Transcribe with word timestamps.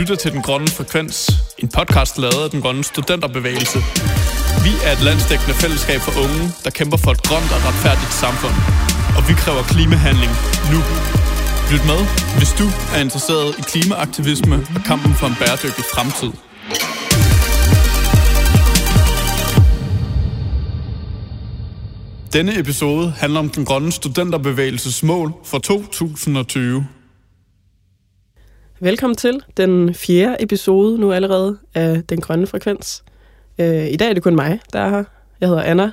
lytter 0.00 0.14
til 0.14 0.32
Den 0.32 0.42
Grønne 0.42 0.68
Frekvens, 0.68 1.30
en 1.58 1.68
podcast 1.68 2.18
lavet 2.18 2.40
af 2.44 2.50
Den 2.50 2.60
Grønne 2.62 2.84
Studenterbevægelse. 2.84 3.78
Vi 4.64 4.72
er 4.86 4.92
et 4.96 5.02
landsdækkende 5.08 5.54
fællesskab 5.54 6.00
for 6.06 6.14
unge, 6.24 6.42
der 6.64 6.70
kæmper 6.70 6.96
for 7.04 7.10
et 7.16 7.22
grønt 7.28 7.50
og 7.56 7.60
retfærdigt 7.68 8.12
samfund. 8.24 8.56
Og 9.16 9.22
vi 9.28 9.34
kræver 9.42 9.62
klimahandling 9.62 10.32
nu. 10.72 10.80
Lyt 11.72 11.84
med, 11.92 12.00
hvis 12.38 12.52
du 12.60 12.66
er 12.94 13.00
interesseret 13.06 13.48
i 13.60 13.62
klimaaktivisme 13.70 14.56
og 14.76 14.80
kampen 14.90 15.12
for 15.20 15.26
en 15.26 15.36
bæredygtig 15.40 15.84
fremtid. 15.94 16.32
Denne 22.36 22.52
episode 22.62 23.04
handler 23.22 23.40
om 23.40 23.48
den 23.48 23.64
grønne 23.64 23.92
studenterbevægelses 23.92 25.02
mål 25.02 25.32
for 25.44 25.58
2020. 25.58 26.86
Velkommen 28.80 29.16
til 29.16 29.40
den 29.56 29.94
fjerde 29.94 30.36
episode 30.40 30.98
nu 31.00 31.12
allerede 31.12 31.58
af 31.74 32.02
Den 32.08 32.20
Grønne 32.20 32.46
Frekvens. 32.46 33.04
Øh, 33.58 33.86
I 33.86 33.96
dag 33.96 34.10
er 34.10 34.14
det 34.14 34.22
kun 34.22 34.36
mig, 34.36 34.60
der 34.72 34.80
er 34.80 34.88
her. 34.88 35.04
Jeg 35.40 35.48
hedder 35.48 35.62
Anna. 35.62 35.90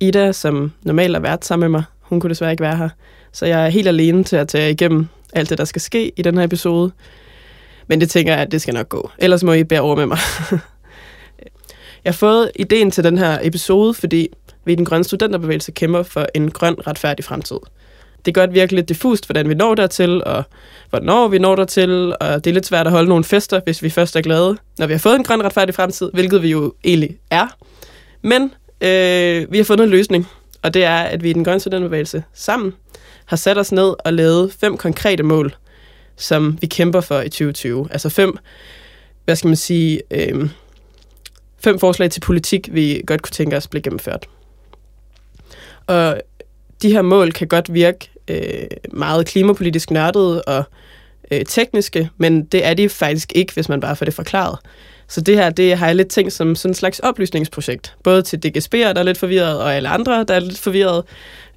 Ida, 0.00 0.32
som 0.32 0.72
normalt 0.82 1.16
er 1.16 1.20
vært 1.20 1.44
sammen 1.44 1.70
med 1.70 1.78
mig, 1.78 1.84
hun 2.00 2.20
kunne 2.20 2.30
desværre 2.30 2.50
ikke 2.50 2.62
være 2.62 2.76
her. 2.76 2.88
Så 3.32 3.46
jeg 3.46 3.64
er 3.64 3.68
helt 3.68 3.88
alene 3.88 4.24
til 4.24 4.36
at 4.36 4.48
tage 4.48 4.70
igennem 4.70 5.08
alt 5.32 5.50
det, 5.50 5.58
der 5.58 5.64
skal 5.64 5.82
ske 5.82 6.12
i 6.16 6.22
den 6.22 6.36
her 6.36 6.44
episode. 6.44 6.92
Men 7.86 8.00
det 8.00 8.10
tænker 8.10 8.32
jeg, 8.32 8.42
at 8.42 8.52
det 8.52 8.62
skal 8.62 8.74
nok 8.74 8.88
gå. 8.88 9.10
Ellers 9.18 9.42
må 9.42 9.52
I 9.52 9.64
bære 9.64 9.80
over 9.80 9.96
med 9.96 10.06
mig. 10.06 10.18
jeg 12.04 12.10
har 12.10 12.12
fået 12.12 12.50
ideen 12.56 12.90
til 12.90 13.04
den 13.04 13.18
her 13.18 13.38
episode, 13.42 13.94
fordi 13.94 14.28
vi 14.64 14.72
i 14.72 14.76
den 14.76 14.84
grønne 14.84 15.04
studenterbevægelse 15.04 15.72
kæmper 15.72 16.02
for 16.02 16.26
en 16.34 16.50
grøn, 16.50 16.76
retfærdig 16.86 17.24
fremtid. 17.24 17.58
Det 18.24 18.34
kan 18.34 18.40
godt 18.40 18.54
virkelig 18.54 18.76
lidt 18.76 18.88
diffust, 18.88 19.26
hvordan 19.26 19.48
vi 19.48 19.54
når 19.54 19.74
dertil, 19.74 20.24
og 20.24 20.42
hvornår 20.90 21.28
vi 21.28 21.38
når 21.38 21.56
dertil, 21.56 22.14
og 22.20 22.44
det 22.44 22.50
er 22.50 22.54
lidt 22.54 22.66
svært 22.66 22.86
at 22.86 22.92
holde 22.92 23.08
nogle 23.08 23.24
fester, 23.24 23.60
hvis 23.64 23.82
vi 23.82 23.90
først 23.90 24.16
er 24.16 24.20
glade, 24.20 24.56
når 24.78 24.86
vi 24.86 24.92
har 24.92 24.98
fået 24.98 25.16
en 25.16 25.24
grøn, 25.24 25.44
retfærdig 25.44 25.74
fremtid, 25.74 26.10
hvilket 26.12 26.42
vi 26.42 26.48
jo 26.48 26.74
egentlig 26.84 27.16
er. 27.30 27.46
Men 28.22 28.42
øh, 28.80 29.52
vi 29.52 29.56
har 29.56 29.64
fundet 29.64 29.84
en 29.84 29.90
løsning, 29.90 30.28
og 30.62 30.74
det 30.74 30.84
er, 30.84 30.96
at 30.96 31.22
vi 31.22 31.30
i 31.30 31.32
den 31.32 31.44
grønne 31.44 31.60
studenterbevægelse 31.60 32.24
sammen 32.34 32.74
har 33.24 33.36
sat 33.36 33.58
os 33.58 33.72
ned 33.72 33.94
og 34.04 34.12
lavet 34.12 34.52
fem 34.60 34.76
konkrete 34.76 35.22
mål, 35.22 35.54
som 36.16 36.58
vi 36.60 36.66
kæmper 36.66 37.00
for 37.00 37.20
i 37.20 37.28
2020. 37.28 37.88
Altså 37.90 38.08
fem, 38.08 38.38
hvad 39.24 39.36
skal 39.36 39.48
man 39.48 39.56
sige, 39.56 40.02
øh, 40.10 40.50
fem 41.64 41.78
forslag 41.78 42.10
til 42.10 42.20
politik, 42.20 42.68
vi 42.72 43.02
godt 43.06 43.22
kunne 43.22 43.32
tænke 43.32 43.56
os 43.56 43.68
blive 43.68 43.82
gennemført. 43.82 44.26
Og 45.86 46.20
de 46.82 46.92
her 46.92 47.02
mål 47.02 47.32
kan 47.32 47.48
godt 47.48 47.74
virke 47.74 48.10
øh, 48.28 48.66
meget 48.92 49.26
klimapolitisk 49.26 49.90
nørdede 49.90 50.42
og 50.42 50.64
øh, 51.30 51.44
tekniske, 51.44 52.10
men 52.18 52.44
det 52.44 52.66
er 52.66 52.74
de 52.74 52.88
faktisk 52.88 53.32
ikke, 53.34 53.52
hvis 53.54 53.68
man 53.68 53.80
bare 53.80 53.96
får 53.96 54.04
det 54.04 54.14
forklaret. 54.14 54.58
Så 55.08 55.20
det 55.20 55.36
her, 55.36 55.50
det 55.50 55.76
har 55.76 55.86
jeg 55.86 55.96
lidt 55.96 56.08
tænkt 56.08 56.32
som 56.32 56.54
sådan 56.54 56.70
en 56.70 56.74
slags 56.74 56.98
oplysningsprojekt. 56.98 57.94
Både 58.02 58.22
til 58.22 58.36
DGSB'er, 58.36 58.92
der 58.92 58.94
er 58.94 59.02
lidt 59.02 59.18
forvirret, 59.18 59.60
og 59.60 59.74
alle 59.74 59.88
andre, 59.88 60.24
der 60.28 60.34
er 60.34 60.40
lidt 60.40 60.58
forvirret, 60.58 61.04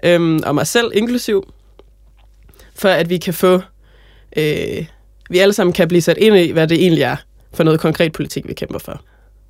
øhm, 0.04 0.40
og 0.46 0.56
mig 0.56 0.68
selv 0.68 0.92
inklusiv, 0.94 1.54
for 2.76 2.90
at 2.90 3.10
vi 3.10 3.18
kan 3.18 3.34
få, 3.34 3.62
øh, 4.38 4.86
vi 5.30 5.38
alle 5.38 5.54
sammen 5.54 5.74
kan 5.74 5.88
blive 5.88 6.02
sat 6.02 6.18
ind 6.18 6.38
i, 6.38 6.52
hvad 6.52 6.68
det 6.68 6.82
egentlig 6.82 7.04
er 7.04 7.16
for 7.54 7.64
noget 7.64 7.80
konkret 7.80 8.12
politik, 8.14 8.48
vi 8.48 8.54
kæmper 8.54 8.80
for. 8.80 9.02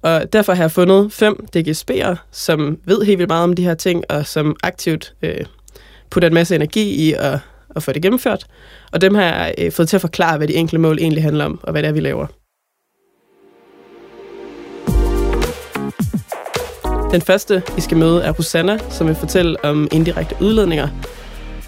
Og 0.02 0.34
derfor 0.34 0.54
har 0.54 0.64
jeg 0.64 0.72
fundet 0.72 1.14
fem 1.14 1.48
DGSB'er, 1.58 2.16
som 2.32 2.78
ved 2.86 3.02
helt 3.02 3.18
vildt 3.18 3.30
meget 3.30 3.44
om 3.44 3.54
de 3.54 3.64
her 3.64 3.74
ting, 3.74 4.04
og 4.10 4.28
som 4.28 4.56
aktivt 4.64 5.14
øh, 5.22 5.46
putter 6.12 6.28
en 6.28 6.34
masse 6.34 6.56
energi 6.56 7.10
i 7.10 7.14
at, 7.14 7.40
at 7.76 7.84
få 7.84 7.92
det 7.92 8.02
gennemført. 8.02 8.46
Og 8.92 9.02
dem 9.02 9.16
har 9.16 9.24
jeg 9.24 9.56
øh, 9.58 9.72
fået 9.72 9.90
til 9.90 9.98
at 9.98 10.02
forklare, 10.02 10.38
hvad 10.38 10.48
de 10.48 10.56
enkelte 10.56 10.82
mål 10.82 11.00
egentlig 11.00 11.24
handler 11.24 11.46
om, 11.46 11.60
og 11.64 11.72
hvad 11.72 11.84
det 11.84 11.90
er, 11.90 11.94
vi 11.94 12.00
laver. 12.00 12.28
Den 17.12 17.22
første, 17.22 17.64
I 17.78 17.82
skal 17.82 17.98
møde, 17.98 18.24
er 18.24 18.32
Rosanna, 18.32 18.78
som 18.90 19.08
vil 19.08 19.16
fortælle 19.16 19.66
om 19.66 19.88
indirekte 19.92 20.36
udledninger. 20.42 20.88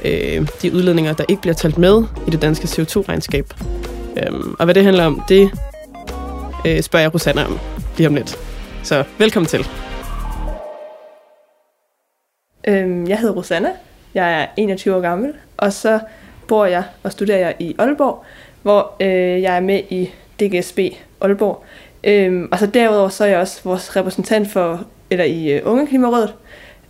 Øh, 0.06 0.48
de 0.62 0.74
udledninger, 0.74 1.14
der 1.14 1.24
ikke 1.30 1.42
bliver 1.42 1.54
talt 1.54 1.78
med 1.78 2.04
i 2.28 2.30
det 2.30 2.42
danske 2.42 2.66
CO2-regnskab. 2.66 3.54
Øh, 4.18 4.40
og 4.60 4.66
hvad 4.66 4.76
det 4.76 4.84
handler 4.84 5.06
om, 5.06 5.24
det 5.30 5.52
øh, 6.66 6.82
spørger 6.82 7.04
jeg 7.04 7.14
Rosanna 7.14 7.46
om 7.46 7.60
lige 7.98 8.08
om 8.08 8.16
lidt. 8.16 8.40
Så 8.84 9.04
velkommen 9.18 9.48
til. 9.48 9.68
Øhm, 12.68 13.08
jeg 13.08 13.20
hedder 13.20 13.36
Rosanna. 13.36 13.70
Jeg 14.14 14.42
er 14.42 14.46
21 14.58 14.96
år 14.96 15.02
gammel, 15.02 15.34
og 15.58 15.74
så 15.74 16.00
bor 16.48 16.66
jeg 16.66 16.84
og 17.04 17.12
studerer 17.12 17.38
jeg 17.38 17.56
i 17.60 17.76
Aalborg, 17.78 18.24
hvor 18.62 18.96
øh, 19.00 19.42
jeg 19.42 19.56
er 19.56 19.60
med 19.60 19.82
i 19.90 20.10
DGSB 20.40 20.80
Aalborg. 21.22 21.64
Øhm, 22.04 22.50
og 22.52 22.60
så 22.60 22.66
derudover 22.66 23.10
så 23.10 23.24
er 23.24 23.28
jeg 23.28 23.40
også 23.40 23.62
vores 23.64 23.96
repræsentant 23.96 24.52
for 24.52 24.86
eller 25.10 25.26
i 25.26 25.52
øh, 25.52 25.62
Unge 25.66 25.88
Klimarådet, 25.88 26.34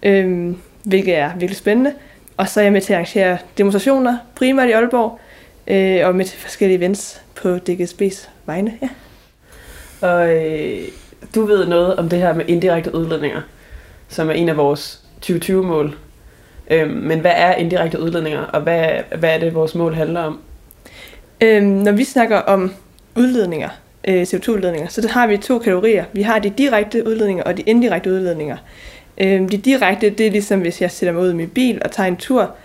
øhm, 0.04 0.58
hvilket 0.84 1.16
er 1.16 1.32
virkelig 1.36 1.58
spændende. 1.58 1.94
Og 2.38 2.48
så 2.50 2.60
er 2.60 2.64
jeg 2.64 2.74
med 2.74 2.82
til 2.82 2.94
at 2.94 2.98
arrangere 2.98 3.38
demonstrationer, 3.58 4.18
primært 4.36 4.70
i 4.70 4.72
Aalborg, 4.72 5.20
øh, 5.68 6.08
og 6.08 6.16
med 6.16 6.26
til 6.26 6.40
forskellige 6.40 6.78
events 6.78 7.22
på 7.36 7.56
DGSB's 7.56 8.30
vegne. 8.46 8.74
Ja. 8.82 8.90
Og 10.08 10.36
øh, 10.36 10.88
du 11.36 11.46
ved 11.46 11.68
noget 11.68 11.96
om 11.96 12.10
det 12.10 12.20
her 12.20 12.34
med 12.34 12.46
indirekte 12.48 12.96
udledninger, 12.96 13.42
som 14.08 14.30
er 14.30 14.34
en 14.34 14.50
af 14.50 14.58
vores 14.58 15.04
2020-mål. 15.26 15.98
Øhm, 16.70 16.92
men 16.92 17.20
hvad 17.20 17.32
er 17.36 17.56
indirekte 17.56 18.02
udledninger, 18.02 18.42
og 18.42 18.62
hvad, 18.62 18.90
hvad 19.18 19.36
er 19.36 19.38
det, 19.38 19.54
vores 19.54 19.76
mål 19.76 19.94
handler 19.94 20.22
om? 20.22 20.40
Øhm, 21.42 21.66
når 21.66 21.92
vi 21.92 22.04
snakker 22.04 22.38
om 22.38 22.74
udledninger, 23.16 23.70
øh, 24.08 24.22
CO2-udledninger, 24.22 24.88
så 24.88 25.08
har 25.12 25.28
vi 25.28 25.38
to 25.38 25.60
kategorier. 25.60 26.04
Vi 26.14 26.22
har 26.22 26.40
de 26.40 26.50
direkte 26.50 27.08
udledninger 27.08 27.44
og 27.44 27.58
de 27.58 27.62
indirekte 27.62 28.12
udledninger. 28.12 28.58
Øhm, 29.18 29.50
de 29.50 29.58
direkte, 29.58 30.10
det 30.10 30.28
er 30.28 30.32
ligesom 30.32 30.60
hvis 30.60 30.82
jeg 30.82 30.92
sætter 30.92 31.14
mig 31.14 31.24
ud 31.24 31.32
i 31.32 31.36
min 31.36 31.50
bil 31.50 31.82
og 31.86 31.92
tager 31.92 32.08
en 32.08 32.18
tur, 32.18 32.56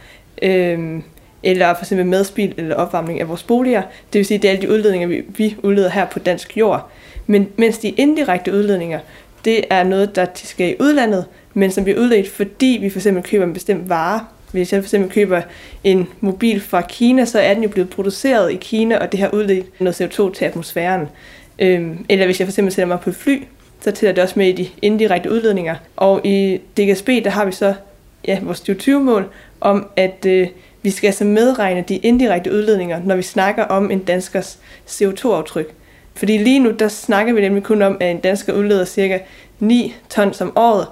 øhm, 0.43 1.03
eller 1.43 1.75
for 1.75 1.83
eksempel 1.83 2.07
medspil 2.07 2.55
eller 2.57 2.77
opvarmning 2.77 3.21
af 3.21 3.29
vores 3.29 3.43
boliger. 3.43 3.83
Det 4.13 4.19
vil 4.19 4.27
sige, 4.27 4.39
det 4.39 4.49
er 4.49 4.53
alle 4.53 4.63
de 4.63 4.73
udledninger, 4.73 5.09
vi, 5.09 5.23
vi 5.37 5.57
udleder 5.63 5.91
her 5.91 6.07
på 6.07 6.19
dansk 6.19 6.57
jord. 6.57 6.91
Men 7.27 7.49
mens 7.57 7.79
de 7.79 7.89
indirekte 7.89 8.53
udledninger, 8.53 8.99
det 9.45 9.65
er 9.71 9.83
noget, 9.83 10.17
der 10.17 10.27
skal 10.35 10.71
i 10.71 10.75
udlandet, 10.81 11.25
men 11.55 11.71
som 11.71 11.85
bliver 11.85 12.01
udledt, 12.01 12.29
fordi 12.29 12.79
vi 12.81 12.91
for 12.91 12.99
eksempel 12.99 13.23
køber 13.23 13.45
en 13.45 13.53
bestemt 13.53 13.89
vare. 13.89 14.21
Hvis 14.53 14.73
jeg 14.73 14.83
for 14.83 14.87
eksempel 14.87 15.11
køber 15.11 15.43
en 15.85 16.09
mobil 16.21 16.61
fra 16.61 16.81
Kina, 16.81 17.25
så 17.25 17.39
er 17.39 17.55
den 17.55 17.63
jo 17.63 17.69
blevet 17.69 17.91
produceret 17.91 18.53
i 18.53 18.57
Kina, 18.57 18.99
og 18.99 19.13
det 19.13 19.21
har 19.21 19.29
udledt 19.29 19.81
noget 19.81 20.01
CO2 20.01 20.35
til 20.35 20.45
atmosfæren. 20.45 21.09
Øhm, 21.59 22.05
eller 22.09 22.27
hvis 22.27 22.41
jeg 22.41 22.47
for 22.47 22.51
eksempel 22.51 22.75
sætter 22.75 22.89
mig 22.89 23.01
på 23.01 23.11
et 23.11 23.17
fly, 23.17 23.43
så 23.81 23.91
tæller 23.91 24.15
det 24.15 24.23
også 24.23 24.35
med 24.39 24.49
i 24.49 24.53
de 24.53 24.69
indirekte 24.83 25.31
udledninger. 25.31 25.75
Og 25.97 26.27
i 26.27 26.61
DGSB, 26.77 27.09
der 27.09 27.31
har 27.31 27.45
vi 27.45 27.53
så 27.53 27.75
ja, 28.27 28.39
vores 28.43 28.61
2020-mål 28.61 29.29
om, 29.61 29.87
at 29.97 30.27
øh, 30.27 30.49
vi 30.83 30.91
skal 30.91 31.07
altså 31.07 31.25
medregne 31.25 31.85
de 31.89 31.97
indirekte 31.97 32.53
udledninger, 32.53 33.01
når 33.05 33.17
vi 33.17 33.23
snakker 33.23 33.65
om 33.65 33.91
en 33.91 33.99
danskers 33.99 34.59
CO2-aftryk. 34.89 35.73
Fordi 36.15 36.39
lige 36.39 36.59
nu, 36.59 36.71
der 36.71 36.89
snakker 36.89 37.33
vi 37.33 37.41
nemlig 37.41 37.63
kun 37.63 37.83
om, 37.83 37.97
at 38.01 38.11
en 38.11 38.21
dansker 38.21 38.53
udleder 38.53 38.85
cirka 38.85 39.19
9 39.61 39.95
tons 40.11 40.41
om 40.41 40.53
året, 40.57 40.87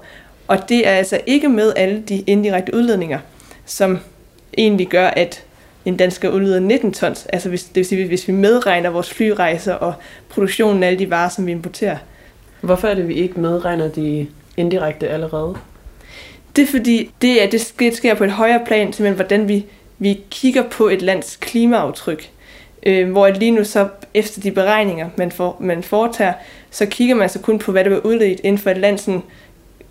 og 0.53 0.69
det 0.69 0.89
er 0.89 0.93
altså 0.93 1.21
ikke 1.27 1.49
med 1.49 1.73
alle 1.77 2.03
de 2.09 2.25
indirekte 2.27 2.75
udledninger, 2.75 3.19
som 3.67 3.99
egentlig 4.59 4.89
gør, 4.89 5.07
at 5.07 5.45
en 5.85 5.97
dansker 5.97 6.29
udleder 6.29 6.61
19 6.61 6.93
tons. 6.93 7.27
Altså 7.33 7.49
hvis, 7.49 7.65
det 7.65 7.77
vil 7.77 7.85
sige, 7.85 8.07
hvis 8.07 8.29
vi 8.29 8.33
medregner 8.33 8.91
vores 8.91 9.15
flyrejser 9.15 9.75
og 9.75 9.95
produktionen 10.29 10.83
af 10.83 10.87
alle 10.87 10.99
de 10.99 11.11
varer, 11.11 11.29
som 11.29 11.47
vi 11.47 11.53
importerer. 11.53 11.97
Hvorfor 12.61 12.89
er 12.89 12.95
det, 12.95 13.09
vi 13.09 13.15
ikke 13.15 13.41
medregner 13.41 13.89
de 13.89 14.27
indirekte 14.57 15.09
allerede? 15.09 15.57
Det 16.57 16.62
er 16.62 16.67
fordi, 16.67 17.11
det, 17.23 17.43
er, 17.43 17.51
det 17.51 17.97
sker 17.97 18.15
på 18.15 18.25
et 18.25 18.31
højere 18.31 18.61
plan, 18.67 18.93
simpelthen 18.93 19.15
hvordan 19.15 19.49
vi, 19.49 19.65
vi 19.99 20.21
kigger 20.31 20.62
på 20.69 20.89
et 20.89 21.03
lands 21.03 21.37
klimaaftryk. 21.37 22.31
Øh, 22.87 23.11
hvor 23.11 23.29
lige 23.29 23.51
nu 23.51 23.65
så 23.65 23.89
efter 24.15 24.41
de 24.41 24.50
beregninger, 24.50 25.11
man, 25.17 25.32
for, 25.32 25.56
man 25.61 25.82
foretager, 25.82 26.32
så 26.71 26.87
kigger 26.87 27.15
man 27.15 27.29
så 27.29 27.38
kun 27.38 27.59
på, 27.59 27.73
hvad 27.73 27.85
der 27.85 27.91
vil 27.91 28.00
udledt 28.00 28.41
inden 28.44 28.59
for 28.59 28.71
et 28.71 28.79
lands 28.79 29.09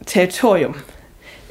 territorium. 0.05 0.75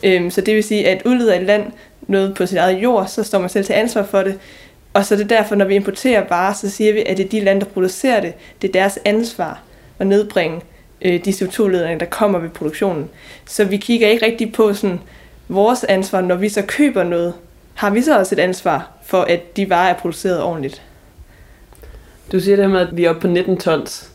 Øh, 0.02 0.32
så 0.32 0.40
det 0.40 0.54
vil 0.54 0.64
sige, 0.64 0.88
at 0.88 1.02
udleder 1.04 1.34
et 1.34 1.42
land 1.42 1.72
noget 2.02 2.34
på 2.34 2.46
sit 2.46 2.58
eget 2.58 2.82
jord, 2.82 3.06
så 3.06 3.22
står 3.22 3.38
man 3.38 3.48
selv 3.48 3.64
til 3.64 3.72
ansvar 3.72 4.02
for 4.02 4.22
det. 4.22 4.38
Og 4.94 5.04
så 5.04 5.14
er 5.14 5.18
det 5.18 5.30
derfor, 5.30 5.54
når 5.54 5.64
vi 5.64 5.74
importerer 5.74 6.28
varer, 6.28 6.52
så 6.52 6.70
siger 6.70 6.92
vi, 6.92 7.02
at 7.06 7.16
det 7.16 7.24
er 7.24 7.28
de 7.28 7.40
lande, 7.40 7.60
der 7.60 7.66
producerer 7.66 8.20
det. 8.20 8.32
Det 8.62 8.68
er 8.68 8.72
deres 8.72 8.98
ansvar 9.04 9.60
at 9.98 10.06
nedbringe 10.06 10.60
øh, 11.02 11.24
de 11.24 11.30
CO2-ledninger, 11.30 11.98
der 11.98 12.06
kommer 12.06 12.38
ved 12.38 12.48
produktionen. 12.48 13.08
Så 13.46 13.64
vi 13.64 13.76
kigger 13.76 14.08
ikke 14.08 14.26
rigtig 14.26 14.52
på 14.52 14.74
sådan, 14.74 15.00
vores 15.48 15.84
ansvar, 15.84 16.20
når 16.20 16.34
vi 16.34 16.48
så 16.48 16.62
køber 16.62 17.04
noget. 17.04 17.34
Har 17.74 17.90
vi 17.90 18.02
så 18.02 18.18
også 18.18 18.34
et 18.34 18.38
ansvar 18.38 18.90
for, 19.04 19.22
at 19.22 19.56
de 19.56 19.70
varer 19.70 19.94
er 19.94 19.98
produceret 19.98 20.42
ordentligt? 20.42 20.82
Du 22.32 22.40
siger 22.40 22.56
det 22.56 22.70
med, 22.70 22.80
at 22.80 22.96
vi 22.96 23.04
er 23.04 23.10
oppe 23.10 23.20
på 23.20 23.26
19 23.26 23.56
tons 23.56 24.10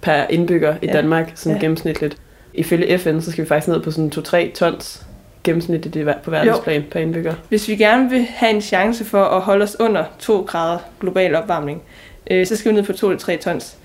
per 0.00 0.26
indbygger 0.30 0.76
i 0.82 0.86
ja. 0.86 0.92
Danmark, 0.92 1.32
sådan 1.34 1.56
ja. 1.56 1.60
gennemsnitligt. 1.60 2.16
Ifølge 2.54 2.98
FN, 2.98 3.20
så 3.20 3.32
skal 3.32 3.44
vi 3.44 3.48
faktisk 3.48 3.68
ned 3.68 3.80
på 3.80 3.90
sådan 3.90 4.12
2-3 4.14 4.52
tons 4.52 5.06
gennemsnitligt 5.44 6.08
på 6.22 6.30
verdensplan 6.30 6.80
jo. 6.80 6.86
per 6.90 7.00
indbygger. 7.00 7.34
Hvis 7.48 7.68
vi 7.68 7.76
gerne 7.76 8.10
vil 8.10 8.26
have 8.28 8.50
en 8.54 8.60
chance 8.60 9.04
for 9.04 9.24
at 9.24 9.40
holde 9.40 9.62
os 9.62 9.76
under 9.80 10.04
2 10.18 10.40
grader 10.42 10.78
global 11.00 11.34
opvarmning, 11.34 11.82
øh, 12.30 12.46
så 12.46 12.56
skal 12.56 12.70
vi 12.70 12.76
ned 12.76 12.84
på 12.84 12.92
2-3 12.92 13.36
tons. 13.36 13.76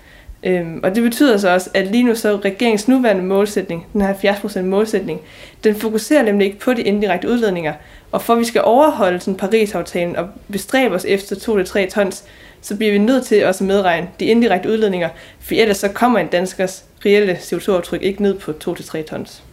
Øhm, 0.44 0.79
og 0.83 0.95
det 0.95 1.03
betyder 1.03 1.38
så 1.38 1.50
også, 1.50 1.69
at 1.73 1.88
lige 1.88 2.03
nu 2.03 2.15
så 2.15 2.35
regeringens 2.35 2.88
nuværende 2.88 3.23
målsætning, 3.23 3.88
den 3.94 4.01
her 4.01 4.13
70% 4.13 4.62
målsætning, 4.62 5.21
den 5.63 5.75
fokuserer 5.75 6.23
nemlig 6.23 6.45
ikke 6.45 6.59
på 6.59 6.73
de 6.73 6.81
indirekte 6.81 7.29
udledninger. 7.29 7.73
Og 8.12 8.21
for 8.21 8.33
at 8.33 8.39
vi 8.39 8.45
skal 8.45 8.62
overholde 8.63 9.19
sådan 9.19 9.35
Paris-aftalen 9.35 10.15
og 10.15 10.27
bestræbe 10.51 10.95
os 10.95 11.06
efter 11.06 11.35
2-3 11.35 11.89
tons, 11.89 12.23
så 12.62 12.75
bliver 12.75 12.91
vi 12.91 12.97
nødt 12.97 13.25
til 13.25 13.45
også 13.45 13.63
at 13.63 13.67
medregne 13.67 14.07
de 14.19 14.25
indirekte 14.25 14.69
udledninger, 14.69 15.09
for 15.39 15.56
ellers 15.56 15.77
så 15.77 15.88
kommer 15.88 16.19
en 16.19 16.27
danskers 16.27 16.85
reelle 17.06 17.34
CO2-aftryk 17.34 18.02
ikke 18.02 18.22
ned 18.22 18.40
på 18.40 18.52
2-3 18.52 19.02
tons. 19.02 19.44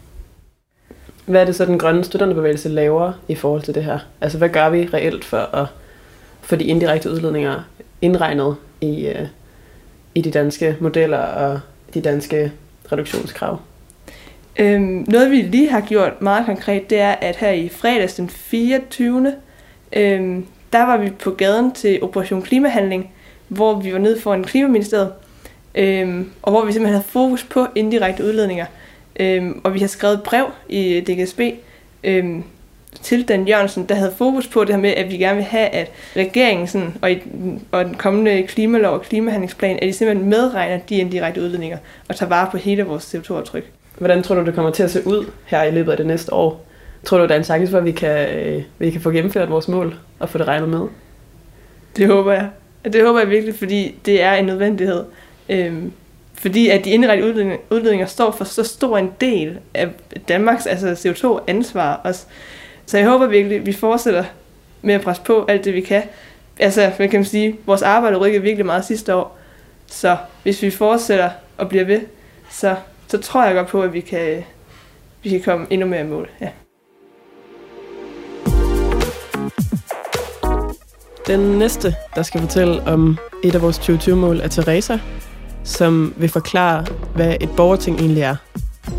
Hvad 1.26 1.40
er 1.40 1.44
det 1.44 1.56
så, 1.56 1.64
den 1.64 1.78
grønne 1.78 2.04
studenterbevægelse 2.04 2.68
laver 2.68 3.12
i 3.28 3.34
forhold 3.34 3.62
til 3.62 3.74
det 3.74 3.84
her? 3.84 3.98
Altså, 4.20 4.38
hvad 4.38 4.48
gør 4.48 4.68
vi 4.68 4.88
reelt 4.94 5.24
for 5.24 5.36
at 5.36 5.66
få 6.40 6.56
de 6.56 6.64
indirekte 6.64 7.10
udledninger 7.10 7.62
indregnet 8.00 8.56
i, 8.80 9.06
øh, 9.06 9.26
i 10.14 10.20
de 10.20 10.30
danske 10.30 10.76
modeller 10.80 11.18
og 11.18 11.60
de 11.94 12.00
danske 12.00 12.52
reduktionskrav? 12.92 13.60
Øhm, 14.58 15.04
noget 15.08 15.30
vi 15.30 15.36
lige 15.36 15.70
har 15.70 15.80
gjort 15.80 16.22
meget 16.22 16.46
konkret, 16.46 16.90
det 16.90 16.98
er, 16.98 17.12
at 17.12 17.36
her 17.36 17.50
i 17.50 17.68
fredags 17.68 18.14
den 18.14 18.28
24. 18.28 19.34
Øhm, 19.92 20.46
der 20.72 20.82
var 20.82 20.96
vi 20.96 21.10
på 21.10 21.30
gaden 21.30 21.72
til 21.72 22.02
Operation 22.02 22.42
Klimahandling, 22.42 23.12
hvor 23.48 23.80
vi 23.80 23.92
var 23.92 23.98
nede 23.98 24.20
for 24.20 24.34
en 24.34 24.44
klimaministeriet, 24.44 25.12
øhm, 25.74 26.30
og 26.42 26.52
hvor 26.52 26.64
vi 26.64 26.72
simpelthen 26.72 26.94
havde 26.94 27.08
fokus 27.08 27.44
på 27.44 27.66
indirekte 27.74 28.24
udledninger. 28.24 28.66
Øhm, 29.20 29.60
og 29.64 29.74
vi 29.74 29.78
har 29.78 29.86
skrevet 29.86 30.22
brev 30.22 30.46
i 30.68 31.00
DGSB 31.00 31.40
øhm, 32.04 32.44
til 33.02 33.28
Dan 33.28 33.48
Jørgensen, 33.48 33.86
der 33.88 33.94
havde 33.94 34.12
fokus 34.16 34.46
på 34.46 34.64
det 34.64 34.74
her 34.74 34.82
med, 34.82 34.90
at 34.90 35.10
vi 35.10 35.16
gerne 35.16 35.36
vil 35.36 35.44
have, 35.44 35.68
at 35.68 35.90
regeringen 36.16 36.66
sådan, 36.66 36.94
og, 37.02 37.12
i, 37.12 37.18
og 37.72 37.84
den 37.84 37.94
kommende 37.94 38.42
klimalov 38.42 38.94
og 38.94 39.02
klimahandlingsplan, 39.02 39.76
at 39.76 39.82
de 39.82 39.92
simpelthen 39.92 40.28
medregner 40.30 40.78
de 40.78 40.96
indirekte 40.96 41.42
udledninger 41.42 41.78
og 42.08 42.16
tager 42.16 42.28
vare 42.28 42.48
på 42.50 42.56
hele 42.56 42.82
vores 42.82 43.14
CO2-aftryk. 43.14 43.64
Hvordan 43.98 44.22
tror 44.22 44.34
du, 44.34 44.44
det 44.44 44.54
kommer 44.54 44.70
til 44.70 44.82
at 44.82 44.90
se 44.90 45.06
ud 45.06 45.26
her 45.44 45.62
i 45.62 45.70
løbet 45.70 45.90
af 45.90 45.96
det 45.96 46.06
næste 46.06 46.32
år? 46.32 46.66
Tror 47.04 47.18
du, 47.18 47.24
der 47.24 47.34
er 47.34 47.38
en 47.38 47.44
chance 47.44 47.70
for, 47.70 47.78
at 47.78 47.84
vi 47.84 47.92
kan, 47.92 48.28
øh, 48.28 48.62
vi 48.78 48.90
kan 48.90 49.00
få 49.00 49.10
gennemført 49.10 49.50
vores 49.50 49.68
mål 49.68 49.94
og 50.18 50.28
få 50.28 50.38
det 50.38 50.48
regnet 50.48 50.68
med? 50.68 50.86
Det 51.96 52.06
håber 52.06 52.32
jeg. 52.32 52.48
Det 52.84 53.06
håber 53.06 53.18
jeg 53.18 53.30
virkelig, 53.30 53.54
fordi 53.54 53.94
det 54.06 54.22
er 54.22 54.32
en 54.32 54.44
nødvendighed. 54.44 55.04
Øhm, 55.48 55.92
fordi 56.34 56.68
at 56.68 56.84
de 56.84 56.90
indirekte 56.90 57.24
udledninger, 57.24 57.58
udledninger 57.70 58.06
står 58.06 58.30
for 58.30 58.44
så 58.44 58.64
stor 58.64 58.98
en 58.98 59.12
del 59.20 59.58
af 59.74 59.88
Danmarks 60.28 60.66
altså 60.66 60.92
CO2-ansvar 60.92 62.00
også. 62.04 62.26
Så 62.86 62.98
jeg 62.98 63.08
håber 63.08 63.26
virkelig, 63.26 63.58
at 63.58 63.66
vi 63.66 63.72
fortsætter 63.72 64.24
med 64.82 64.94
at 64.94 65.00
presse 65.00 65.22
på 65.22 65.44
alt 65.48 65.64
det, 65.64 65.74
vi 65.74 65.80
kan. 65.80 66.02
Altså, 66.58 66.92
man 66.98 67.08
kan 67.08 67.24
sige, 67.24 67.56
vores 67.66 67.82
arbejde 67.82 68.16
rykkede 68.16 68.42
virkelig 68.42 68.66
meget 68.66 68.84
sidste 68.84 69.14
år. 69.14 69.38
Så 69.86 70.16
hvis 70.42 70.62
vi 70.62 70.70
fortsætter 70.70 71.30
og 71.58 71.68
bliver 71.68 71.84
ved, 71.84 72.00
så, 72.50 72.76
så 73.08 73.18
tror 73.18 73.44
jeg 73.44 73.54
godt 73.54 73.68
på, 73.68 73.82
at 73.82 73.92
vi 73.92 74.00
kan, 74.00 74.44
vi 75.22 75.28
kan 75.28 75.40
komme 75.40 75.66
endnu 75.70 75.86
mere 75.86 76.00
i 76.00 76.04
mål. 76.04 76.28
Ja. 76.40 76.48
Den 81.26 81.40
næste, 81.40 81.94
der 82.14 82.22
skal 82.22 82.40
fortælle 82.40 82.82
om 82.82 83.18
et 83.44 83.54
af 83.54 83.62
vores 83.62 83.78
2020-mål, 83.78 84.40
er 84.40 84.48
Teresa, 84.48 84.98
som 85.64 86.14
vil 86.16 86.28
forklare, 86.28 86.86
hvad 87.14 87.36
et 87.40 87.50
borgerting 87.56 88.00
egentlig 88.00 88.22
er, 88.22 88.36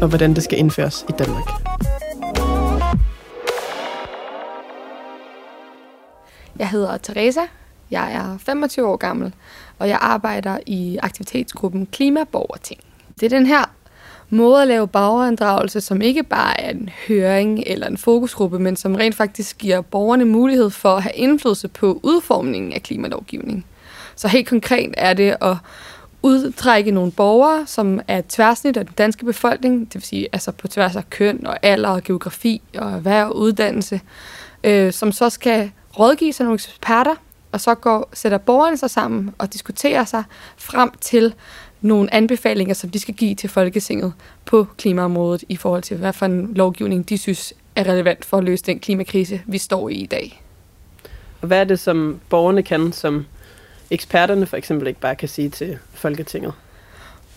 og 0.02 0.08
hvordan 0.08 0.34
det 0.34 0.44
skal 0.44 0.60
indføres 0.60 1.06
i 1.10 1.12
Danmark. 1.12 1.50
Jeg 6.60 6.70
hedder 6.70 6.98
Teresa, 6.98 7.42
jeg 7.92 8.14
er 8.14 8.38
25 8.38 8.88
år 8.88 8.96
gammel, 8.96 9.34
og 9.80 9.90
jeg 9.90 9.98
arbejder 10.02 10.58
i 10.66 11.00
aktivitetsgruppen 11.02 11.86
Klimaborgerting. 11.86 12.80
Det 13.20 13.26
er 13.26 13.30
den 13.30 13.46
her 13.46 13.64
måde 14.30 14.62
at 14.62 14.68
lave 14.68 14.88
borgerinddragelse, 14.88 15.82
som 15.82 16.02
ikke 16.02 16.24
bare 16.24 16.62
er 16.62 16.70
en 16.70 16.90
høring 17.08 17.64
eller 17.68 17.88
en 17.88 17.98
fokusgruppe, 17.98 18.60
men 18.60 18.76
som 18.76 18.96
rent 18.96 19.16
faktisk 19.16 19.58
giver 19.58 19.82
borgerne 19.82 20.26
mulighed 20.26 20.70
for 20.70 20.96
at 20.96 21.04
have 21.04 21.14
indflydelse 21.16 21.68
på 21.68 22.00
udformningen 22.04 22.74
af 22.74 22.84
klimalovgivning. 22.84 23.66
Så 24.16 24.28
helt 24.28 24.48
konkret 24.48 24.94
er 24.98 25.14
det 25.14 25.36
at 25.42 25.58
udtrække 26.24 26.92
nogle 26.92 27.12
borgere, 27.12 27.68
som 27.68 28.00
er 28.08 28.22
tværsnit 28.30 28.78
af 28.78 28.86
den 28.86 28.96
danske 28.98 29.26
befolkning, 29.26 29.80
det 29.80 29.96
vil 29.96 30.04
sige 30.04 30.28
altså 30.34 30.52
på 30.52 30.68
tværs 30.68 30.96
af 30.96 31.10
køn 31.10 31.48
og 31.48 31.58
alder 31.62 31.90
og 31.90 32.04
geografi 32.04 32.62
og 32.78 32.92
erhverv 32.92 33.28
og 33.28 33.38
uddannelse, 33.38 34.02
øh, 34.64 34.94
som 34.94 35.12
så 35.12 35.30
skal 35.30 35.72
rådgive 36.00 36.34
sig 36.34 36.44
nogle 36.44 36.56
eksperter, 36.56 37.16
og 37.52 37.62
så 37.62 37.76
går, 37.76 38.10
sætter 38.14 38.38
borgerne 38.38 38.78
sig 38.78 38.90
sammen 38.90 39.32
og 39.38 39.54
diskuterer 39.54 40.06
sig 40.06 40.24
frem 40.58 40.92
til 41.02 41.34
nogle 41.82 42.14
anbefalinger, 42.14 42.74
som 42.74 42.90
de 42.90 43.00
skal 43.00 43.14
give 43.14 43.36
til 43.36 43.50
Folketinget 43.50 44.14
på 44.46 44.68
klimaområdet 44.78 45.44
i 45.50 45.56
forhold 45.56 45.84
til, 45.84 45.98
hvad 45.98 46.14
for 46.14 46.26
en 46.26 46.54
lovgivning 46.54 47.10
de 47.10 47.18
synes 47.18 47.54
er 47.76 47.84
relevant 47.84 48.26
for 48.26 48.38
at 48.38 48.44
løse 48.44 48.64
den 48.64 48.80
klimakrise, 48.80 49.42
vi 49.46 49.58
står 49.58 49.90
i 49.90 49.94
i 49.94 50.06
dag. 50.06 50.42
Og 51.42 51.48
hvad 51.48 51.60
er 51.60 51.64
det, 51.64 51.80
som 51.80 52.20
borgerne 52.30 52.64
kan, 52.64 52.92
som 52.92 53.26
eksperterne 53.94 54.46
for 54.46 54.58
eksempel 54.58 54.88
ikke 54.88 55.00
bare 55.00 55.16
kan 55.16 55.30
sige 55.30 55.50
til 55.50 55.78
Folketinget? 55.94 56.54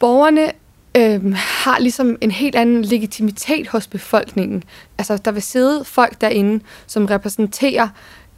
Borgerne 0.00 0.53
øh, 0.97 1.35
har 1.35 1.79
ligesom 1.79 2.17
en 2.20 2.31
helt 2.31 2.56
anden 2.56 2.82
legitimitet 2.82 3.69
hos 3.69 3.87
befolkningen. 3.87 4.64
Altså, 4.99 5.17
der 5.17 5.31
vil 5.31 5.43
sidde 5.43 5.85
folk 5.85 6.20
derinde, 6.20 6.64
som 6.87 7.06
repræsenterer 7.06 7.88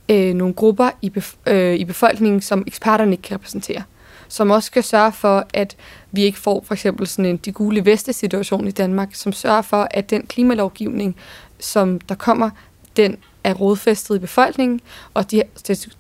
øh, 0.09 0.35
nogle 0.35 0.55
grupper 0.55 0.91
i, 1.03 1.13
bef- 1.19 1.51
øh, 1.53 1.75
i 1.75 1.85
befolkningen, 1.85 2.41
som 2.41 2.65
eksperterne 2.67 3.13
ikke 3.13 3.23
kan 3.23 3.35
repræsentere. 3.35 3.83
Som 4.29 4.51
også 4.51 4.67
skal 4.67 4.83
sørge 4.83 5.13
for, 5.13 5.47
at 5.55 5.77
vi 6.13 6.23
ikke 6.23 6.39
får 6.39 6.65
for 6.67 6.75
eksempel 6.75 7.07
sådan 7.07 7.25
en 7.25 7.37
de 7.37 7.53
gule 7.53 7.85
veste 7.85 8.13
situation 8.13 8.69
i 8.69 8.71
Danmark, 8.71 9.15
som 9.15 9.33
sørger 9.33 9.63
for, 9.63 9.89
at 9.91 10.11
den 10.11 10.27
klimalovgivning, 10.27 11.17
som 11.59 12.01
der 12.01 12.15
kommer, 12.15 12.51
den 12.97 13.17
er 13.45 13.55
rodfæstet 13.55 14.17
i 14.17 14.19
befolkningen, 14.19 14.81
og 15.15 15.31
de, 15.31 15.43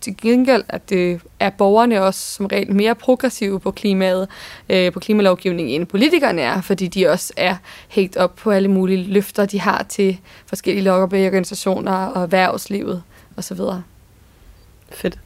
til 0.00 0.16
gengæld, 0.22 0.64
at 0.68 0.90
det 0.90 1.20
er 1.40 1.50
borgerne 1.50 2.02
også 2.02 2.20
som 2.20 2.46
regel 2.46 2.74
mere 2.74 2.94
progressive 2.94 3.60
på 3.60 3.70
klimaet, 3.70 4.28
øh, 4.68 4.92
på 4.92 5.00
klimalovgivningen, 5.00 5.80
end 5.80 5.86
politikerne 5.86 6.42
er, 6.42 6.60
fordi 6.60 6.88
de 6.88 7.08
også 7.08 7.32
er 7.36 7.56
helt 7.88 8.16
op 8.16 8.36
på 8.36 8.50
alle 8.50 8.68
mulige 8.68 9.04
løfter, 9.04 9.46
de 9.46 9.60
har 9.60 9.82
til 9.82 10.20
forskellige 10.46 10.84
lobbyorganisationer 10.84 11.92
og 11.92 12.22
erhvervslivet 12.22 13.02
osv. 13.36 13.60
Fedt. 14.90 15.18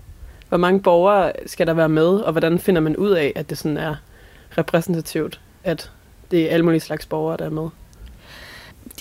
Hvor 0.49 0.59
mange 0.59 0.81
borgere 0.81 1.33
skal 1.47 1.67
der 1.67 1.75
være 1.75 1.89
med, 1.89 2.07
og 2.09 2.33
hvordan 2.33 2.59
finder 2.59 2.81
man 2.81 2.97
ud 2.97 3.11
af, 3.11 3.33
at 3.37 3.51
det 3.51 3.59
sådan 3.59 3.77
er 3.77 3.95
repræsentativt, 4.59 5.41
at 5.65 5.91
det 6.31 6.43
er 6.43 6.51
alle 6.51 6.65
mulige 6.65 6.81
slags 6.81 7.07
borgere, 7.07 7.37
der 7.37 7.45
er 7.45 7.51
med? 7.51 7.69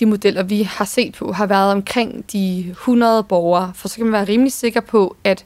De 0.02 0.06
modeller, 0.06 0.42
vi 0.42 0.62
har 0.62 0.84
set 0.84 1.14
på, 1.14 1.32
har 1.32 1.46
været 1.46 1.72
omkring 1.72 2.32
de 2.32 2.66
100 2.70 3.22
borgere, 3.22 3.72
for 3.74 3.88
så 3.88 3.96
kan 3.96 4.04
man 4.04 4.12
være 4.12 4.24
rimelig 4.24 4.52
sikker 4.52 4.80
på, 4.80 5.16
at 5.24 5.44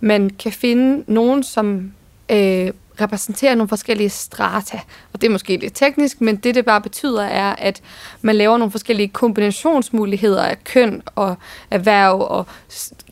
man 0.00 0.30
kan 0.30 0.52
finde 0.52 1.04
nogen, 1.12 1.42
som 1.42 1.92
øh, 2.30 2.70
repræsenterer 3.00 3.54
nogle 3.54 3.68
forskellige 3.68 4.08
strata. 4.08 4.80
Og 5.12 5.20
det 5.20 5.26
er 5.26 5.32
måske 5.32 5.56
lidt 5.56 5.74
teknisk, 5.74 6.20
men 6.20 6.36
det, 6.36 6.54
det 6.54 6.64
bare 6.64 6.80
betyder, 6.80 7.22
er, 7.22 7.54
at 7.58 7.82
man 8.22 8.36
laver 8.36 8.58
nogle 8.58 8.70
forskellige 8.70 9.08
kombinationsmuligheder 9.08 10.42
af 10.42 10.64
køn 10.64 11.02
og 11.14 11.36
erhverv 11.70 12.20
og 12.20 12.46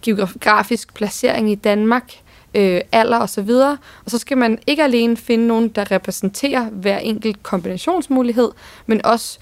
geografisk 0.03 0.95
placering 0.95 1.51
i 1.51 1.55
Danmark, 1.55 2.13
øh, 2.55 2.81
alder 2.93 3.19
osv. 3.19 3.41
Og, 3.41 3.47
så 3.47 3.77
og 4.05 4.11
så 4.11 4.19
skal 4.19 4.39
man 4.39 4.59
ikke 4.67 4.85
alene 4.85 5.17
finde 5.17 5.47
nogen, 5.47 5.69
der 5.69 5.91
repræsenterer 5.91 6.65
hver 6.65 6.99
enkelt 6.99 7.43
kombinationsmulighed, 7.43 8.51
men 8.87 9.07
også 9.07 9.39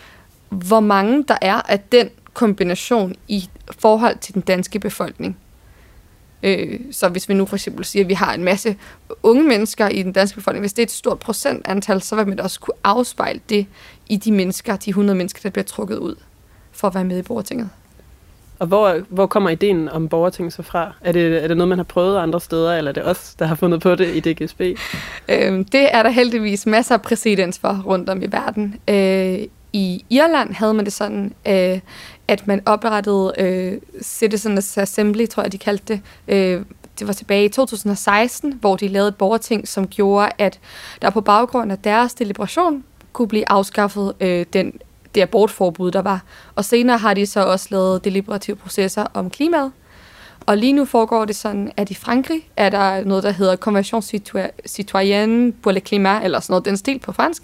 hvor 0.52 0.80
mange 0.80 1.24
der 1.28 1.36
er 1.40 1.70
af 1.70 1.80
den 1.80 2.10
kombination 2.32 3.14
i 3.28 3.48
forhold 3.70 4.18
til 4.18 4.34
den 4.34 4.42
danske 4.42 4.78
befolkning. 4.78 5.36
Øh, 6.42 6.80
så 6.90 7.08
hvis 7.08 7.28
vi 7.28 7.34
nu 7.34 7.46
for 7.46 7.56
eksempel 7.56 7.84
siger, 7.84 8.04
at 8.04 8.08
vi 8.08 8.14
har 8.14 8.34
en 8.34 8.44
masse 8.44 8.76
unge 9.22 9.42
mennesker 9.42 9.88
i 9.88 10.02
den 10.02 10.12
danske 10.12 10.36
befolkning, 10.36 10.62
hvis 10.62 10.72
det 10.72 10.82
er 10.82 10.86
et 10.86 10.90
stort 10.90 11.18
procentantal, 11.18 12.02
så 12.02 12.16
vil 12.16 12.28
man 12.28 12.40
også 12.40 12.60
kunne 12.60 12.74
afspejle 12.84 13.40
det 13.48 13.66
i 14.08 14.16
de 14.16 14.32
mennesker, 14.32 14.76
de 14.76 14.90
100 14.90 15.16
mennesker, 15.16 15.40
der 15.42 15.50
bliver 15.50 15.64
trukket 15.64 15.96
ud 15.96 16.14
for 16.72 16.88
at 16.88 16.94
være 16.94 17.04
med 17.04 17.18
i 17.18 17.22
borgertinget. 17.22 17.70
Og 18.58 18.68
hvor, 18.68 19.00
hvor 19.08 19.26
kommer 19.26 19.50
ideen 19.50 19.88
om 19.88 20.08
borgerting 20.08 20.52
så 20.52 20.62
fra? 20.62 20.92
Er 21.00 21.12
det, 21.12 21.44
er 21.44 21.48
det 21.48 21.56
noget, 21.56 21.68
man 21.68 21.78
har 21.78 21.84
prøvet 21.84 22.18
andre 22.18 22.40
steder, 22.40 22.74
eller 22.74 22.90
er 22.90 22.92
det 22.92 23.06
os, 23.06 23.34
der 23.34 23.46
har 23.46 23.54
fundet 23.54 23.80
på 23.80 23.94
det 23.94 24.26
i 24.26 24.32
DGSB? 24.32 24.60
Øhm, 25.28 25.64
det 25.64 25.94
er 25.94 26.02
der 26.02 26.10
heldigvis 26.10 26.66
masser 26.66 26.94
af 26.94 27.02
præcedens 27.02 27.58
for 27.58 27.82
rundt 27.86 28.08
om 28.08 28.22
i 28.22 28.26
verden. 28.26 28.76
Øh, 28.88 29.38
i 29.72 30.04
Irland 30.10 30.54
havde 30.54 30.74
man 30.74 30.84
det 30.84 30.92
sådan, 30.92 31.34
øh, 31.48 31.80
at 32.28 32.46
man 32.46 32.62
oprettede 32.66 33.32
øh, 33.38 33.80
Citizens 34.02 34.78
Assembly, 34.78 35.26
tror 35.26 35.42
jeg, 35.42 35.52
de 35.52 35.58
kaldte 35.58 35.94
det. 35.94 36.00
Øh, 36.28 36.64
det 36.98 37.06
var 37.06 37.12
tilbage 37.12 37.44
i 37.44 37.48
2016, 37.48 38.52
hvor 38.60 38.76
de 38.76 38.88
lavede 38.88 39.08
et 39.08 39.16
borgerting, 39.16 39.68
som 39.68 39.86
gjorde, 39.86 40.30
at 40.38 40.60
der 41.02 41.10
på 41.10 41.20
baggrund 41.20 41.72
af 41.72 41.78
deres 41.78 42.14
deliberation 42.14 42.84
kunne 43.12 43.28
blive 43.28 43.50
afskaffet 43.50 44.14
øh, 44.20 44.46
den, 44.52 44.72
det 45.14 45.20
abortforbud, 45.20 45.90
der 45.90 46.02
var. 46.02 46.22
Og 46.54 46.64
senere 46.64 46.98
har 46.98 47.14
de 47.14 47.26
så 47.26 47.46
også 47.46 47.66
lavet 47.70 48.04
deliberative 48.04 48.56
processer 48.56 49.06
om 49.14 49.30
klimaet. 49.30 49.72
Og 50.46 50.56
lige 50.56 50.72
nu 50.72 50.84
foregår 50.84 51.24
det 51.24 51.36
sådan, 51.36 51.72
at 51.76 51.90
i 51.90 51.94
Frankrig 51.94 52.48
er 52.56 52.68
der 52.68 53.04
noget, 53.04 53.24
der 53.24 53.30
hedder 53.30 53.56
Convention 53.56 54.02
Citoyenne 54.66 55.52
pour 55.62 55.72
le 55.72 55.80
Climat, 55.80 56.24
eller 56.24 56.40
sådan 56.40 56.52
noget, 56.52 56.64
den 56.64 56.76
stil 56.76 56.98
på 56.98 57.12
fransk. 57.12 57.42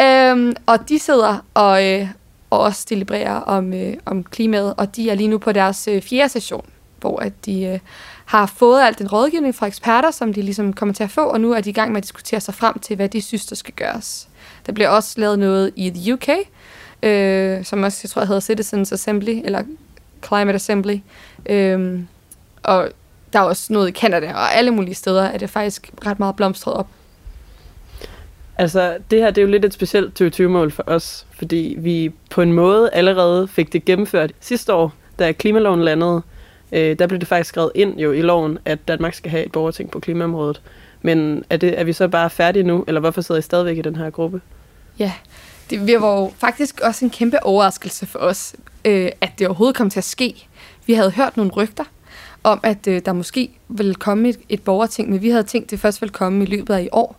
Øhm, 0.00 0.56
og 0.66 0.88
de 0.88 0.98
sidder 0.98 1.44
og, 1.54 1.90
øh, 1.90 2.08
og 2.50 2.60
også 2.60 2.86
delibrerer 2.88 3.34
om, 3.36 3.74
øh, 3.74 3.94
om 4.06 4.24
klimaet, 4.24 4.74
og 4.76 4.96
de 4.96 5.10
er 5.10 5.14
lige 5.14 5.28
nu 5.28 5.38
på 5.38 5.52
deres 5.52 5.88
øh, 5.88 6.02
fjerde 6.02 6.28
session, 6.28 6.66
hvor 7.00 7.18
at 7.18 7.32
de 7.46 7.64
øh, 7.64 7.78
har 8.24 8.46
fået 8.46 8.82
alt 8.82 8.98
den 8.98 9.08
rådgivning 9.08 9.54
fra 9.54 9.66
eksperter, 9.66 10.10
som 10.10 10.34
de 10.34 10.42
ligesom 10.42 10.72
kommer 10.72 10.94
til 10.94 11.04
at 11.04 11.10
få, 11.10 11.20
og 11.20 11.40
nu 11.40 11.52
er 11.52 11.60
de 11.60 11.70
i 11.70 11.72
gang 11.72 11.92
med 11.92 11.96
at 11.96 12.02
diskutere 12.02 12.40
sig 12.40 12.54
frem 12.54 12.78
til, 12.78 12.96
hvad 12.96 13.08
de 13.08 13.22
synes, 13.22 13.46
der 13.46 13.56
skal 13.56 13.74
gøres. 13.74 14.28
Der 14.66 14.72
bliver 14.72 14.88
også 14.88 15.20
lavet 15.20 15.38
noget 15.38 15.72
i 15.76 15.90
the 15.90 16.12
UK, 16.14 16.28
øh, 17.02 17.64
som 17.64 17.82
også, 17.82 18.00
jeg 18.04 18.10
tror, 18.10 18.24
hedder 18.24 18.40
Citizens 18.40 18.92
Assembly, 18.92 19.40
eller 19.44 19.62
Climate 20.26 20.54
Assembly. 20.54 20.96
Øh, 21.46 22.00
og 22.62 22.88
der 23.32 23.38
er 23.38 23.42
også 23.42 23.72
noget 23.72 23.88
i 23.88 23.92
Canada, 23.92 24.32
og 24.34 24.54
alle 24.54 24.70
mulige 24.70 24.94
steder 24.94 25.22
er 25.22 25.38
det 25.38 25.50
faktisk 25.50 25.90
ret 26.06 26.18
meget 26.18 26.36
blomstret 26.36 26.74
op. 26.74 26.88
Altså, 28.58 28.98
det 29.10 29.18
her 29.18 29.30
det 29.30 29.38
er 29.38 29.42
jo 29.42 29.48
lidt 29.48 29.64
et 29.64 29.72
specielt 29.72 30.20
2020-mål 30.20 30.70
for 30.70 30.84
os, 30.86 31.26
fordi 31.38 31.76
vi 31.78 32.12
på 32.30 32.42
en 32.42 32.52
måde 32.52 32.90
allerede 32.92 33.48
fik 33.48 33.72
det 33.72 33.84
gennemført 33.84 34.32
sidste 34.40 34.74
år, 34.74 34.92
da 35.18 35.32
klimaloven 35.32 35.82
landede. 35.82 36.22
Øh, 36.72 36.98
der 36.98 37.06
blev 37.06 37.20
det 37.20 37.28
faktisk 37.28 37.48
skrevet 37.48 37.72
ind 37.74 37.98
jo 37.98 38.12
i 38.12 38.22
loven, 38.22 38.58
at 38.64 38.88
Danmark 38.88 39.14
skal 39.14 39.30
have 39.30 39.44
et 39.44 39.52
borgerting 39.52 39.90
på 39.90 40.00
klimaområdet. 40.00 40.62
Men 41.02 41.44
er, 41.50 41.56
det, 41.56 41.80
er 41.80 41.84
vi 41.84 41.92
så 41.92 42.08
bare 42.08 42.30
færdige 42.30 42.62
nu, 42.62 42.84
eller 42.88 43.00
hvorfor 43.00 43.20
sidder 43.20 43.38
I 43.38 43.42
stadigvæk 43.42 43.78
i 43.78 43.82
den 43.82 43.96
her 43.96 44.10
gruppe? 44.10 44.40
Ja, 44.98 45.12
det 45.70 46.00
var 46.00 46.20
jo 46.20 46.32
faktisk 46.38 46.80
også 46.80 47.04
en 47.04 47.10
kæmpe 47.10 47.42
overraskelse 47.42 48.06
for 48.06 48.18
os, 48.18 48.54
øh, 48.84 49.10
at 49.20 49.30
det 49.38 49.46
overhovedet 49.46 49.76
kom 49.76 49.90
til 49.90 50.00
at 50.00 50.04
ske. 50.04 50.46
Vi 50.86 50.92
havde 50.92 51.10
hørt 51.10 51.36
nogle 51.36 51.52
rygter 51.52 51.84
om, 52.44 52.60
at 52.62 52.86
øh, 52.86 53.02
der 53.04 53.12
måske 53.12 53.50
ville 53.68 53.94
komme 53.94 54.28
et, 54.28 54.38
et 54.48 54.62
borgerting, 54.62 55.10
men 55.10 55.22
vi 55.22 55.30
havde 55.30 55.42
tænkt, 55.42 55.66
at 55.66 55.70
det 55.70 55.80
først 55.80 56.02
ville 56.02 56.12
komme 56.12 56.42
i 56.42 56.46
løbet 56.46 56.74
af 56.74 56.82
i 56.82 56.88
år. 56.92 57.16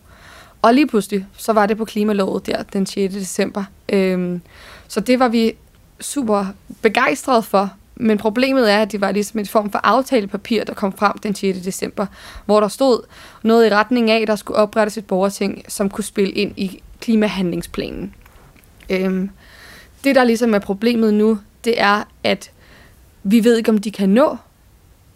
Og 0.62 0.74
lige 0.74 0.86
pludselig, 0.86 1.26
så 1.36 1.52
var 1.52 1.66
det 1.66 1.76
på 1.76 1.84
klimalovet 1.84 2.46
der 2.46 2.62
den 2.62 2.86
6. 2.86 3.14
december. 3.14 3.64
Øhm, 3.88 4.40
så 4.88 5.00
det 5.00 5.18
var 5.18 5.28
vi 5.28 5.52
super 6.00 6.46
begejstrede 6.82 7.42
for, 7.42 7.72
men 7.96 8.18
problemet 8.18 8.72
er, 8.72 8.82
at 8.82 8.92
det 8.92 9.00
var 9.00 9.10
ligesom 9.10 9.40
en 9.40 9.46
form 9.46 9.70
for 9.70 9.80
aftalepapir, 9.82 10.64
der 10.64 10.74
kom 10.74 10.92
frem 10.92 11.18
den 11.18 11.34
6. 11.34 11.58
december, 11.58 12.06
hvor 12.46 12.60
der 12.60 12.68
stod 12.68 13.02
noget 13.42 13.66
i 13.66 13.74
retning 13.74 14.10
af, 14.10 14.20
at 14.20 14.28
der 14.28 14.36
skulle 14.36 14.58
oprettes 14.58 14.98
et 14.98 15.06
borgerting, 15.06 15.64
som 15.68 15.90
kunne 15.90 16.04
spille 16.04 16.32
ind 16.32 16.52
i 16.56 16.82
klimahandlingsplanen. 17.00 18.14
Øhm, 18.90 19.30
det, 20.04 20.14
der 20.14 20.24
ligesom 20.24 20.54
er 20.54 20.58
problemet 20.58 21.14
nu, 21.14 21.38
det 21.64 21.80
er, 21.80 22.04
at 22.24 22.50
vi 23.22 23.44
ved 23.44 23.56
ikke, 23.56 23.70
om 23.70 23.78
de 23.78 23.90
kan 23.90 24.08
nå 24.08 24.36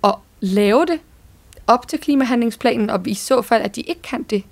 at 0.04 0.14
lave 0.40 0.86
det 0.86 1.00
op 1.66 1.88
til 1.88 1.98
klimahandlingsplanen, 1.98 2.90
og 2.90 3.08
i 3.08 3.14
så 3.14 3.42
fald, 3.42 3.62
at 3.62 3.76
de 3.76 3.80
ikke 3.80 4.02
kan 4.02 4.22
det, 4.22 4.42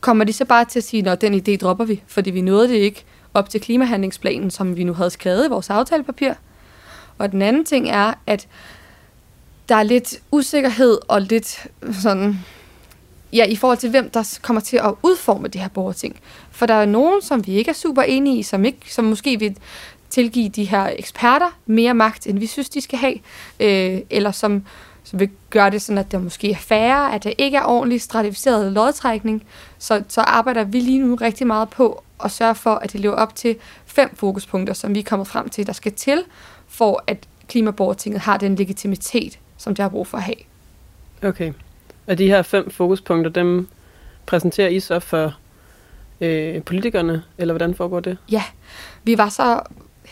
kommer 0.00 0.24
de 0.24 0.32
så 0.32 0.44
bare 0.44 0.64
til 0.64 0.78
at 0.78 0.84
sige, 0.84 1.10
at 1.10 1.20
den 1.20 1.34
idé 1.34 1.56
dropper 1.56 1.84
vi, 1.84 2.02
fordi 2.06 2.30
vi 2.30 2.40
nåede 2.40 2.68
det 2.68 2.74
ikke 2.74 3.04
op 3.34 3.50
til 3.50 3.60
klimahandlingsplanen, 3.60 4.50
som 4.50 4.76
vi 4.76 4.84
nu 4.84 4.92
havde 4.92 5.10
skrevet 5.10 5.46
i 5.46 5.48
vores 5.48 5.70
aftalepapir. 5.70 6.32
Og 7.18 7.32
den 7.32 7.42
anden 7.42 7.64
ting 7.64 7.88
er, 7.88 8.12
at 8.26 8.48
der 9.68 9.74
er 9.76 9.82
lidt 9.82 10.20
usikkerhed 10.30 10.98
og 11.08 11.22
lidt 11.22 11.66
sådan, 11.92 12.38
ja, 13.32 13.44
i 13.44 13.56
forhold 13.56 13.78
til 13.78 13.90
hvem 13.90 14.10
der 14.10 14.38
kommer 14.42 14.60
til 14.60 14.76
at 14.76 14.94
udforme 15.02 15.48
det 15.48 15.60
her 15.60 15.68
borgerting. 15.68 16.20
For 16.50 16.66
der 16.66 16.74
er 16.74 16.86
nogen, 16.86 17.22
som 17.22 17.46
vi 17.46 17.52
ikke 17.52 17.68
er 17.68 17.74
super 17.74 18.02
enige 18.02 18.38
i, 18.38 18.42
som, 18.42 18.64
ikke, 18.64 18.94
som 18.94 19.04
måske 19.04 19.38
vil 19.38 19.56
tilgive 20.10 20.48
de 20.48 20.64
her 20.64 20.90
eksperter 20.98 21.58
mere 21.66 21.94
magt, 21.94 22.26
end 22.26 22.38
vi 22.38 22.46
synes, 22.46 22.68
de 22.68 22.80
skal 22.80 22.98
have, 22.98 23.14
øh, 23.60 24.00
eller 24.10 24.30
som, 24.30 24.64
som 25.04 25.20
vil 25.20 25.30
gøre 25.50 25.70
det 25.70 25.82
sådan, 25.82 25.98
at 25.98 26.12
der 26.12 26.18
måske 26.18 26.50
er 26.50 26.56
færre, 26.56 27.14
at 27.14 27.24
der 27.24 27.32
ikke 27.38 27.56
er 27.56 27.64
ordentligt 27.64 28.02
stratificeret 28.02 28.72
lodtrækning. 28.72 29.44
Så, 29.78 30.02
så 30.08 30.20
arbejder 30.20 30.64
vi 30.64 30.80
lige 30.80 30.98
nu 30.98 31.14
rigtig 31.14 31.46
meget 31.46 31.68
på 31.68 32.02
at 32.24 32.30
sørge 32.30 32.54
for, 32.54 32.74
at 32.74 32.92
det 32.92 33.00
lever 33.00 33.14
op 33.14 33.34
til 33.34 33.56
fem 33.86 34.16
fokuspunkter, 34.16 34.74
som 34.74 34.94
vi 34.94 34.98
er 34.98 35.04
kommet 35.04 35.28
frem 35.28 35.48
til, 35.48 35.66
der 35.66 35.72
skal 35.72 35.92
til, 35.92 36.22
for 36.68 37.04
at 37.06 37.26
klimaborgertinget 37.48 38.20
har 38.20 38.36
den 38.36 38.56
legitimitet, 38.56 39.38
som 39.56 39.74
det 39.74 39.82
har 39.82 39.88
brug 39.88 40.06
for 40.06 40.18
at 40.18 40.24
have. 40.24 40.36
Okay. 41.22 41.52
Og 42.06 42.18
de 42.18 42.26
her 42.26 42.42
fem 42.42 42.70
fokuspunkter, 42.70 43.30
dem 43.30 43.68
præsenterer 44.26 44.68
I 44.68 44.80
så 44.80 45.00
for 45.00 45.36
øh, 46.20 46.62
politikerne, 46.62 47.22
eller 47.38 47.54
hvordan 47.54 47.74
foregår 47.74 48.00
det? 48.00 48.18
Ja, 48.30 48.42
vi 49.04 49.18
var 49.18 49.28
så 49.28 49.60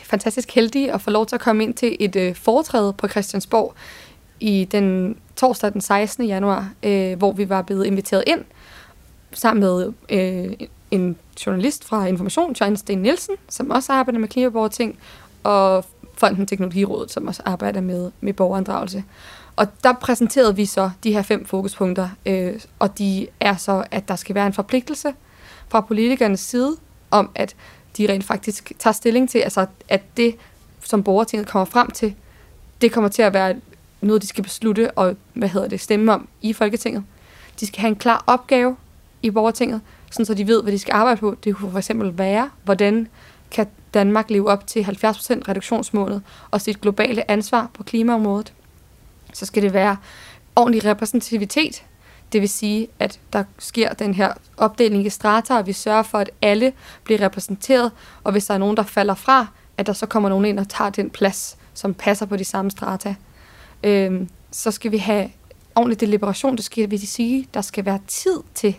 fantastisk 0.08 0.50
heldige 0.54 0.92
at 0.92 1.00
få 1.00 1.10
lov 1.10 1.26
til 1.26 1.34
at 1.34 1.40
komme 1.40 1.62
ind 1.62 1.74
til 1.74 1.96
et 2.00 2.16
øh, 2.16 2.34
foretræde 2.34 2.92
på 2.92 3.08
Christiansborg 3.08 3.74
i 4.40 4.68
den 4.72 5.16
torsdag 5.36 5.72
den 5.72 5.80
16. 5.80 6.26
januar, 6.26 6.70
øh, 6.82 7.18
hvor 7.18 7.32
vi 7.32 7.48
var 7.48 7.62
blevet 7.62 7.84
inviteret 7.84 8.24
ind 8.26 8.44
sammen 9.32 9.60
med 9.60 9.92
øh, 10.08 10.52
en 10.90 11.16
journalist 11.46 11.84
fra 11.84 12.06
Information, 12.06 12.56
Jørgen 12.60 12.76
Sten 12.76 12.98
Nielsen, 12.98 13.34
som 13.48 13.70
også 13.70 13.92
arbejder 13.92 14.18
med 14.20 14.28
klimaborgerting, 14.28 14.98
og 15.44 15.84
Fonden 16.14 16.46
Teknologirådet, 16.46 17.12
som 17.12 17.26
også 17.26 17.42
arbejder 17.44 17.80
med, 17.80 18.10
med 18.20 18.32
borgerinddragelse. 18.32 19.04
Og 19.56 19.66
der 19.84 19.92
præsenterede 19.92 20.56
vi 20.56 20.66
så 20.66 20.90
de 21.04 21.12
her 21.12 21.22
fem 21.22 21.44
fokuspunkter, 21.44 22.08
øh, 22.26 22.60
og 22.78 22.98
de 22.98 23.26
er 23.40 23.56
så, 23.56 23.84
at 23.90 24.08
der 24.08 24.16
skal 24.16 24.34
være 24.34 24.46
en 24.46 24.52
forpligtelse 24.52 25.14
fra 25.68 25.80
politikernes 25.80 26.40
side 26.40 26.76
om, 27.10 27.30
at 27.34 27.56
de 27.98 28.12
rent 28.12 28.24
faktisk 28.24 28.72
tager 28.78 28.94
stilling 28.94 29.30
til, 29.30 29.38
altså 29.38 29.66
at 29.88 30.16
det, 30.16 30.36
som 30.84 31.02
borgertinget 31.02 31.48
kommer 31.48 31.64
frem 31.64 31.90
til, 31.90 32.14
det 32.80 32.92
kommer 32.92 33.10
til 33.10 33.22
at 33.22 33.34
være 33.34 33.56
noget, 34.00 34.22
de 34.22 34.26
skal 34.26 34.44
beslutte 34.44 34.90
og 34.90 35.16
hvad 35.32 35.48
hedder 35.48 35.68
det, 35.68 35.80
stemme 35.80 36.12
om 36.12 36.28
i 36.42 36.52
Folketinget. 36.52 37.04
De 37.60 37.66
skal 37.66 37.80
have 37.80 37.88
en 37.88 37.96
klar 37.96 38.24
opgave 38.26 38.76
i 39.22 39.30
borgertinget, 39.30 39.80
sådan 40.10 40.26
så 40.26 40.34
de 40.34 40.46
ved, 40.46 40.62
hvad 40.62 40.72
de 40.72 40.78
skal 40.78 40.92
arbejde 40.92 41.20
på. 41.20 41.36
Det 41.44 41.56
kunne 41.56 41.70
for 41.70 41.78
eksempel 41.78 42.18
være, 42.18 42.50
hvordan 42.64 43.08
kan 43.50 43.66
Danmark 43.94 44.30
leve 44.30 44.50
op 44.50 44.66
til 44.66 44.80
70% 44.80 44.88
reduktionsmålet 45.48 46.22
og 46.50 46.60
sit 46.60 46.80
globale 46.80 47.30
ansvar 47.30 47.70
på 47.74 47.82
klimaområdet. 47.82 48.52
Så 49.32 49.46
skal 49.46 49.62
det 49.62 49.72
være 49.72 49.96
ordentlig 50.56 50.84
repræsentativitet, 50.84 51.84
det 52.32 52.40
vil 52.40 52.48
sige, 52.48 52.88
at 52.98 53.20
der 53.32 53.44
sker 53.58 53.92
den 53.92 54.14
her 54.14 54.32
opdeling 54.56 55.06
i 55.06 55.10
strata, 55.10 55.54
og 55.54 55.66
vi 55.66 55.72
sørger 55.72 56.02
for, 56.02 56.18
at 56.18 56.30
alle 56.42 56.72
bliver 57.04 57.20
repræsenteret, 57.20 57.92
og 58.24 58.32
hvis 58.32 58.46
der 58.46 58.54
er 58.54 58.58
nogen, 58.58 58.76
der 58.76 58.82
falder 58.82 59.14
fra, 59.14 59.46
at 59.76 59.86
der 59.86 59.92
så 59.92 60.06
kommer 60.06 60.28
nogen 60.28 60.44
ind 60.44 60.58
og 60.58 60.68
tager 60.68 60.90
den 60.90 61.10
plads, 61.10 61.56
som 61.74 61.94
passer 61.94 62.26
på 62.26 62.36
de 62.36 62.44
samme 62.44 62.70
strata. 62.70 63.14
Øhm, 63.82 64.28
så 64.50 64.70
skal 64.70 64.92
vi 64.92 64.98
have 64.98 65.30
ordentlig 65.74 66.00
deliberation, 66.00 66.56
det 66.56 66.64
skal 66.64 66.90
vi 66.90 66.98
sige, 66.98 67.48
der 67.54 67.60
skal 67.60 67.84
være 67.84 68.00
tid 68.06 68.40
til, 68.54 68.78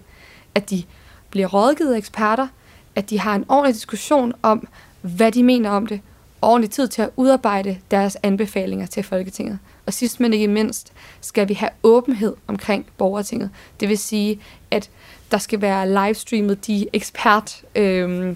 at 0.55 0.69
de 0.69 0.83
bliver 1.29 1.47
rådgivet 1.47 1.93
af 1.93 1.97
eksperter, 1.97 2.47
at 2.95 3.09
de 3.09 3.19
har 3.19 3.35
en 3.35 3.45
ordentlig 3.47 3.75
diskussion 3.75 4.33
om, 4.41 4.67
hvad 5.01 5.31
de 5.31 5.43
mener 5.43 5.69
om 5.69 5.87
det, 5.87 6.01
og 6.41 6.49
ordentlig 6.49 6.71
tid 6.71 6.87
til 6.87 7.01
at 7.01 7.09
udarbejde 7.15 7.77
deres 7.91 8.17
anbefalinger 8.23 8.85
til 8.85 9.03
Folketinget. 9.03 9.59
Og 9.89 9.93
sidst 9.93 10.19
men 10.19 10.33
ikke 10.33 10.47
mindst, 10.47 10.93
skal 11.21 11.49
vi 11.49 11.53
have 11.53 11.69
åbenhed 11.83 12.35
omkring 12.47 12.85
borgertinget. 12.97 13.49
Det 13.79 13.89
vil 13.89 13.97
sige, 13.97 14.39
at 14.71 14.89
der 15.31 15.37
skal 15.37 15.61
være 15.61 15.89
livestreamet 15.89 16.67
de 16.67 16.87
ekspert 16.93 17.61
øh, 17.75 18.35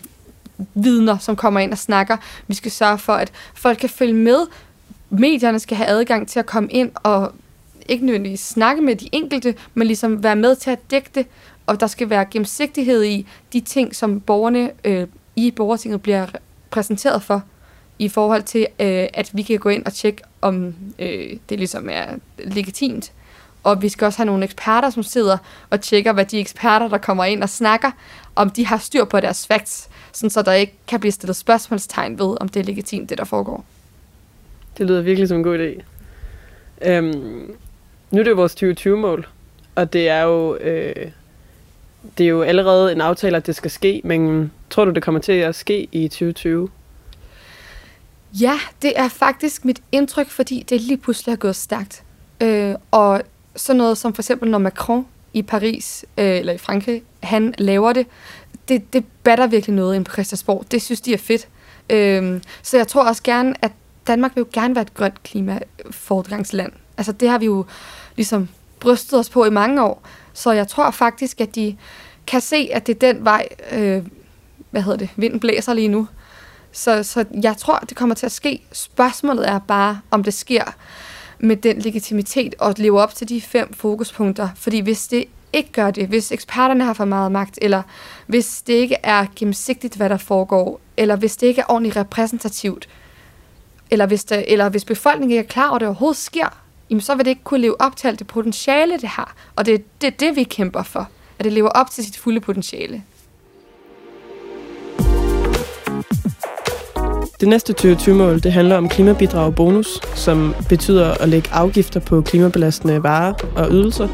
vidner, 0.73 1.17
som 1.17 1.35
kommer 1.35 1.59
ind 1.59 1.71
og 1.71 1.77
snakker. 1.77 2.17
Vi 2.47 2.53
skal 2.53 2.71
sørge 2.71 2.97
for, 2.97 3.13
at 3.13 3.31
folk 3.55 3.77
kan 3.77 3.89
følge 3.89 4.13
med. 4.13 4.47
Medierne 5.09 5.59
skal 5.59 5.77
have 5.77 5.87
adgang 5.87 6.27
til 6.27 6.39
at 6.39 6.45
komme 6.45 6.69
ind 6.71 6.91
og 6.95 7.31
ikke 7.87 8.05
nødvendigvis 8.05 8.39
snakke 8.39 8.81
med 8.81 8.95
de 8.95 9.09
enkelte, 9.11 9.55
men 9.73 9.87
ligesom 9.87 10.23
være 10.23 10.35
med 10.35 10.55
til 10.55 10.71
at 10.71 10.91
dække 10.91 11.09
det, 11.15 11.27
og 11.65 11.79
der 11.79 11.87
skal 11.87 12.09
være 12.09 12.25
gennemsigtighed 12.25 13.03
i 13.03 13.27
de 13.53 13.59
ting, 13.59 13.95
som 13.95 14.21
borgerne 14.21 14.71
øh, 14.83 15.07
i 15.35 15.51
borgertinget 15.51 16.01
bliver 16.01 16.27
præsenteret 16.69 17.23
for 17.23 17.43
i 17.99 18.09
forhold 18.09 18.43
til, 18.43 18.67
øh, 18.79 19.07
at 19.13 19.29
vi 19.33 19.41
kan 19.41 19.59
gå 19.59 19.69
ind 19.69 19.85
og 19.85 19.93
tjekke, 19.93 20.23
om 20.43 20.75
øh, 20.99 21.37
det 21.49 21.57
ligesom 21.57 21.89
er 21.91 22.05
legitimt. 22.37 23.11
Og 23.63 23.81
vi 23.81 23.89
skal 23.89 24.05
også 24.05 24.19
have 24.19 24.25
nogle 24.25 24.43
eksperter, 24.43 24.89
som 24.89 25.03
sidder 25.03 25.37
og 25.69 25.81
tjekker, 25.81 26.13
hvad 26.13 26.25
de 26.25 26.39
eksperter, 26.39 26.87
der 26.87 26.97
kommer 26.97 27.25
ind 27.25 27.43
og 27.43 27.49
snakker, 27.49 27.91
om 28.35 28.49
de 28.49 28.65
har 28.65 28.77
styr 28.77 29.05
på 29.05 29.19
deres 29.19 29.47
facts, 29.47 29.89
sådan 30.11 30.29
så 30.29 30.41
der 30.41 30.53
ikke 30.53 30.73
kan 30.87 30.99
blive 30.99 31.11
stillet 31.11 31.35
spørgsmålstegn 31.35 32.19
ved, 32.19 32.37
om 32.41 32.49
det 32.49 32.59
er 32.59 32.63
legitimt, 32.63 33.09
det 33.09 33.17
der 33.17 33.23
foregår. 33.23 33.65
Det 34.77 34.87
lyder 34.87 35.01
virkelig 35.01 35.27
som 35.27 35.37
en 35.37 35.43
god 35.43 35.59
idé. 35.59 35.83
Øhm, 36.81 37.55
nu 38.11 38.19
er 38.19 38.23
det 38.23 38.31
jo 38.31 38.35
vores 38.35 38.63
2020-mål, 38.63 39.27
og 39.75 39.93
det 39.93 40.09
er 40.09 40.21
jo, 40.21 40.55
øh, 40.55 41.11
det 42.17 42.23
er 42.23 42.29
jo 42.29 42.41
allerede 42.41 42.91
en 42.91 43.01
aftale, 43.01 43.37
at 43.37 43.47
det 43.47 43.55
skal 43.55 43.71
ske, 43.71 44.01
men 44.03 44.51
tror 44.69 44.85
du, 44.85 44.91
det 44.91 45.03
kommer 45.03 45.21
til 45.21 45.31
at 45.31 45.55
ske 45.55 45.87
i 45.91 46.07
2020? 46.07 46.69
Ja, 48.39 48.59
det 48.81 48.93
er 48.95 49.07
faktisk 49.07 49.65
mit 49.65 49.81
indtryk, 49.91 50.29
fordi 50.29 50.65
det 50.69 50.81
lige 50.81 50.97
pludselig 50.97 51.31
har 51.31 51.37
gået 51.37 51.55
stærkt. 51.55 52.03
Øh, 52.41 52.75
og 52.91 53.21
sådan 53.55 53.77
noget 53.77 53.97
som 53.97 54.13
for 54.13 54.21
eksempel, 54.21 54.49
når 54.49 54.57
Macron 54.57 55.05
i 55.33 55.41
Paris, 55.41 56.05
øh, 56.17 56.25
eller 56.25 56.53
i 56.53 56.57
Frankrig, 56.57 57.03
han 57.23 57.53
laver 57.57 57.93
det, 57.93 58.07
det, 58.67 58.93
det 58.93 59.05
batter 59.23 59.47
virkelig 59.47 59.75
noget 59.75 59.95
ind 59.95 60.05
på 60.05 60.11
Christiansborg. 60.11 60.65
Det 60.71 60.81
synes 60.81 61.01
de 61.01 61.13
er 61.13 61.17
fedt. 61.17 61.47
Øh, 61.89 62.41
så 62.61 62.77
jeg 62.77 62.87
tror 62.87 63.03
også 63.03 63.23
gerne, 63.23 63.53
at 63.61 63.71
Danmark 64.07 64.35
vil 64.35 64.41
jo 64.41 64.47
gerne 64.53 64.75
være 64.75 64.81
et 64.81 64.93
grønt 64.93 65.23
klimafordrangsland. 65.23 66.71
Altså 66.97 67.11
det 67.11 67.29
har 67.29 67.37
vi 67.37 67.45
jo 67.45 67.65
ligesom 68.15 68.49
brystet 68.79 69.19
os 69.19 69.29
på 69.29 69.45
i 69.45 69.49
mange 69.49 69.83
år. 69.83 70.03
Så 70.33 70.51
jeg 70.51 70.67
tror 70.67 70.91
faktisk, 70.91 71.41
at 71.41 71.55
de 71.55 71.77
kan 72.27 72.41
se, 72.41 72.69
at 72.73 72.87
det 72.87 72.95
er 72.95 73.13
den 73.13 73.25
vej, 73.25 73.47
øh, 73.71 74.03
hvad 74.71 74.81
hedder 74.81 74.97
det, 74.97 75.09
vinden 75.15 75.39
blæser 75.39 75.73
lige 75.73 75.87
nu. 75.87 76.07
Så, 76.73 77.03
så 77.03 77.25
jeg 77.43 77.57
tror, 77.57 77.79
det 77.79 77.97
kommer 77.97 78.15
til 78.15 78.25
at 78.25 78.31
ske. 78.31 78.61
Spørgsmålet 78.71 79.49
er 79.49 79.59
bare, 79.59 79.99
om 80.11 80.23
det 80.23 80.33
sker 80.33 80.63
med 81.39 81.57
den 81.57 81.79
legitimitet 81.79 82.55
og 82.59 82.73
leve 82.77 83.01
op 83.01 83.15
til 83.15 83.29
de 83.29 83.41
fem 83.41 83.73
fokuspunkter. 83.73 84.49
Fordi 84.55 84.79
hvis 84.79 85.07
det 85.07 85.25
ikke 85.53 85.71
gør 85.71 85.91
det, 85.91 86.07
hvis 86.07 86.31
eksperterne 86.31 86.83
har 86.83 86.93
for 86.93 87.05
meget 87.05 87.31
magt, 87.31 87.59
eller 87.61 87.81
hvis 88.27 88.61
det 88.61 88.73
ikke 88.73 88.95
er 89.03 89.25
gennemsigtigt, 89.35 89.95
hvad 89.95 90.09
der 90.09 90.17
foregår, 90.17 90.81
eller 90.97 91.15
hvis 91.15 91.37
det 91.37 91.47
ikke 91.47 91.61
er 91.61 91.65
ordentligt 91.69 91.95
repræsentativt, 91.97 92.89
eller 93.91 94.05
hvis, 94.05 94.23
det, 94.23 94.45
eller 94.47 94.69
hvis 94.69 94.85
befolkningen 94.85 95.31
ikke 95.31 95.47
er 95.47 95.51
klar 95.51 95.67
over, 95.67 95.75
at 95.75 95.81
det 95.81 95.87
overhovedet 95.87 96.17
sker, 96.17 96.63
jamen 96.89 97.01
så 97.01 97.15
vil 97.15 97.25
det 97.25 97.31
ikke 97.31 97.43
kunne 97.43 97.61
leve 97.61 97.81
op 97.81 97.95
til 97.95 98.07
alt 98.07 98.19
det 98.19 98.27
potentiale, 98.27 98.93
det 98.93 99.09
har. 99.09 99.35
Og 99.55 99.65
det 99.65 99.73
er 99.73 99.79
det, 100.01 100.19
det, 100.19 100.35
vi 100.35 100.43
kæmper 100.43 100.83
for. 100.83 101.09
At 101.39 101.45
det 101.45 101.53
lever 101.53 101.69
op 101.69 101.91
til 101.91 102.05
sit 102.05 102.17
fulde 102.17 102.39
potentiale. 102.39 103.03
Det 107.43 107.49
næste 107.49 107.73
2020-mål 107.79 108.43
det 108.43 108.51
handler 108.51 108.77
om 108.77 108.89
klimabidrag 108.89 109.45
og 109.45 109.55
bonus, 109.55 109.99
som 110.15 110.55
betyder 110.69 111.13
at 111.21 111.29
lægge 111.29 111.49
afgifter 111.51 111.99
på 111.99 112.21
klimabelastende 112.21 113.03
varer 113.03 113.33
og 113.55 113.71
ydelser. 113.71 114.07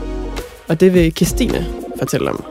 Og 0.70 0.80
det 0.80 0.94
vil 0.94 1.16
Christine 1.16 1.66
fortælle 2.00 2.30
om. 2.30 2.44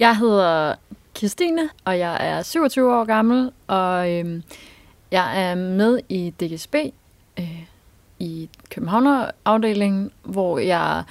Jeg 0.00 0.16
hedder 0.16 0.74
Christine, 1.16 1.68
og 1.84 1.98
jeg 1.98 2.16
er 2.20 2.42
27 2.42 2.94
år 2.94 3.04
gammel, 3.04 3.50
og 3.66 4.12
øhm, 4.12 4.42
jeg 5.10 5.50
er 5.50 5.54
med 5.54 6.00
i 6.08 6.34
DGSB 6.40 6.74
øh, 7.38 7.62
i 8.18 8.48
Københavner-afdelingen, 8.70 10.10
hvor 10.22 10.58
jeg 10.58 11.04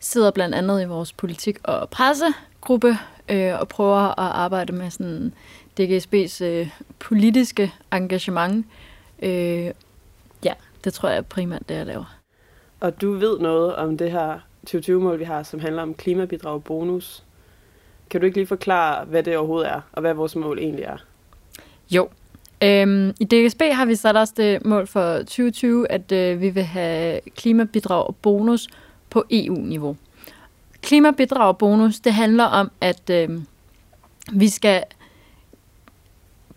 sidder 0.00 0.30
blandt 0.30 0.54
andet 0.54 0.82
i 0.82 0.84
vores 0.84 1.12
politik- 1.12 1.58
og 1.62 1.88
pressegruppe 1.88 2.98
øh, 3.30 3.60
og 3.60 3.68
prøver 3.68 4.20
at 4.20 4.32
arbejde 4.32 4.72
med 4.72 4.90
sådan 4.90 5.34
DGSB's 5.80 6.44
øh, 6.44 6.70
politiske 6.98 7.72
engagement. 7.92 8.66
Øh, 9.22 9.70
ja, 10.44 10.52
det 10.84 10.94
tror 10.94 11.08
jeg 11.08 11.18
er 11.18 11.22
primært 11.22 11.68
det, 11.68 11.74
jeg 11.74 11.86
laver. 11.86 12.18
Og 12.80 13.00
du 13.00 13.12
ved 13.12 13.38
noget 13.38 13.76
om 13.76 13.98
det 13.98 14.10
her 14.10 14.38
2020-mål, 14.70 15.18
vi 15.18 15.24
har, 15.24 15.42
som 15.42 15.60
handler 15.60 15.82
om 15.82 15.94
klimabidrag 15.94 16.54
og 16.54 16.64
bonus. 16.64 17.22
Kan 18.10 18.20
du 18.20 18.26
ikke 18.26 18.38
lige 18.38 18.46
forklare, 18.46 19.04
hvad 19.04 19.22
det 19.22 19.36
overhovedet 19.36 19.70
er, 19.70 19.80
og 19.92 20.00
hvad 20.00 20.14
vores 20.14 20.36
mål 20.36 20.58
egentlig 20.58 20.84
er? 20.84 20.96
Jo. 21.90 22.08
Øhm, 22.62 23.14
I 23.20 23.24
DGSB 23.24 23.62
har 23.72 23.84
vi 23.84 23.94
sat 23.94 24.16
os 24.16 24.30
det 24.30 24.64
mål 24.64 24.86
for 24.86 25.16
2020, 25.16 25.92
at 25.92 26.12
øh, 26.12 26.40
vi 26.40 26.48
vil 26.48 26.62
have 26.62 27.20
klimabidrag 27.36 28.06
og 28.06 28.16
bonus 28.16 28.68
på 29.10 29.24
EU-niveau. 29.30 29.96
Klimabidrag 30.82 31.58
bonus, 31.58 32.00
det 32.00 32.14
handler 32.14 32.44
om, 32.44 32.70
at 32.80 33.10
øh, 33.10 33.28
vi 34.32 34.48
skal 34.48 34.84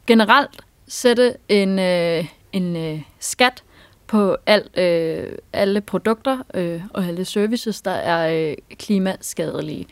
generelt 0.08 0.62
sætte 0.88 1.36
en, 1.50 1.80
øh, 1.80 2.26
en 2.54 2.76
øh, 2.76 3.02
skat 3.20 3.64
på 4.08 4.38
al, 4.46 4.70
øh, 4.78 5.38
alle 5.54 5.82
produkter 5.82 6.38
øh, 6.54 6.82
og 6.94 7.06
alle 7.06 7.26
services, 7.26 7.82
der 7.82 7.92
er 7.92 8.50
øh, 8.50 8.58
klimaskadelige. 8.78 9.88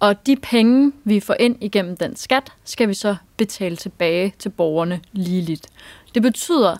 Og 0.00 0.26
de 0.26 0.36
penge, 0.36 0.92
vi 1.04 1.20
får 1.20 1.36
ind 1.40 1.56
igennem 1.60 1.96
den 1.96 2.16
skat, 2.16 2.52
skal 2.64 2.88
vi 2.88 2.94
så 2.94 3.16
betale 3.36 3.76
tilbage 3.76 4.34
til 4.38 4.48
borgerne 4.48 5.00
ligeligt. 5.12 5.66
Det 6.14 6.22
betyder, 6.22 6.76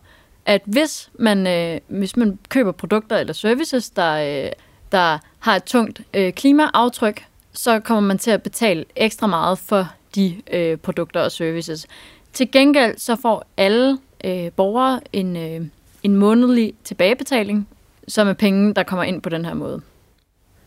at 0.47 0.63
hvis 0.65 1.11
man, 1.19 1.47
øh, 1.47 1.81
hvis 1.89 2.17
man 2.17 2.39
køber 2.49 2.73
produkter 2.73 3.17
eller 3.17 3.33
services, 3.33 3.91
der, 3.91 4.45
øh, 4.47 4.53
der 4.93 5.19
har 5.39 5.57
et 5.57 5.65
tungt 5.65 6.01
øh, 6.15 6.33
klimaaftryk, 6.33 7.25
så 7.53 7.81
kommer 7.81 8.09
man 8.09 8.19
til 8.19 8.31
at 8.31 8.43
betale 8.43 8.85
ekstra 8.97 9.27
meget 9.27 9.59
for 9.59 9.89
de 10.15 10.43
øh, 10.53 10.77
produkter 10.77 11.21
og 11.21 11.33
services. 11.33 11.87
Til 12.33 12.51
gengæld 12.51 12.99
så 12.99 13.17
får 13.17 13.45
alle 13.57 13.99
øh, 14.25 14.53
borgere 14.53 15.01
en, 15.13 15.37
øh, 15.37 15.67
en 16.03 16.17
månedlig 16.17 16.75
tilbagebetaling, 16.85 17.69
som 18.09 18.29
er 18.29 18.33
penge, 18.33 18.75
der 18.75 18.83
kommer 18.83 19.05
ind 19.05 19.23
på 19.23 19.29
den 19.29 19.45
her 19.45 19.55
måde. 19.55 19.81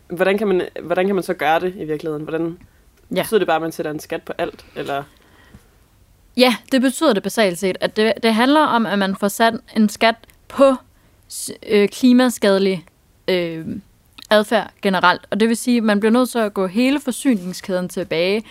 Hvordan 0.07 0.37
kan 0.37 0.47
man, 0.47 0.61
hvordan 0.83 1.05
kan 1.05 1.15
man 1.15 1.23
så 1.23 1.33
gøre 1.33 1.59
det 1.59 1.73
i 1.75 1.85
virkeligheden? 1.85 2.23
Hvordan, 2.23 2.57
Ja. 3.15 3.21
Betyder 3.21 3.39
det 3.39 3.47
bare, 3.47 3.55
at 3.55 3.61
man 3.61 3.71
sætter 3.71 3.91
en 3.91 3.99
skat 3.99 4.21
på 4.21 4.33
alt? 4.37 4.65
Eller? 4.75 5.03
Ja, 6.37 6.55
det 6.71 6.81
betyder 6.81 7.13
det 7.13 7.23
basalt 7.23 7.59
set, 7.59 7.77
at 7.81 7.95
det, 7.95 8.13
det 8.23 8.33
handler 8.33 8.61
om, 8.61 8.85
at 8.85 8.99
man 8.99 9.15
får 9.15 9.27
sat 9.27 9.53
en 9.75 9.89
skat 9.89 10.15
på 10.47 10.75
øh, 11.67 11.89
klimaskadelig 11.89 12.85
øh, 13.27 13.67
adfærd 14.33 14.71
generelt. 14.81 15.21
Og 15.31 15.39
det 15.39 15.49
vil 15.49 15.57
sige, 15.57 15.77
at 15.77 15.83
man 15.83 15.99
bliver 15.99 16.11
nødt 16.11 16.29
til 16.29 16.39
at 16.39 16.53
gå 16.53 16.67
hele 16.67 16.99
forsyningskæden 16.99 17.89
tilbage. 17.89 18.43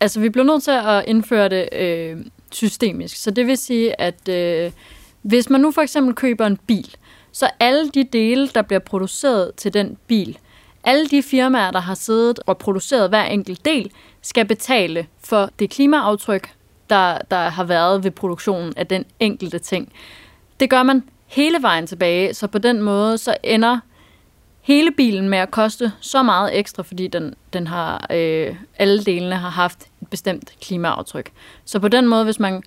Altså, 0.00 0.20
vi 0.20 0.28
bliver 0.28 0.44
nødt 0.44 0.62
til 0.62 0.70
at 0.70 1.04
indføre 1.06 1.48
det 1.48 1.68
øh, 1.72 2.16
systemisk. 2.50 3.16
Så 3.16 3.30
det 3.30 3.46
vil 3.46 3.58
sige, 3.58 4.00
at 4.00 4.28
øh, 4.28 4.72
hvis 5.22 5.50
man 5.50 5.60
nu 5.60 5.70
for 5.70 5.82
eksempel 5.82 6.14
køber 6.14 6.46
en 6.46 6.56
bil, 6.56 6.94
så 7.32 7.50
alle 7.60 7.90
de 7.90 8.04
dele, 8.04 8.48
der 8.48 8.62
bliver 8.62 8.80
produceret 8.80 9.54
til 9.56 9.74
den 9.74 9.96
bil, 10.06 10.38
alle 10.84 11.06
de 11.06 11.22
firmaer, 11.22 11.70
der 11.70 11.80
har 11.80 11.94
siddet 11.94 12.40
og 12.46 12.58
produceret 12.58 13.08
hver 13.08 13.24
enkelt 13.24 13.64
del, 13.64 13.90
skal 14.22 14.46
betale 14.46 15.06
for 15.24 15.50
det 15.58 15.70
klimaaftryk, 15.70 16.50
der, 16.90 17.18
der 17.30 17.48
har 17.48 17.64
været 17.64 18.04
ved 18.04 18.10
produktionen 18.10 18.72
af 18.76 18.86
den 18.86 19.04
enkelte 19.20 19.58
ting. 19.58 19.92
Det 20.60 20.70
gør 20.70 20.82
man 20.82 21.02
hele 21.26 21.62
vejen 21.62 21.86
tilbage, 21.86 22.34
så 22.34 22.46
på 22.46 22.58
den 22.58 22.82
måde 22.82 23.18
så 23.18 23.36
ender 23.42 23.78
hele 24.68 24.90
bilen 24.90 25.28
med 25.28 25.38
at 25.38 25.50
koste 25.50 25.92
så 26.00 26.22
meget 26.22 26.58
ekstra, 26.58 26.82
fordi 26.82 27.06
den, 27.06 27.34
den 27.52 27.66
har, 27.66 28.06
øh, 28.12 28.56
alle 28.78 29.04
delene 29.04 29.36
har 29.36 29.50
haft 29.50 29.88
et 30.02 30.08
bestemt 30.08 30.52
klimaaftryk. 30.60 31.30
Så 31.64 31.80
på 31.80 31.88
den 31.88 32.08
måde, 32.08 32.24
hvis 32.24 32.40
man, 32.40 32.62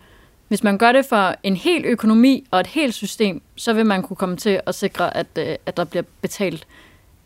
hvis 0.47 0.63
man 0.63 0.77
gør 0.77 0.91
det 0.91 1.05
for 1.05 1.35
en 1.43 1.55
hel 1.55 1.85
økonomi 1.85 2.47
og 2.51 2.59
et 2.59 2.67
helt 2.67 2.93
system, 2.93 3.41
så 3.55 3.73
vil 3.73 3.85
man 3.85 4.03
kunne 4.03 4.17
komme 4.17 4.37
til 4.37 4.61
at 4.65 4.75
sikre, 4.75 5.17
at, 5.17 5.27
øh, 5.39 5.55
at 5.65 5.77
der 5.77 5.83
bliver 5.83 6.03
betalt 6.21 6.67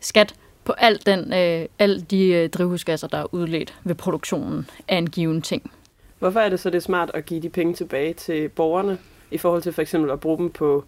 skat 0.00 0.34
på 0.64 0.72
al 0.78 1.00
den, 1.06 1.32
øh, 1.32 1.68
alle 1.78 2.00
de 2.00 2.28
øh, 2.28 2.50
drivhusgasser, 2.50 3.08
der 3.08 3.18
er 3.18 3.34
udledt 3.34 3.74
ved 3.84 3.94
produktionen 3.94 4.70
af 4.88 4.96
en 4.96 5.10
given 5.10 5.42
ting. 5.42 5.70
Hvorfor 6.18 6.40
er 6.40 6.48
det 6.48 6.60
så 6.60 6.70
det 6.70 6.76
er 6.76 6.80
smart 6.82 7.10
at 7.14 7.26
give 7.26 7.42
de 7.42 7.48
penge 7.48 7.74
tilbage 7.74 8.14
til 8.14 8.48
borgerne, 8.48 8.98
i 9.30 9.38
forhold 9.38 9.62
til 9.62 9.72
for 9.72 9.82
eksempel 9.82 10.10
at 10.10 10.20
bruge 10.20 10.38
dem 10.38 10.50
på 10.50 10.84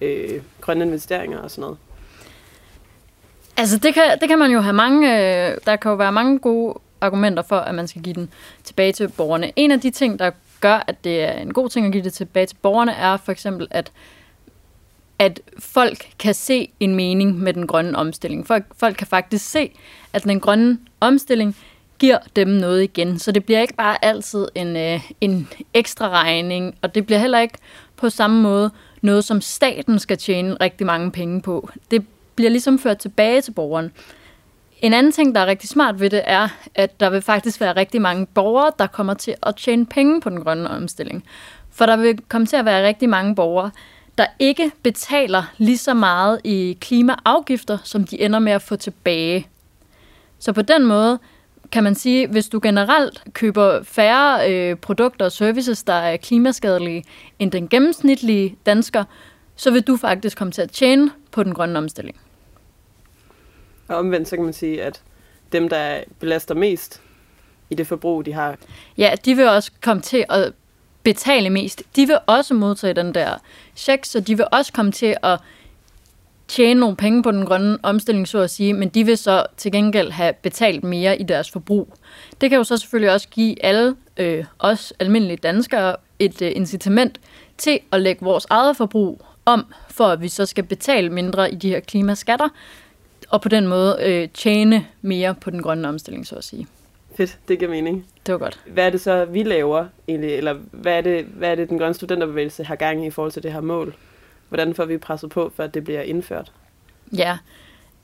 øh, 0.00 0.40
grønne 0.60 0.84
investeringer 0.84 1.38
og 1.38 1.50
sådan 1.50 1.62
noget? 1.62 1.78
Altså, 3.56 3.78
det 3.78 3.94
kan, 3.94 4.02
det 4.20 4.28
kan 4.28 4.38
man 4.38 4.50
jo 4.50 4.60
have 4.60 4.72
mange... 4.72 5.08
Øh, 5.18 5.56
der 5.66 5.76
kan 5.76 5.90
jo 5.90 5.96
være 5.96 6.12
mange 6.12 6.38
gode 6.38 6.74
argumenter 7.00 7.42
for, 7.42 7.56
at 7.56 7.74
man 7.74 7.88
skal 7.88 8.02
give 8.02 8.14
den 8.14 8.30
tilbage 8.64 8.92
til 8.92 9.08
borgerne. 9.08 9.52
En 9.56 9.70
af 9.70 9.80
de 9.80 9.90
ting, 9.90 10.18
der 10.18 10.30
gør, 10.60 10.84
at 10.86 11.04
det 11.04 11.22
er 11.22 11.32
en 11.32 11.52
god 11.52 11.68
ting 11.68 11.86
at 11.86 11.92
give 11.92 12.04
det 12.04 12.12
tilbage 12.12 12.46
til 12.46 12.56
borgerne, 12.62 12.92
er 12.92 13.16
for 13.16 13.32
eksempel, 13.32 13.68
at 13.70 13.92
at 15.18 15.40
folk 15.58 16.06
kan 16.18 16.34
se 16.34 16.68
en 16.80 16.94
mening 16.94 17.38
med 17.38 17.52
den 17.52 17.66
grønne 17.66 17.98
omstilling. 17.98 18.46
Folk, 18.46 18.64
folk 18.76 18.96
kan 18.96 19.06
faktisk 19.06 19.50
se, 19.50 19.72
at 20.12 20.24
den 20.24 20.40
grønne 20.40 20.78
omstilling 21.00 21.56
giver 21.98 22.18
dem 22.36 22.48
noget 22.48 22.82
igen. 22.82 23.18
Så 23.18 23.32
det 23.32 23.44
bliver 23.44 23.60
ikke 23.60 23.74
bare 23.74 24.04
altid 24.04 24.48
en, 24.54 24.76
øh, 24.76 25.10
en 25.20 25.48
ekstra 25.74 26.08
regning, 26.08 26.74
og 26.82 26.94
det 26.94 27.06
bliver 27.06 27.18
heller 27.18 27.40
ikke 27.40 27.58
på 27.96 28.10
samme 28.10 28.42
måde 28.42 28.70
noget, 29.02 29.24
som 29.24 29.40
staten 29.40 29.98
skal 29.98 30.18
tjene 30.18 30.54
rigtig 30.54 30.86
mange 30.86 31.10
penge 31.10 31.42
på. 31.42 31.70
Det 31.90 32.04
bliver 32.34 32.50
ligesom 32.50 32.78
ført 32.78 32.98
tilbage 32.98 33.40
til 33.40 33.52
borgeren. 33.52 33.92
En 34.82 34.92
anden 34.92 35.12
ting, 35.12 35.34
der 35.34 35.40
er 35.40 35.46
rigtig 35.46 35.68
smart 35.68 36.00
ved 36.00 36.10
det, 36.10 36.22
er, 36.24 36.48
at 36.74 37.00
der 37.00 37.10
vil 37.10 37.22
faktisk 37.22 37.60
være 37.60 37.76
rigtig 37.76 38.02
mange 38.02 38.26
borgere, 38.26 38.72
der 38.78 38.86
kommer 38.86 39.14
til 39.14 39.34
at 39.42 39.56
tjene 39.56 39.86
penge 39.86 40.20
på 40.20 40.30
den 40.30 40.44
grønne 40.44 40.70
omstilling. 40.70 41.24
For 41.70 41.86
der 41.86 41.96
vil 41.96 42.18
komme 42.28 42.46
til 42.46 42.56
at 42.56 42.64
være 42.64 42.86
rigtig 42.86 43.08
mange 43.08 43.34
borgere, 43.34 43.70
der 44.18 44.26
ikke 44.38 44.70
betaler 44.82 45.42
lige 45.58 45.78
så 45.78 45.94
meget 45.94 46.40
i 46.44 46.78
klimaafgifter, 46.80 47.78
som 47.84 48.04
de 48.04 48.20
ender 48.20 48.38
med 48.38 48.52
at 48.52 48.62
få 48.62 48.76
tilbage. 48.76 49.46
Så 50.38 50.52
på 50.52 50.62
den 50.62 50.86
måde 50.86 51.18
kan 51.72 51.84
man 51.84 51.94
sige, 51.94 52.26
hvis 52.26 52.48
du 52.48 52.60
generelt 52.62 53.22
køber 53.32 53.82
færre 53.82 54.52
øh, 54.52 54.76
produkter 54.76 55.24
og 55.24 55.32
services, 55.32 55.82
der 55.82 55.92
er 55.92 56.16
klimaskadelige 56.16 57.04
end 57.38 57.52
den 57.52 57.68
gennemsnitlige 57.68 58.56
dansker, 58.66 59.04
så 59.56 59.70
vil 59.70 59.82
du 59.82 59.96
faktisk 59.96 60.38
komme 60.38 60.52
til 60.52 60.62
at 60.62 60.70
tjene 60.70 61.10
på 61.30 61.42
den 61.42 61.54
grønne 61.54 61.78
omstilling. 61.78 62.16
Og 63.88 63.96
omvendt 63.96 64.28
så 64.28 64.36
kan 64.36 64.44
man 64.44 64.52
sige, 64.52 64.82
at 64.82 65.02
dem, 65.52 65.68
der 65.68 66.00
belaster 66.18 66.54
mest 66.54 67.02
i 67.70 67.74
det 67.74 67.86
forbrug, 67.86 68.26
de 68.26 68.32
har, 68.32 68.56
Ja, 68.98 69.14
de 69.24 69.34
vil 69.34 69.48
også 69.48 69.70
komme 69.80 70.02
til 70.02 70.24
at 70.28 70.52
betale 71.02 71.50
mest. 71.50 71.82
De 71.96 72.06
vil 72.06 72.18
også 72.26 72.54
modtage 72.54 72.94
den 72.94 73.14
der 73.14 73.38
check, 73.76 74.04
så 74.04 74.20
de 74.20 74.36
vil 74.36 74.46
også 74.52 74.72
komme 74.72 74.92
til 74.92 75.16
at 75.22 75.40
tjene 76.48 76.80
nogle 76.80 76.96
penge 76.96 77.22
på 77.22 77.30
den 77.30 77.46
grønne 77.46 77.78
omstilling, 77.82 78.28
så 78.28 78.38
at 78.38 78.50
sige, 78.50 78.72
men 78.72 78.88
de 78.88 79.04
vil 79.04 79.18
så 79.18 79.46
til 79.56 79.72
gengæld 79.72 80.10
have 80.10 80.32
betalt 80.32 80.84
mere 80.84 81.18
i 81.18 81.22
deres 81.22 81.50
forbrug. 81.50 81.94
Det 82.40 82.50
kan 82.50 82.56
jo 82.56 82.64
så 82.64 82.76
selvfølgelig 82.76 83.12
også 83.12 83.28
give 83.28 83.64
alle 83.64 83.96
øh, 84.16 84.44
os 84.58 84.92
almindelige 84.98 85.36
danskere 85.36 85.96
et 86.18 86.42
øh, 86.42 86.52
incitament 86.54 87.20
til 87.58 87.80
at 87.92 88.00
lægge 88.00 88.24
vores 88.24 88.46
eget 88.50 88.76
forbrug 88.76 89.26
om, 89.44 89.66
for 89.90 90.04
at 90.04 90.20
vi 90.20 90.28
så 90.28 90.46
skal 90.46 90.64
betale 90.64 91.10
mindre 91.10 91.52
i 91.52 91.54
de 91.54 91.68
her 91.68 91.80
klimaskatter, 91.80 92.48
og 93.28 93.40
på 93.40 93.48
den 93.48 93.66
måde 93.66 93.98
øh, 94.02 94.28
tjene 94.34 94.86
mere 95.02 95.34
på 95.34 95.50
den 95.50 95.62
grønne 95.62 95.88
omstilling, 95.88 96.26
så 96.26 96.36
at 96.36 96.44
sige. 96.44 96.66
Fedt, 97.16 97.38
det 97.48 97.58
giver 97.58 97.70
mening. 97.70 98.06
Det 98.26 98.32
var 98.32 98.38
godt. 98.38 98.60
Hvad 98.66 98.86
er 98.86 98.90
det 98.90 99.00
så, 99.00 99.24
vi 99.24 99.42
laver 99.42 99.86
egentlig, 100.08 100.34
eller 100.34 100.54
hvad 100.70 100.96
er 100.96 101.00
det, 101.00 101.24
hvad 101.24 101.50
er 101.50 101.54
det 101.54 101.68
den 101.68 101.78
grønne 101.78 101.94
studenterbevægelse 101.94 102.64
har 102.64 102.76
gang 102.76 103.04
i 103.04 103.06
i 103.06 103.10
forhold 103.10 103.32
til 103.32 103.42
det 103.42 103.52
her 103.52 103.60
mål? 103.60 103.94
Hvordan 104.48 104.74
får 104.74 104.84
vi 104.84 104.98
presset 104.98 105.30
på, 105.30 105.52
for 105.56 105.62
at 105.62 105.74
det 105.74 105.84
bliver 105.84 106.02
indført? 106.02 106.52
Ja. 107.16 107.38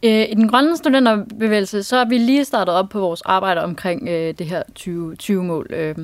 Øh, 0.02 0.22
I 0.28 0.34
den 0.34 0.48
grønne 0.48 0.76
studenterbevægelse, 0.76 1.82
så 1.82 1.96
er 1.96 2.04
vi 2.04 2.18
lige 2.18 2.44
startet 2.44 2.74
op 2.74 2.88
på 2.88 3.00
vores 3.00 3.22
arbejde 3.22 3.64
omkring 3.64 4.08
øh, 4.08 4.34
det 4.38 4.46
her 4.46 4.62
2020-mål. 4.78 5.66
Øh, 5.70 5.96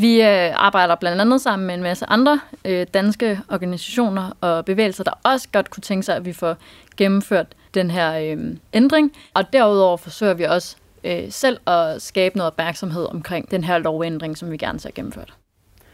vi 0.00 0.22
øh, 0.22 0.64
arbejder 0.64 0.94
blandt 0.94 1.20
andet 1.20 1.40
sammen 1.40 1.66
med 1.66 1.74
en 1.74 1.82
masse 1.82 2.06
andre 2.06 2.40
øh, 2.64 2.86
danske 2.94 3.40
organisationer 3.48 4.36
og 4.40 4.64
bevægelser, 4.64 5.04
der 5.04 5.12
også 5.22 5.48
godt 5.52 5.70
kunne 5.70 5.80
tænke 5.80 6.02
sig, 6.02 6.16
at 6.16 6.24
vi 6.24 6.32
får 6.32 6.56
gennemført 6.96 7.46
den 7.74 7.90
her 7.90 8.18
øh, 8.18 8.56
ændring. 8.72 9.12
Og 9.34 9.52
derudover 9.52 9.96
forsøger 9.96 10.34
vi 10.34 10.44
også 10.44 10.76
øh, 11.04 11.24
selv 11.30 11.58
at 11.66 12.02
skabe 12.02 12.36
noget 12.36 12.52
opmærksomhed 12.52 13.06
omkring 13.10 13.50
den 13.50 13.64
her 13.64 13.78
lovændring, 13.78 14.38
som 14.38 14.50
vi 14.50 14.56
gerne 14.56 14.80
ser 14.80 14.90
gennemført. 14.94 15.34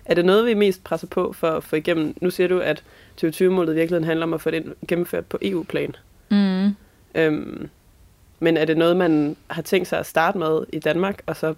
Er 0.04 0.14
det 0.14 0.24
noget, 0.24 0.46
vi 0.46 0.54
mest 0.54 0.84
presser 0.84 1.06
på 1.06 1.32
for 1.32 1.50
at 1.50 1.64
få 1.64 1.76
igennem? 1.76 2.14
Nu 2.20 2.30
siger 2.30 2.48
du, 2.48 2.60
at 2.60 2.82
2020-målet 3.24 3.72
i 3.72 3.76
virkeligheden 3.76 4.04
handler 4.04 4.26
om 4.26 4.34
at 4.34 4.40
få 4.40 4.50
det 4.50 4.74
gennemført 4.88 5.26
på 5.26 5.38
EU-plan. 5.42 5.96
Mm. 6.30 6.76
Øhm, 7.14 7.68
men 8.40 8.56
er 8.56 8.64
det 8.64 8.76
noget, 8.76 8.96
man 8.96 9.36
har 9.50 9.62
tænkt 9.62 9.88
sig 9.88 9.98
at 9.98 10.06
starte 10.06 10.38
med 10.38 10.60
i 10.72 10.78
Danmark, 10.78 11.22
og 11.26 11.36
så 11.36 11.54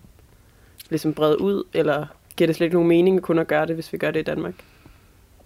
ligesom 0.90 1.14
brede 1.14 1.40
ud, 1.40 1.64
eller 1.74 2.06
giver 2.36 2.46
det 2.46 2.56
slet 2.56 2.64
ikke 2.64 2.76
nogen 2.76 2.88
mening 2.88 3.22
kun 3.22 3.38
at 3.38 3.46
gøre 3.46 3.66
det, 3.66 3.74
hvis 3.74 3.92
vi 3.92 3.98
gør 3.98 4.10
det 4.10 4.20
i 4.20 4.22
Danmark? 4.22 4.54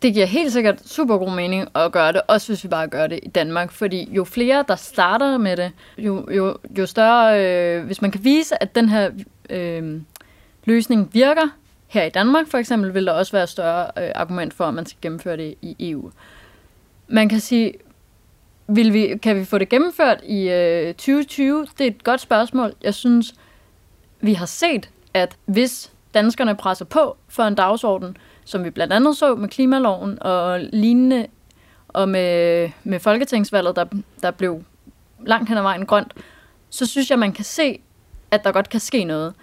Det 0.02 0.14
giver 0.14 0.26
helt 0.26 0.52
sikkert 0.52 0.88
super 0.88 1.18
god 1.18 1.34
mening 1.34 1.68
at 1.74 1.92
gøre 1.92 2.12
det, 2.12 2.20
også 2.28 2.52
hvis 2.52 2.64
vi 2.64 2.68
bare 2.68 2.88
gør 2.88 3.06
det 3.06 3.20
i 3.22 3.28
Danmark. 3.28 3.72
Fordi 3.72 4.08
jo 4.12 4.24
flere, 4.24 4.64
der 4.68 4.76
starter 4.76 5.38
med 5.38 5.56
det, 5.56 5.72
jo, 5.98 6.30
jo, 6.30 6.56
jo 6.78 6.86
større... 6.86 7.44
Øh, 7.44 7.84
hvis 7.86 8.02
man 8.02 8.10
kan 8.10 8.24
vise, 8.24 8.62
at 8.62 8.74
den 8.74 8.88
her 8.88 9.10
øh, 9.50 10.00
løsning 10.64 11.10
virker 11.12 11.48
her 11.86 12.04
i 12.04 12.10
Danmark 12.10 12.48
for 12.48 12.58
eksempel, 12.58 12.94
vil 12.94 13.06
der 13.06 13.12
også 13.12 13.32
være 13.32 13.46
større 13.46 13.90
øh, 13.96 14.10
argument 14.14 14.54
for, 14.54 14.64
at 14.64 14.74
man 14.74 14.86
skal 14.86 14.98
gennemføre 15.02 15.36
det 15.36 15.54
i 15.62 15.76
EU. 15.90 16.10
Man 17.08 17.28
kan 17.28 17.40
sige, 17.40 17.72
vil 18.68 18.92
vi, 18.92 19.18
kan 19.22 19.36
vi 19.36 19.44
få 19.44 19.58
det 19.58 19.68
gennemført 19.68 20.20
i 20.24 20.48
øh, 20.48 20.94
2020? 20.94 21.66
Det 21.78 21.86
er 21.86 21.90
et 21.90 22.04
godt 22.04 22.20
spørgsmål. 22.20 22.72
Jeg 22.82 22.94
synes, 22.94 23.34
vi 24.20 24.34
har 24.34 24.46
set, 24.46 24.90
at 25.14 25.36
hvis 25.44 25.92
danskerne 26.14 26.56
presser 26.56 26.84
på 26.84 27.16
for 27.28 27.42
en 27.42 27.54
dagsorden, 27.54 28.16
som 28.44 28.64
vi 28.64 28.70
blandt 28.70 28.92
andet 28.92 29.16
så 29.16 29.34
med 29.34 29.48
klimaloven 29.48 30.22
og 30.22 30.60
lignende, 30.72 31.26
og 31.88 32.08
med, 32.08 32.70
med 32.84 33.00
folketingsvalget, 33.00 33.76
der, 33.76 33.84
der 34.22 34.30
blev 34.30 34.64
langt 35.26 35.48
hen 35.48 35.58
ad 35.58 35.62
vejen 35.62 35.86
grønt, 35.86 36.12
så 36.70 36.86
synes 36.86 37.10
jeg, 37.10 37.18
man 37.18 37.32
kan 37.32 37.44
se, 37.44 37.80
at 38.30 38.44
der 38.44 38.52
godt 38.52 38.68
kan 38.68 38.80
ske 38.80 39.04
noget. 39.04 39.34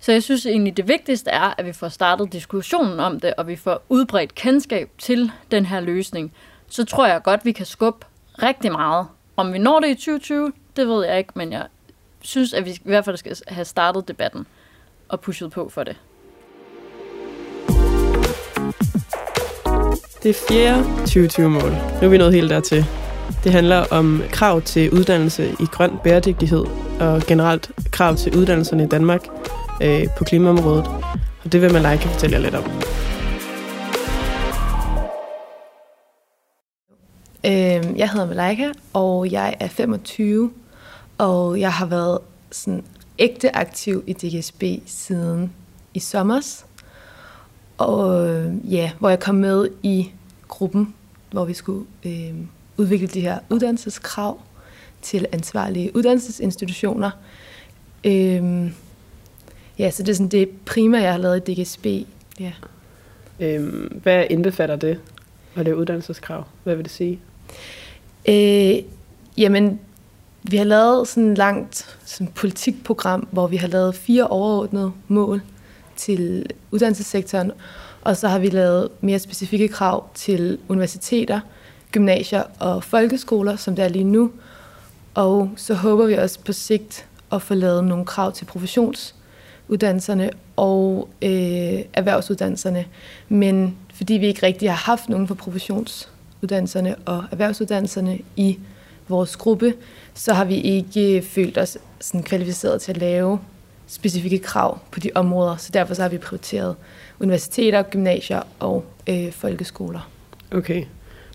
Så 0.00 0.12
jeg 0.12 0.22
synes 0.22 0.46
egentlig, 0.46 0.76
det 0.76 0.88
vigtigste 0.88 1.30
er, 1.30 1.54
at 1.58 1.66
vi 1.66 1.72
får 1.72 1.88
startet 1.88 2.32
diskussionen 2.32 3.00
om 3.00 3.20
det, 3.20 3.34
og 3.34 3.46
vi 3.46 3.56
får 3.56 3.82
udbredt 3.88 4.34
kendskab 4.34 4.90
til 4.98 5.30
den 5.50 5.66
her 5.66 5.80
løsning. 5.80 6.32
Så 6.68 6.84
tror 6.84 7.06
jeg 7.06 7.22
godt, 7.22 7.44
vi 7.44 7.52
kan 7.52 7.66
skubbe 7.66 8.06
rigtig 8.42 8.72
meget. 8.72 9.06
Om 9.36 9.52
vi 9.52 9.58
når 9.58 9.80
det 9.80 9.88
i 9.88 9.94
2020, 9.94 10.52
det 10.76 10.88
ved 10.88 11.06
jeg 11.06 11.18
ikke, 11.18 11.32
men 11.34 11.52
jeg 11.52 11.66
synes, 12.20 12.54
at 12.54 12.64
vi 12.64 12.70
i 12.70 12.80
hvert 12.84 13.04
fald 13.04 13.16
skal 13.16 13.36
have 13.48 13.64
startet 13.64 14.08
debatten 14.08 14.46
og 15.08 15.20
pushet 15.20 15.50
på 15.50 15.68
for 15.68 15.84
det. 15.84 15.96
Det 20.22 20.36
fjerde 20.48 20.82
2020-mål. 20.82 21.70
Nu 21.70 22.06
er 22.06 22.08
vi 22.08 22.18
nået 22.18 22.34
helt 22.34 22.50
dertil. 22.50 22.86
Det 23.44 23.52
handler 23.52 23.86
om 23.90 24.22
krav 24.32 24.62
til 24.62 24.90
uddannelse 24.90 25.56
i 25.60 25.66
grøn 25.72 25.90
bæredygtighed 26.04 26.64
og 27.00 27.22
generelt 27.22 27.70
krav 27.92 28.16
til 28.16 28.36
uddannelserne 28.36 28.84
i 28.84 28.86
Danmark 28.86 29.28
øh, 29.82 30.06
på 30.18 30.24
klimaområdet. 30.24 30.86
Og 31.44 31.52
det 31.52 31.62
vil 31.62 31.72
Malaika 31.72 32.08
fortælle 32.08 32.36
jer 32.36 32.42
lidt 32.42 32.54
om. 32.54 32.64
Øh, 37.46 37.98
jeg 37.98 38.10
hedder 38.10 38.26
Malaika, 38.26 38.72
og 38.92 39.32
jeg 39.32 39.56
er 39.60 39.68
25, 39.68 40.52
og 41.18 41.60
jeg 41.60 41.72
har 41.72 41.86
været 41.86 42.18
sådan 42.50 42.84
ægte 43.18 43.56
aktiv 43.56 44.04
i 44.06 44.12
DGSB 44.12 44.62
siden 44.86 45.52
i 45.94 45.98
sommers. 45.98 46.66
Og 47.78 48.28
øh, 48.28 48.72
ja, 48.72 48.90
hvor 48.98 49.08
jeg 49.08 49.20
kom 49.20 49.34
med 49.34 49.68
i 49.82 50.10
gruppen, 50.48 50.94
hvor 51.30 51.44
vi 51.44 51.54
skulle 51.54 51.86
øh, 52.06 52.34
udvikle 52.76 53.06
de 53.06 53.20
her 53.20 53.38
uddannelseskrav 53.50 54.40
til 55.02 55.26
ansvarlige 55.32 55.96
uddannelsesinstitutioner. 55.96 57.10
Øh, 58.04 58.70
ja, 59.78 59.90
så 59.90 60.02
det 60.02 60.08
er 60.08 60.14
sådan 60.14 60.28
det 60.28 60.50
primære, 60.66 61.02
jeg 61.02 61.12
har 61.12 61.18
lavet 61.18 61.48
i 61.48 61.54
DGSB. 61.54 61.86
Ja. 62.40 62.52
Øhm, 63.40 64.00
hvad 64.02 64.24
indbefatter 64.30 64.76
det, 64.76 65.00
det 65.56 65.68
er 65.68 65.74
uddannelseskrav? 65.74 66.44
Hvad 66.64 66.74
vil 66.74 66.84
det 66.84 66.92
sige? 66.92 67.20
Øh, 68.28 68.82
jamen, 69.36 69.80
vi 70.50 70.56
har 70.56 70.64
lavet 70.64 71.08
sådan 71.08 71.30
et 71.30 71.38
langt 71.38 71.96
sådan 72.04 72.32
politikprogram, 72.34 73.28
hvor 73.30 73.46
vi 73.46 73.56
har 73.56 73.68
lavet 73.68 73.94
fire 73.94 74.26
overordnede 74.26 74.92
mål 75.08 75.42
til 75.96 76.46
uddannelsessektoren, 76.70 77.52
og 78.02 78.16
så 78.16 78.28
har 78.28 78.38
vi 78.38 78.48
lavet 78.48 78.88
mere 79.00 79.18
specifikke 79.18 79.68
krav 79.68 80.08
til 80.14 80.58
universiteter, 80.68 81.40
gymnasier 81.92 82.42
og 82.58 82.84
folkeskoler, 82.84 83.56
som 83.56 83.76
det 83.76 83.84
er 83.84 83.88
lige 83.88 84.04
nu. 84.04 84.30
Og 85.14 85.50
så 85.56 85.74
håber 85.74 86.06
vi 86.06 86.14
også 86.14 86.38
på 86.40 86.52
sigt 86.52 87.06
at 87.32 87.42
få 87.42 87.54
lavet 87.54 87.84
nogle 87.84 88.04
krav 88.04 88.32
til 88.32 88.44
professionsuddannelserne 88.44 90.30
og 90.56 91.08
øh, 91.22 91.82
erhvervsuddannelserne. 91.92 92.84
Men 93.28 93.76
fordi 93.94 94.14
vi 94.14 94.26
ikke 94.26 94.46
rigtig 94.46 94.70
har 94.70 94.90
haft 94.90 95.08
nogen 95.08 95.28
for 95.28 95.34
professionsuddannelserne 95.34 96.94
og 96.96 97.24
erhvervsuddannelserne 97.30 98.18
i 98.36 98.58
vores 99.08 99.36
gruppe, 99.36 99.74
så 100.14 100.32
har 100.32 100.44
vi 100.44 100.60
ikke 100.60 101.22
følt 101.22 101.58
os 101.58 101.78
sådan 102.00 102.22
kvalificeret 102.22 102.80
til 102.80 102.92
at 102.92 102.96
lave 102.96 103.38
specifikke 103.86 104.38
krav 104.38 104.78
på 104.90 105.00
de 105.00 105.10
områder. 105.14 105.56
Så 105.56 105.70
derfor 105.74 105.94
så 105.94 106.02
har 106.02 106.08
vi 106.08 106.18
prioriteret 106.18 106.76
universiteter, 107.20 107.82
gymnasier 107.82 108.42
og 108.58 108.84
øh, 109.08 109.32
folkeskoler. 109.32 110.10
Okay. 110.52 110.84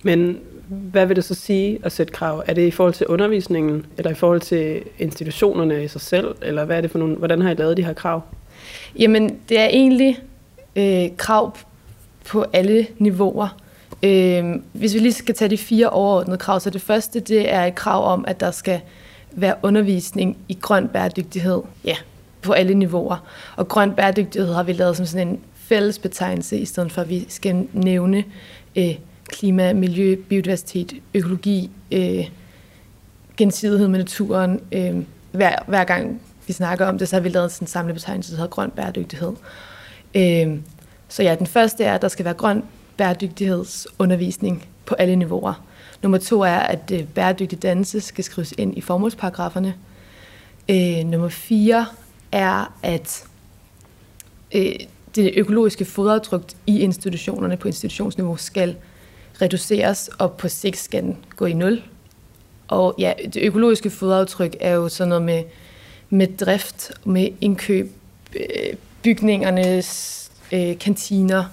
Men 0.04 0.40
hvad 0.68 1.06
vil 1.06 1.16
det 1.16 1.24
så 1.24 1.34
sige 1.34 1.80
at 1.84 1.92
sætte 1.92 2.14
krav? 2.14 2.44
Er 2.48 2.54
det 2.54 2.68
i 2.68 2.72
forhold 2.72 2.94
til 2.94 3.08
undervisningen, 3.08 3.86
eller 3.98 4.12
i 4.12 4.14
forhold 4.14 4.42
til 4.42 4.84
institutionerne 5.00 5.84
i 5.84 5.88
sig 5.88 6.02
selv, 6.02 6.36
eller 6.42 6.66
hvad 6.66 6.78
er 6.78 6.82
det 6.82 6.92
for 6.92 7.00
nogle, 7.00 7.16
hvordan 7.16 7.42
har 7.42 7.52
I 7.52 7.54
lavet 7.54 7.78
de 7.78 7.86
her 7.86 7.94
krav? 7.94 8.22
Jamen, 9.00 9.40
det 9.50 9.60
er 9.60 9.68
egentlig 9.68 10.20
øh, 10.76 11.18
krav 11.18 11.58
på 12.26 12.46
alle 12.54 12.88
niveauer. 12.98 13.58
Øh, 14.04 14.56
hvis 14.74 14.94
vi 14.94 15.00
lige 15.00 15.14
skal 15.14 15.36
tage 15.36 15.50
de 15.50 15.58
fire 15.58 15.90
overordnede 15.90 16.38
krav, 16.38 16.60
så 16.60 16.70
det 16.70 16.82
første, 16.82 17.20
det 17.20 17.54
er 17.54 17.66
et 17.66 17.76
krav 17.76 18.06
om, 18.14 18.26
at 18.28 18.40
der 18.40 18.52
skal 18.52 18.82
være 19.32 19.56
undervisning 19.64 20.38
i 20.48 20.58
grøn 20.62 20.88
bæredygtighed. 20.88 21.62
Ja, 21.86 21.96
på 22.42 22.54
alle 22.54 22.74
niveauer. 22.74 23.18
Og 23.56 23.68
grøn 23.68 23.94
bæredygtighed 23.94 24.54
har 24.54 24.64
vi 24.64 24.74
lavet 24.74 24.98
som 24.98 25.06
sådan 25.06 25.28
en 25.28 25.40
fælles 25.56 26.00
betegnelse, 26.00 26.58
i 26.58 26.66
stedet 26.66 26.92
for 26.92 27.02
at 27.02 27.10
vi 27.10 27.26
skal 27.30 27.68
nævne 27.74 28.24
øh, 28.76 28.96
klima, 29.26 29.74
miljø, 29.74 30.16
biodiversitet, 30.16 30.94
økologi, 31.14 31.70
øh, 31.92 32.30
gensidighed 33.38 33.88
med 33.88 34.00
naturen. 34.00 34.60
Øh, 34.72 34.96
hver, 35.32 35.56
hver 35.68 35.84
gang 35.84 36.22
vi 36.48 36.54
snakker 36.54 36.86
om 36.86 36.98
det, 36.98 37.08
så 37.08 37.16
har 37.16 37.22
vi 37.22 37.30
lavet 37.30 37.52
sådan 37.52 37.64
en 37.64 37.68
samlet 37.68 37.96
betegnelse, 37.96 38.32
der 38.32 38.38
hedder 38.38 38.50
grøn 38.50 38.72
bæredygtighed. 38.72 39.32
Øh, 40.16 40.58
så 41.08 41.24
ja, 41.24 41.36
den 41.36 41.48
første 41.48 41.84
er, 41.84 41.96
at 41.96 42.02
der 42.02 42.08
skal 42.08 42.26
være 42.26 42.34
grøn 42.34 42.64
bæredygtighedsundervisning 42.98 44.68
på 44.86 44.96
alle 44.96 45.16
niveauer. 45.16 45.64
Nummer 46.02 46.18
to 46.18 46.42
er, 46.42 46.58
at 46.58 46.92
øh, 46.94 47.04
bæredygtig 47.04 47.64
dannelse 47.64 48.02
skal 48.02 48.24
skrives 48.24 48.54
ind 48.58 48.78
i 48.78 48.82
formålsparagraferne. 48.82 49.76
Øh, 50.70 51.04
nummer 51.06 51.30
fire 51.30 51.86
er, 52.32 52.74
at 52.84 53.26
øh, 54.56 54.76
det 55.16 55.34
økologiske 55.36 55.86
fodaftryk 55.86 56.42
i 56.68 56.80
institutionerne 56.80 57.58
på 57.58 57.68
institutionsniveau 57.68 58.38
skal 58.38 58.76
reduceres, 59.42 60.10
og 60.20 60.34
på 60.34 60.48
sigt 60.48 60.78
skal 60.78 61.04
den 61.04 61.18
gå 61.36 61.46
i 61.46 61.54
nul. 61.54 61.84
Og 62.68 62.96
ja, 62.98 63.14
det 63.34 63.42
økologiske 63.42 63.90
fodaftryk 63.90 64.56
er 64.60 64.74
jo 64.74 64.90
sådan 64.90 65.10
noget 65.10 65.24
med, 65.24 65.44
med 66.10 66.28
drift, 66.38 66.92
med 67.06 67.30
indkøb, 67.42 67.92
øh, 68.36 68.76
bygningernes 69.04 70.32
øh, 70.52 70.80
kantiner, 70.80 71.46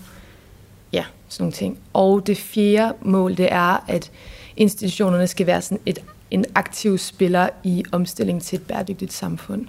sådan 1.30 1.42
nogle 1.44 1.52
ting. 1.52 1.78
Og 1.92 2.26
det 2.26 2.36
fjerde 2.36 2.94
mål, 3.02 3.36
det 3.36 3.52
er, 3.52 3.84
at 3.88 4.10
institutionerne 4.56 5.26
skal 5.26 5.46
være 5.46 5.62
sådan 5.62 5.80
et, 5.86 5.98
en 6.30 6.44
aktiv 6.54 6.98
spiller 6.98 7.48
i 7.64 7.84
omstilling 7.92 8.42
til 8.42 8.56
et 8.56 8.66
bæredygtigt 8.66 9.12
samfund. 9.12 9.66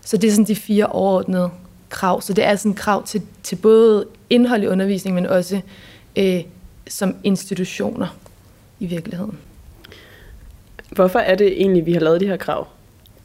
Så 0.00 0.16
det 0.16 0.28
er 0.28 0.32
sådan 0.32 0.44
de 0.44 0.56
fire 0.56 0.86
overordnede 0.86 1.50
krav. 1.88 2.20
Så 2.20 2.32
det 2.32 2.44
er 2.44 2.56
sådan 2.56 2.74
krav 2.74 3.06
til, 3.06 3.22
til 3.42 3.56
både 3.56 4.06
indhold 4.30 4.62
i 4.62 4.66
undervisning, 4.66 5.14
men 5.14 5.26
også 5.26 5.60
øh, 6.16 6.42
som 6.88 7.16
institutioner 7.24 8.16
i 8.80 8.86
virkeligheden. 8.86 9.38
Hvorfor 10.90 11.18
er 11.18 11.34
det 11.34 11.46
egentlig, 11.46 11.86
vi 11.86 11.92
har 11.92 12.00
lavet 12.00 12.20
de 12.20 12.26
her 12.26 12.36
krav? 12.36 12.66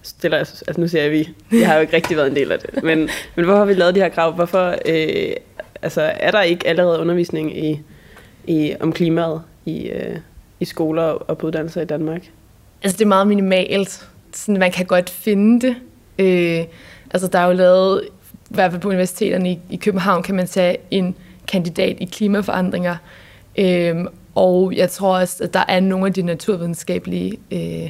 Stiller, 0.01 0.37
altså 0.37 0.73
nu 0.77 0.87
siger 0.87 1.01
jeg 1.01 1.11
vi. 1.11 1.29
Jeg 1.51 1.67
har 1.67 1.75
jo 1.75 1.81
ikke 1.81 1.95
rigtig 1.95 2.17
været 2.17 2.27
en 2.27 2.35
del 2.35 2.51
af 2.51 2.59
det. 2.59 2.83
Men, 2.83 3.09
men 3.35 3.45
hvorfor 3.45 3.57
har 3.57 3.65
vi 3.65 3.73
lavet 3.73 3.95
de 3.95 3.99
her 3.99 4.09
krav? 4.09 4.31
Hvorfor 4.31 4.75
øh, 4.85 5.35
altså, 5.83 6.01
er 6.01 6.31
der 6.31 6.41
ikke 6.41 6.67
allerede 6.67 6.99
undervisning 6.99 7.57
i, 7.57 7.81
i, 8.47 8.75
om 8.79 8.93
klimaet 8.93 9.41
i, 9.65 9.87
øh, 9.87 10.17
i 10.59 10.65
skoler 10.65 11.03
og 11.03 11.37
på 11.37 11.47
uddannelser 11.47 11.81
i 11.81 11.85
Danmark? 11.85 12.31
Altså 12.83 12.97
det 12.97 13.03
er 13.03 13.07
meget 13.07 13.27
minimalt. 13.27 14.07
Sådan, 14.33 14.59
man 14.59 14.71
kan 14.71 14.85
godt 14.85 15.09
finde 15.09 15.67
det. 15.67 15.75
Øh, 16.19 16.65
altså 17.11 17.27
der 17.27 17.39
er 17.39 17.47
jo 17.47 17.53
lavet, 17.53 18.03
i 18.49 18.53
hvert 18.53 18.71
fald 18.71 18.81
på 18.81 18.89
universiteterne 18.89 19.51
i, 19.51 19.59
i 19.69 19.75
København, 19.75 20.23
kan 20.23 20.35
man 20.35 20.47
tage 20.47 20.77
en 20.91 21.15
kandidat 21.47 21.97
i 21.99 22.05
klimaforandringer. 22.05 22.95
Øh, 23.57 23.95
og 24.35 24.73
jeg 24.75 24.89
tror 24.89 25.17
også, 25.17 25.43
at 25.43 25.53
der 25.53 25.63
er 25.67 25.79
nogle 25.79 26.05
af 26.05 26.13
de 26.13 26.21
naturvidenskabelige 26.21 27.37
øh, 27.51 27.89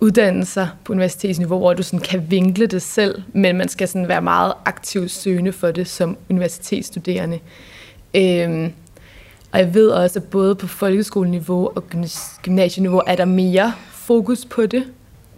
uddannelser 0.00 0.66
på 0.84 0.92
universitetsniveau, 0.92 1.58
hvor 1.58 1.74
du 1.74 1.82
sådan 1.82 2.00
kan 2.00 2.30
vinkle 2.30 2.66
det 2.66 2.82
selv, 2.82 3.22
men 3.32 3.56
man 3.56 3.68
skal 3.68 3.88
sådan 3.88 4.08
være 4.08 4.22
meget 4.22 4.52
aktivt 4.64 5.10
søgende 5.10 5.52
for 5.52 5.70
det 5.70 5.88
som 5.88 6.16
universitetsstuderende. 6.30 7.38
Øhm, 8.14 8.72
og 9.52 9.58
jeg 9.58 9.74
ved 9.74 9.88
også, 9.88 10.18
at 10.18 10.24
både 10.24 10.54
på 10.54 10.66
folkeskoleniveau 10.66 11.70
og 11.74 11.84
gymnasieniveau 12.42 13.02
er 13.06 13.16
der 13.16 13.24
mere 13.24 13.72
fokus 13.90 14.44
på 14.44 14.66
det. 14.66 14.84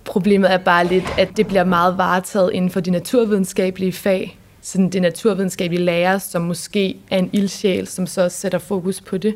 Problemet 0.05 0.53
er 0.53 0.59
bare 0.59 0.87
lidt, 0.87 1.05
at 1.19 1.29
det 1.37 1.47
bliver 1.47 1.65
meget 1.65 1.99
varetaget 1.99 2.51
inden 2.53 2.71
for 2.71 2.81
de 2.81 2.91
naturvidenskabelige 2.91 3.93
fag. 3.93 4.39
Sådan 4.63 4.91
det 4.91 5.03
naturvidenskabelige 5.03 5.85
lærer, 5.85 6.19
som 6.19 6.43
måske 6.43 6.97
er 7.11 7.19
en 7.19 7.31
ildsjæl, 7.33 7.87
som 7.87 8.07
så 8.07 8.29
sætter 8.29 8.59
fokus 8.59 9.01
på 9.01 9.19
det 9.19 9.35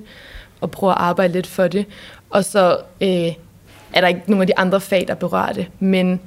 og 0.61 0.71
prøver 0.71 0.93
at 0.93 1.01
arbejde 1.01 1.33
lidt 1.33 1.47
for 1.47 1.69
det. 1.69 1.87
Og 2.31 2.45
så 2.45 2.79
øh, 3.01 3.33
er 3.95 4.01
der 4.01 4.09
ikke 4.09 4.21
nogen 4.27 4.41
af 4.41 4.47
de 4.47 4.59
andre 4.59 4.81
fag, 4.81 5.05
der 5.09 5.15
berører 5.15 5.53
det. 5.53 5.67
Men 5.81 6.21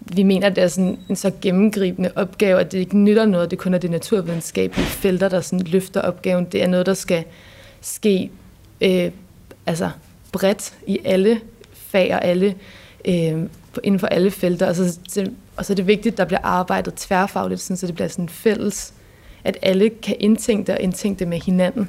vi 0.00 0.22
mener, 0.22 0.46
at 0.46 0.56
det 0.56 0.64
er 0.64 0.68
sådan 0.68 0.98
en 1.08 1.16
så 1.16 1.32
gennemgribende 1.40 2.10
opgave, 2.16 2.60
at 2.60 2.72
det 2.72 2.78
ikke 2.78 2.98
nytter 2.98 3.26
noget, 3.26 3.50
det 3.50 3.58
kun 3.58 3.74
er 3.74 3.78
det 3.78 3.90
naturvidenskabelige 3.90 4.86
felter, 4.86 5.28
der 5.28 5.40
sådan 5.40 5.66
løfter 5.66 6.00
opgaven. 6.00 6.44
Det 6.44 6.62
er 6.62 6.66
noget, 6.66 6.86
der 6.86 6.94
skal 6.94 7.24
ske 7.80 8.30
øh, 8.80 9.10
altså 9.66 9.90
bredt 10.32 10.74
i 10.86 10.98
alle 11.04 11.40
fag 11.72 12.14
og 12.14 12.24
alle, 12.24 12.54
øh, 13.04 13.42
inden 13.82 13.98
for 13.98 14.06
alle 14.06 14.30
felter. 14.30 14.68
Og 14.68 14.76
så, 14.76 15.30
og 15.56 15.64
så 15.64 15.72
er 15.72 15.74
det 15.74 15.86
vigtigt, 15.86 16.12
at 16.12 16.18
der 16.18 16.24
bliver 16.24 16.40
arbejdet 16.42 16.94
tværfagligt, 16.94 17.60
sådan, 17.60 17.76
så 17.76 17.86
det 17.86 17.94
bliver 17.94 18.08
sådan 18.08 18.28
fælles, 18.28 18.94
at 19.44 19.58
alle 19.62 19.90
kan 19.90 20.16
indtænke 20.20 20.66
det 20.66 20.74
og 20.74 20.80
indtænke 20.80 21.18
det 21.18 21.28
med 21.28 21.40
hinanden. 21.40 21.88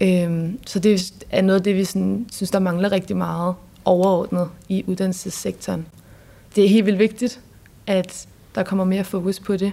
Øh, 0.00 0.50
så 0.66 0.78
det 0.78 1.12
er 1.30 1.42
noget 1.42 1.58
af 1.58 1.64
det, 1.64 1.76
vi 1.76 1.84
sådan, 1.84 2.26
synes, 2.32 2.50
der 2.50 2.58
mangler 2.58 2.92
rigtig 2.92 3.16
meget 3.16 3.54
overordnet 3.90 4.48
i 4.68 4.84
uddannelsessektoren. 4.86 5.86
Det 6.56 6.64
er 6.64 6.68
helt 6.68 6.86
vildt 6.86 6.98
vigtigt, 6.98 7.40
at 7.86 8.26
der 8.54 8.62
kommer 8.62 8.84
mere 8.84 9.04
fokus 9.04 9.40
på 9.40 9.56
det 9.56 9.72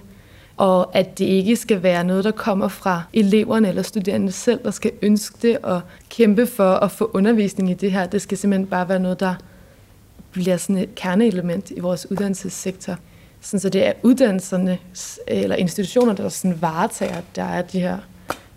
og 0.58 0.96
at 0.96 1.20
det 1.20 1.26
ikke 1.26 1.56
skal 1.56 1.84
være 1.84 2.04
noget, 2.04 2.24
der 2.24 2.32
kommer 2.32 2.68
fra 2.68 3.04
eleverne 3.14 3.70
eller 3.70 3.82
studerende 3.82 4.32
selv, 4.32 4.60
der 4.64 4.72
skal 4.72 4.92
ønske 5.02 5.38
det 5.42 5.58
og 5.58 5.82
kæmpe 6.10 6.46
for 6.46 6.74
at 6.74 6.92
få 6.92 7.12
undervisning 7.14 7.70
i 7.72 7.74
det 7.74 7.92
her. 7.92 8.06
Det 8.06 8.22
skal 8.22 8.38
simpelthen 8.38 8.68
bare 8.68 8.90
være 8.90 9.00
noget, 9.00 9.20
der 9.20 9.36
bliver 10.32 10.58
sådan 10.58 10.78
et 10.78 10.96
kerneelement 10.96 11.72
i 11.72 11.80
vores 11.80 12.12
uddannelsessektor. 12.12 12.96
Sådan, 13.42 13.60
så 13.60 13.70
det 13.70 13.88
er 13.88 13.94
uddannelserne 14.04 14.72
øh, 15.32 15.38
eller 15.38 15.56
institutioner, 15.56 16.14
der 16.14 16.30
sådan 16.30 16.62
varetager, 16.62 17.22
der 17.36 17.44
er 17.44 17.62
de 17.62 17.80
her 17.80 17.98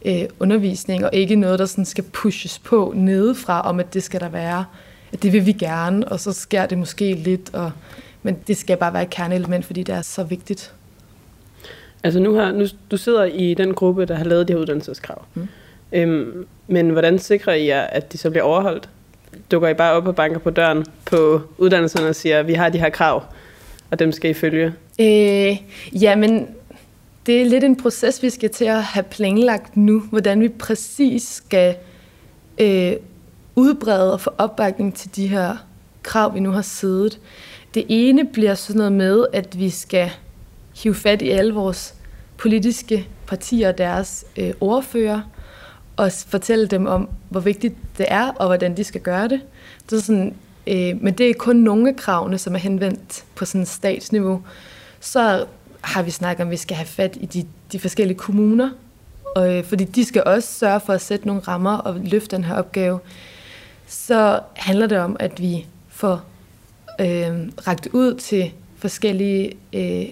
øh, 0.04 0.24
undervisning, 0.40 1.04
og 1.04 1.10
ikke 1.12 1.36
noget, 1.36 1.58
der 1.58 1.66
sådan 1.66 1.84
skal 1.84 2.04
pushes 2.04 2.58
på 2.58 2.92
nedefra, 2.96 3.60
om 3.60 3.80
at 3.80 3.94
det 3.94 4.02
skal 4.02 4.20
der 4.20 4.28
være, 4.28 4.64
at 5.12 5.22
det 5.22 5.32
vil 5.32 5.46
vi 5.46 5.52
gerne, 5.52 6.08
og 6.08 6.20
så 6.20 6.32
sker 6.32 6.66
det 6.66 6.78
måske 6.78 7.14
lidt, 7.14 7.54
og, 7.54 7.72
men 8.22 8.36
det 8.46 8.56
skal 8.56 8.76
bare 8.76 8.92
være 8.92 9.02
et 9.02 9.10
kerneelement, 9.10 9.64
fordi 9.64 9.82
det 9.82 9.94
er 9.94 10.02
så 10.02 10.22
vigtigt. 10.22 10.72
Altså 12.04 12.20
nu 12.20 12.34
har, 12.34 12.52
nu, 12.52 12.66
du 12.90 12.96
sidder 12.96 13.24
i 13.24 13.54
den 13.54 13.74
gruppe, 13.74 14.06
der 14.06 14.14
har 14.14 14.24
lavet 14.24 14.48
de 14.48 14.52
her 14.52 14.60
uddannelseskrav. 14.60 15.24
Mm. 15.34 15.48
Øhm, 15.92 16.46
men 16.66 16.90
hvordan 16.90 17.18
sikrer 17.18 17.54
I 17.54 17.66
jer, 17.66 17.82
at 17.82 18.12
de 18.12 18.18
så 18.18 18.30
bliver 18.30 18.44
overholdt? 18.44 18.88
Dukker 19.50 19.68
I 19.68 19.74
bare 19.74 19.92
op 19.92 20.06
og 20.06 20.16
banker 20.16 20.38
på 20.38 20.50
døren 20.50 20.84
på 21.04 21.42
uddannelserne 21.58 22.08
og 22.08 22.14
siger, 22.14 22.42
vi 22.42 22.52
har 22.52 22.68
de 22.68 22.78
her 22.78 22.90
krav, 22.90 23.24
og 23.90 23.98
dem 23.98 24.12
skal 24.12 24.30
I 24.30 24.34
følge? 24.34 24.72
Øh, 25.00 25.56
jamen, 26.02 26.48
det 27.26 27.40
er 27.40 27.44
lidt 27.44 27.64
en 27.64 27.76
proces, 27.76 28.22
vi 28.22 28.30
skal 28.30 28.50
til 28.50 28.64
at 28.64 28.82
have 28.82 29.02
planlagt 29.02 29.76
nu, 29.76 30.00
hvordan 30.00 30.40
vi 30.40 30.48
præcis 30.48 31.28
skal 31.28 31.74
øh, 32.60 32.92
udbrede 33.56 34.12
og 34.12 34.20
få 34.20 34.30
opbakning 34.38 34.94
til 34.94 35.16
de 35.16 35.26
her 35.26 35.56
krav, 36.02 36.34
vi 36.34 36.40
nu 36.40 36.50
har 36.50 36.62
siddet. 36.62 37.20
Det 37.74 37.84
ene 37.88 38.24
bliver 38.24 38.54
sådan 38.54 38.78
noget 38.78 38.92
med, 38.92 39.26
at 39.32 39.58
vi 39.58 39.70
skal 39.70 40.10
hive 40.82 40.94
fat 40.94 41.22
i 41.22 41.28
alle 41.28 41.54
vores 41.54 41.94
politiske 42.36 43.08
partier 43.26 43.68
og 43.68 43.78
deres 43.78 44.24
øh, 44.36 44.52
ordfører, 44.60 45.20
og 45.96 46.12
fortælle 46.26 46.66
dem 46.66 46.86
om, 46.86 47.08
hvor 47.28 47.40
vigtigt 47.40 47.74
det 47.98 48.06
er, 48.08 48.28
og 48.28 48.46
hvordan 48.46 48.76
de 48.76 48.84
skal 48.84 49.00
gøre 49.00 49.28
det. 49.28 49.40
det 49.90 49.96
er 49.96 50.02
sådan, 50.02 50.34
øh, 50.66 51.02
men 51.02 51.14
det 51.14 51.30
er 51.30 51.34
kun 51.38 51.56
nogle 51.56 51.88
af 51.88 51.96
kravene, 51.96 52.38
som 52.38 52.54
er 52.54 52.58
henvendt 52.58 53.24
på 53.34 53.44
sådan 53.44 53.66
statsniveau. 53.66 54.42
Så 55.00 55.44
har 55.80 56.02
vi 56.02 56.10
snakket 56.10 56.42
om, 56.42 56.48
at 56.48 56.52
vi 56.52 56.56
skal 56.56 56.76
have 56.76 56.86
fat 56.86 57.16
i 57.20 57.26
de, 57.26 57.46
de 57.72 57.78
forskellige 57.78 58.18
kommuner, 58.18 58.70
og, 59.36 59.56
øh, 59.56 59.64
fordi 59.64 59.84
de 59.84 60.04
skal 60.04 60.22
også 60.26 60.48
sørge 60.52 60.80
for 60.80 60.92
at 60.92 61.00
sætte 61.00 61.26
nogle 61.26 61.42
rammer 61.42 61.76
og 61.76 62.00
løfte 62.04 62.36
den 62.36 62.44
her 62.44 62.54
opgave. 62.54 62.98
Så 63.90 64.40
handler 64.56 64.86
det 64.86 64.98
om, 64.98 65.16
at 65.20 65.40
vi 65.40 65.66
får 65.88 66.22
øh, 67.00 67.48
ragt 67.66 67.88
ud 67.92 68.14
til 68.14 68.52
forskellige 68.76 69.52
øh, 69.72 70.08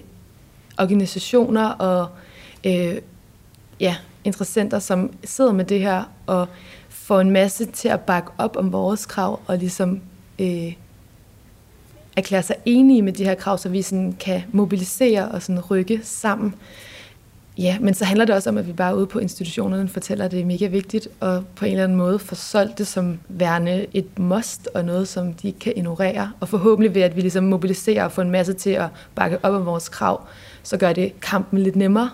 organisationer 0.77 1.69
og 1.69 2.07
øh, 2.65 2.95
ja, 3.79 3.95
interessenter, 4.23 4.79
som 4.79 5.13
sidder 5.23 5.51
med 5.51 5.65
det 5.65 5.79
her 5.79 6.03
og 6.25 6.47
får 6.89 7.19
en 7.19 7.31
masse 7.31 7.65
til 7.65 7.87
at 7.89 7.99
bakke 7.99 8.31
op 8.37 8.57
om 8.57 8.71
vores 8.71 9.05
krav 9.05 9.39
og 9.47 9.57
ligesom 9.57 10.01
øh, 10.39 10.73
erklære 12.17 12.43
sig 12.43 12.55
enige 12.65 13.01
med 13.01 13.13
de 13.13 13.23
her 13.23 13.35
krav, 13.35 13.57
så 13.57 13.69
vi 13.69 13.81
sådan 13.81 14.15
kan 14.19 14.43
mobilisere 14.51 15.27
og 15.27 15.41
sådan 15.41 15.61
rykke 15.71 15.99
sammen. 16.03 16.55
Ja, 17.59 17.77
men 17.79 17.93
så 17.93 18.05
handler 18.05 18.25
det 18.25 18.35
også 18.35 18.49
om, 18.49 18.57
at 18.57 18.67
vi 18.67 18.73
bare 18.73 18.97
ude 18.97 19.07
på 19.07 19.19
institutionerne 19.19 19.87
fortæller, 19.87 20.25
at 20.25 20.31
det 20.31 20.39
er 20.39 20.45
mega 20.45 20.67
vigtigt, 20.67 21.07
og 21.19 21.43
på 21.55 21.65
en 21.65 21.71
eller 21.71 21.83
anden 21.83 21.97
måde 21.97 22.19
får 22.19 22.35
solgt 22.35 22.77
det 22.77 22.87
som 22.87 23.19
værende 23.29 23.85
et 23.93 24.19
must, 24.19 24.69
og 24.73 24.85
noget, 24.85 25.07
som 25.07 25.33
de 25.33 25.47
ikke 25.47 25.59
kan 25.59 25.73
ignorere. 25.75 26.31
Og 26.39 26.49
forhåbentlig 26.49 26.95
ved, 26.95 27.01
at 27.01 27.15
vi 27.15 27.21
ligesom 27.21 27.43
mobiliserer 27.43 28.03
og 28.03 28.11
får 28.11 28.21
en 28.21 28.31
masse 28.31 28.53
til 28.53 28.69
at 28.69 28.87
bakke 29.15 29.37
op 29.43 29.53
om 29.53 29.65
vores 29.65 29.89
krav, 29.89 30.27
så 30.63 30.77
gør 30.77 30.93
det 30.93 31.21
kampen 31.21 31.59
lidt 31.59 31.75
nemmere, 31.75 32.09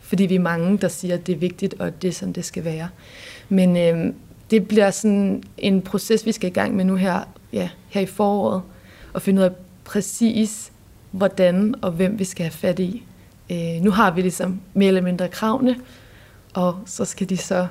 fordi 0.00 0.26
vi 0.26 0.34
er 0.34 0.40
mange, 0.40 0.78
der 0.78 0.88
siger, 0.88 1.14
at 1.14 1.26
det 1.26 1.34
er 1.34 1.38
vigtigt, 1.38 1.74
og 1.78 2.02
det 2.02 2.08
er 2.08 2.12
sådan, 2.12 2.32
det 2.32 2.44
skal 2.44 2.64
være. 2.64 2.88
Men 3.48 3.76
øh, 3.76 4.12
det 4.50 4.68
bliver 4.68 4.90
sådan 4.90 5.42
en 5.58 5.82
proces, 5.82 6.26
vi 6.26 6.32
skal 6.32 6.50
i 6.50 6.52
gang 6.52 6.76
med 6.76 6.84
nu 6.84 6.94
her, 6.94 7.20
ja, 7.52 7.68
her 7.88 8.00
i 8.00 8.06
foråret, 8.06 8.62
og 9.12 9.22
finde 9.22 9.40
ud 9.40 9.44
af 9.44 9.52
præcis, 9.84 10.72
hvordan 11.10 11.74
og 11.82 11.92
hvem 11.92 12.18
vi 12.18 12.24
skal 12.24 12.44
have 12.44 12.52
fat 12.52 12.78
i. 12.78 13.04
Øh, 13.50 13.82
nu 13.82 13.90
har 13.90 14.10
vi 14.10 14.20
ligesom 14.20 14.60
mere 14.74 14.88
eller 14.88 15.00
mindre 15.00 15.28
kravene, 15.28 15.76
og 16.54 16.78
så 16.86 17.04
skal 17.04 17.28
de 17.28 17.36
så 17.36 17.66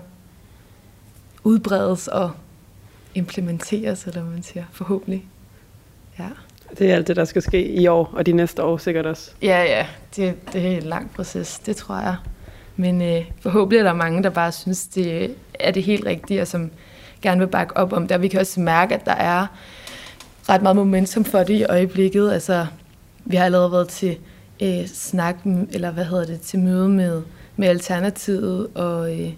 udbredes 1.43 2.07
og 2.07 2.31
implementeres, 3.15 4.05
eller 4.05 4.21
hvad 4.21 4.31
man 4.31 4.43
siger, 4.43 4.63
forhåbentlig. 4.71 5.25
Ja. 6.19 6.29
Det 6.77 6.91
er 6.91 6.95
alt 6.95 7.07
det, 7.07 7.15
der 7.15 7.25
skal 7.25 7.41
ske 7.41 7.67
i 7.67 7.87
år, 7.87 8.13
og 8.13 8.25
de 8.25 8.31
næste 8.31 8.63
år 8.63 8.77
sikkert 8.77 9.05
også. 9.05 9.31
Ja, 9.41 9.63
ja. 9.63 9.87
Det, 10.15 10.53
det 10.53 10.73
er 10.73 10.77
en 10.77 10.83
lang 10.83 11.11
proces, 11.11 11.59
det 11.59 11.75
tror 11.75 11.99
jeg. 11.99 12.15
Men 12.75 13.01
øh, 13.01 13.25
forhåbentlig 13.39 13.79
er 13.79 13.83
der 13.83 13.93
mange, 13.93 14.23
der 14.23 14.29
bare 14.29 14.51
synes, 14.51 14.87
det 14.87 15.35
er 15.53 15.71
det 15.71 15.83
helt 15.83 16.05
rigtige, 16.05 16.41
og 16.41 16.47
som 16.47 16.71
gerne 17.21 17.39
vil 17.39 17.47
bakke 17.47 17.77
op 17.77 17.93
om 17.93 18.07
det. 18.07 18.15
Og 18.15 18.21
vi 18.21 18.27
kan 18.27 18.39
også 18.39 18.59
mærke, 18.59 18.95
at 18.95 19.05
der 19.05 19.11
er 19.11 19.47
ret 20.49 20.61
meget 20.61 20.75
momentum 20.75 21.25
for 21.25 21.39
det 21.39 21.53
i 21.53 21.63
øjeblikket. 21.63 22.31
Altså, 22.31 22.65
vi 23.25 23.35
har 23.35 23.45
allerede 23.45 23.71
været 23.71 23.87
til 23.87 24.17
øh, 24.61 24.87
snak, 24.87 25.35
eller 25.71 25.91
hvad 25.91 26.05
hedder 26.05 26.25
det, 26.25 26.41
til 26.41 26.59
møde 26.59 26.89
med, 26.89 27.21
med 27.55 27.67
Alternativet, 27.67 28.67
og, 28.75 29.19
øh, 29.21 29.33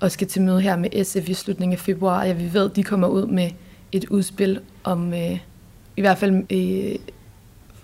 og 0.00 0.10
skal 0.10 0.26
til 0.26 0.42
møde 0.42 0.60
her 0.60 0.76
med 0.76 1.04
SF 1.04 1.28
i 1.28 1.34
slutningen 1.34 1.72
af 1.72 1.78
februar. 1.78 2.24
Ja, 2.24 2.32
vi 2.32 2.52
ved, 2.52 2.70
at 2.70 2.76
de 2.76 2.82
kommer 2.82 3.08
ud 3.08 3.26
med 3.26 3.50
et 3.92 4.04
udspil 4.04 4.60
om, 4.84 5.14
øh, 5.14 5.38
i 5.96 6.00
hvert 6.00 6.18
fald 6.18 6.52
øh, 6.52 6.98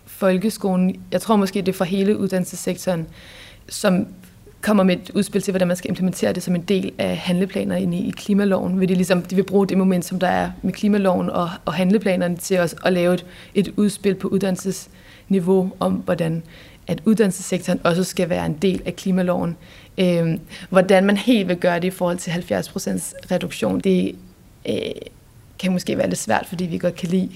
folkeskolen, 0.06 1.02
jeg 1.12 1.20
tror 1.20 1.36
måske, 1.36 1.60
det 1.60 1.68
er 1.68 1.76
for 1.76 1.84
hele 1.84 2.18
uddannelsessektoren, 2.18 3.06
som 3.68 4.06
kommer 4.60 4.82
med 4.82 4.96
et 4.96 5.10
udspil 5.14 5.42
til, 5.42 5.52
hvordan 5.52 5.68
man 5.68 5.76
skal 5.76 5.90
implementere 5.90 6.32
det 6.32 6.42
som 6.42 6.54
en 6.54 6.62
del 6.62 6.92
af 6.98 7.16
handleplaner 7.16 7.76
inde 7.76 7.98
i, 7.98 8.10
klimaloven. 8.10 8.80
Vil 8.80 8.88
de, 8.88 8.94
ligesom, 8.94 9.22
de 9.22 9.36
vil 9.36 9.42
bruge 9.42 9.66
det 9.66 9.78
moment, 9.78 10.04
som 10.04 10.18
der 10.18 10.26
er 10.26 10.50
med 10.62 10.72
klimaloven 10.72 11.30
og, 11.30 11.50
og 11.64 11.74
handleplanerne 11.74 12.36
til 12.36 12.58
os 12.58 12.74
at 12.84 12.92
lave 12.92 13.14
et, 13.14 13.26
et 13.54 13.74
udspil 13.76 14.14
på 14.14 14.28
niveau 15.28 15.72
om, 15.80 15.92
hvordan 15.92 16.42
at 16.86 17.02
uddannelsessektoren 17.04 17.80
også 17.84 18.04
skal 18.04 18.28
være 18.28 18.46
en 18.46 18.54
del 18.62 18.82
af 18.84 18.96
klimaloven. 18.96 19.56
Øh, 19.98 20.38
hvordan 20.70 21.04
man 21.04 21.16
helt 21.16 21.48
vil 21.48 21.56
gøre 21.56 21.80
det 21.80 21.84
i 21.84 21.90
forhold 21.90 22.18
til 22.18 22.30
70% 22.30 22.34
reduktion, 23.30 23.80
det 23.80 24.14
øh, 24.68 24.74
kan 25.58 25.72
måske 25.72 25.98
være 25.98 26.08
lidt 26.08 26.18
svært, 26.18 26.46
fordi 26.48 26.64
vi 26.64 26.78
godt 26.78 26.94
kan 26.94 27.08
lide 27.08 27.30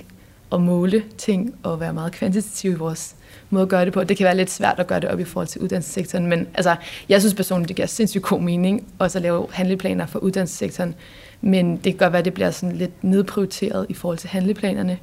at 0.53 0.61
måle 0.61 1.03
ting 1.19 1.55
og 1.63 1.81
være 1.81 1.93
meget 1.93 2.13
kvantitative 2.13 2.73
i 2.73 2.77
vores 2.77 3.17
måde 3.51 3.63
at 3.63 3.69
gøre 3.69 3.85
det 3.85 3.93
på. 3.93 4.05
Det 4.05 4.17
kan 4.17 4.25
være 4.25 4.37
lidt 4.37 4.51
svært 4.51 4.79
at 4.79 4.87
gøre 4.87 5.01
det 5.01 5.09
op 5.09 5.21
i 5.21 5.25
forhold 5.25 5.47
til 5.47 5.61
uddannelsessektoren, 5.61 6.27
men 6.27 6.47
altså, 6.55 6.77
jeg 7.09 7.21
synes 7.21 7.35
personligt, 7.35 7.69
det 7.69 7.77
giver 7.77 7.87
sindssygt 7.87 8.25
god 8.25 8.41
mening 8.41 8.87
også 8.99 9.19
at 9.19 9.23
lave 9.23 9.47
handleplaner 9.51 10.07
for 10.07 10.19
uddannelsessektoren, 10.19 10.95
men 11.41 11.77
det 11.77 11.83
kan 11.83 11.97
godt 11.97 12.13
være, 12.13 12.19
at 12.19 12.25
det 12.25 12.35
bliver 12.35 12.51
sådan 12.51 12.77
lidt 12.77 13.05
nedprioriteret 13.05 13.87
i 13.89 13.95
forhold 13.95 14.19
til 14.19 14.31
handleplanerne, 14.31 14.99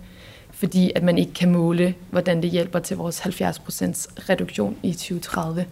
fordi 0.55 0.91
at 0.95 1.03
man 1.03 1.17
ikke 1.17 1.33
kan 1.33 1.51
måle, 1.51 1.93
hvordan 2.11 2.41
det 2.41 2.49
hjælper 2.49 2.79
til 2.79 2.97
vores 2.97 3.19
70% 3.19 3.29
reduktion 4.29 4.77
i 4.83 4.93
2030. 4.93 5.65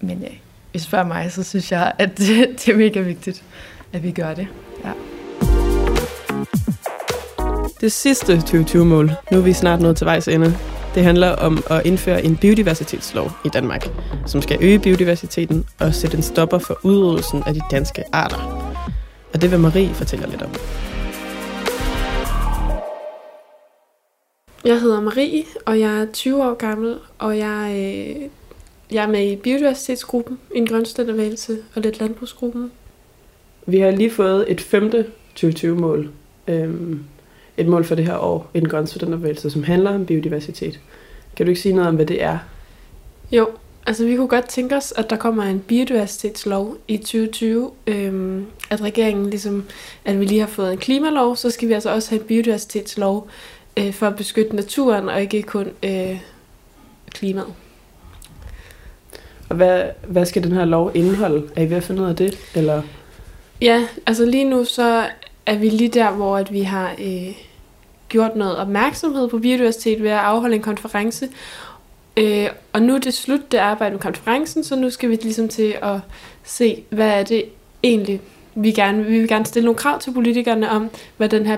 Men 0.00 0.22
øh, 0.22 0.30
hvis 0.70 0.82
spørger 0.82 1.06
mig, 1.06 1.32
så 1.32 1.42
synes 1.42 1.72
jeg, 1.72 1.92
at 1.98 2.18
det, 2.18 2.48
det 2.66 2.68
er 2.68 2.76
mega 2.76 3.00
vigtigt, 3.00 3.42
at 3.92 4.02
vi 4.02 4.10
gør 4.10 4.34
det. 4.34 4.46
Ja. 4.84 4.92
Det 7.80 7.92
sidste 7.92 8.36
2020-mål, 8.36 9.12
nu 9.32 9.38
er 9.38 9.42
vi 9.42 9.52
snart 9.52 9.80
nået 9.80 9.96
til 9.96 10.04
vejs 10.04 10.28
ende, 10.28 10.56
det 10.94 11.04
handler 11.04 11.30
om 11.30 11.62
at 11.70 11.86
indføre 11.86 12.24
en 12.24 12.36
biodiversitetslov 12.36 13.30
i 13.44 13.48
Danmark, 13.48 13.88
som 14.26 14.42
skal 14.42 14.58
øge 14.60 14.78
biodiversiteten 14.78 15.64
og 15.78 15.94
sætte 15.94 16.16
en 16.16 16.22
stopper 16.22 16.58
for 16.58 16.78
udryddelsen 16.82 17.42
af 17.46 17.54
de 17.54 17.60
danske 17.70 18.04
arter. 18.12 18.70
Og 19.34 19.42
det 19.42 19.50
vil 19.50 19.58
Marie 19.58 19.94
fortælle 19.94 20.30
lidt 20.30 20.42
om. 20.42 20.50
Jeg 24.64 24.80
hedder 24.80 25.00
Marie, 25.00 25.44
og 25.64 25.80
jeg 25.80 26.00
er 26.00 26.06
20 26.12 26.44
år 26.44 26.54
gammel, 26.54 26.96
og 27.18 27.38
jeg, 27.38 27.70
øh, 27.70 28.28
jeg 28.92 29.04
er 29.04 29.08
med 29.08 29.30
i 29.30 29.36
biodiversitetsgruppen, 29.36 30.38
en 30.54 30.66
grønstændervægelse 30.66 31.58
og 31.74 31.82
lidt 31.82 32.00
landbrugsgruppen. 32.00 32.72
Vi 33.66 33.78
har 33.78 33.90
lige 33.90 34.10
fået 34.10 34.44
et 34.48 34.60
femte 34.60 35.06
2020-mål. 35.38 36.10
Øhm, 36.48 37.04
et 37.56 37.66
mål 37.66 37.84
for 37.84 37.94
det 37.94 38.04
her 38.04 38.16
år 38.16 38.50
i 38.54 38.60
den 38.60 38.68
grønne 38.68 38.86
studenterbevægelse, 38.86 39.50
som 39.50 39.62
handler 39.62 39.94
om 39.94 40.06
biodiversitet. 40.06 40.80
Kan 41.36 41.46
du 41.46 41.50
ikke 41.50 41.60
sige 41.60 41.74
noget 41.74 41.88
om, 41.88 41.94
hvad 41.94 42.06
det 42.06 42.22
er? 42.22 42.38
Jo, 43.32 43.48
altså 43.86 44.04
vi 44.04 44.16
kunne 44.16 44.28
godt 44.28 44.48
tænke 44.48 44.76
os, 44.76 44.92
at 44.96 45.10
der 45.10 45.16
kommer 45.16 45.42
en 45.42 45.60
biodiversitetslov 45.60 46.76
i 46.88 46.96
2020. 46.96 47.70
Øhm, 47.86 48.46
at 48.70 48.80
regeringen 48.80 49.30
ligesom, 49.30 49.64
at 50.04 50.20
vi 50.20 50.24
lige 50.24 50.40
har 50.40 50.46
fået 50.46 50.72
en 50.72 50.78
klimalov, 50.78 51.36
så 51.36 51.50
skal 51.50 51.68
vi 51.68 51.72
altså 51.72 51.90
også 51.90 52.10
have 52.10 52.20
en 52.20 52.26
biodiversitetslov 52.26 53.28
øh, 53.76 53.92
for 53.92 54.06
at 54.06 54.16
beskytte 54.16 54.56
naturen, 54.56 55.08
og 55.08 55.20
ikke 55.20 55.42
kun 55.42 55.66
øh, 55.82 56.20
klimaet. 57.10 57.54
Og 59.48 59.56
hvad, 59.56 59.82
hvad 60.06 60.26
skal 60.26 60.42
den 60.42 60.52
her 60.52 60.64
lov 60.64 60.90
indeholde? 60.94 61.50
Er 61.56 61.62
I 61.62 61.70
ved 61.70 61.76
at 61.76 61.82
finde 61.82 62.02
ud 62.02 62.08
af 62.08 62.16
det? 62.16 62.38
Eller? 62.54 62.82
Ja, 63.60 63.86
altså 64.06 64.24
lige 64.24 64.44
nu 64.44 64.64
så 64.64 65.06
er 65.46 65.56
vi 65.56 65.68
lige 65.68 65.88
der, 65.88 66.10
hvor 66.10 66.36
at 66.36 66.52
vi 66.52 66.60
har 66.60 66.94
øh, 66.98 67.34
gjort 68.08 68.36
noget 68.36 68.56
opmærksomhed 68.56 69.28
på 69.28 69.38
biodiversitet 69.38 70.02
ved 70.02 70.10
at 70.10 70.18
afholde 70.18 70.56
en 70.56 70.62
konference. 70.62 71.28
Øh, 72.16 72.48
og 72.72 72.82
nu 72.82 72.94
er 72.94 72.98
det 72.98 73.14
slut, 73.14 73.52
det 73.52 73.58
arbejde 73.58 73.92
med 73.92 74.00
konferencen, 74.00 74.64
så 74.64 74.76
nu 74.76 74.90
skal 74.90 75.10
vi 75.10 75.14
ligesom 75.14 75.48
til 75.48 75.76
at 75.82 75.98
se, 76.44 76.84
hvad 76.90 77.08
er 77.08 77.22
det 77.22 77.44
egentlig, 77.82 78.20
vi 78.54 78.70
gerne 78.70 79.04
vi 79.04 79.18
vil 79.18 79.28
gerne 79.28 79.46
stille 79.46 79.64
nogle 79.64 79.78
krav 79.78 80.00
til 80.00 80.12
politikerne 80.12 80.70
om, 80.70 80.90
hvad 81.16 81.28
den 81.28 81.46
her 81.46 81.56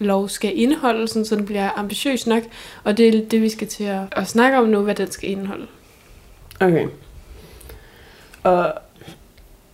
biodiversitetslov 0.00 0.28
skal 0.28 0.58
indeholde, 0.58 1.08
sådan, 1.08 1.24
så 1.24 1.36
den 1.36 1.46
bliver 1.46 1.78
ambitiøs 1.78 2.26
nok. 2.26 2.42
Og 2.84 2.96
det 2.96 3.08
er 3.08 3.28
det, 3.30 3.42
vi 3.42 3.48
skal 3.48 3.68
til 3.68 3.84
at, 3.84 4.00
at 4.12 4.28
snakke 4.28 4.58
om 4.58 4.68
nu, 4.68 4.82
hvad 4.82 4.94
den 4.94 5.10
skal 5.10 5.30
indeholde. 5.30 5.66
Okay. 6.60 6.86
Og 8.42 8.72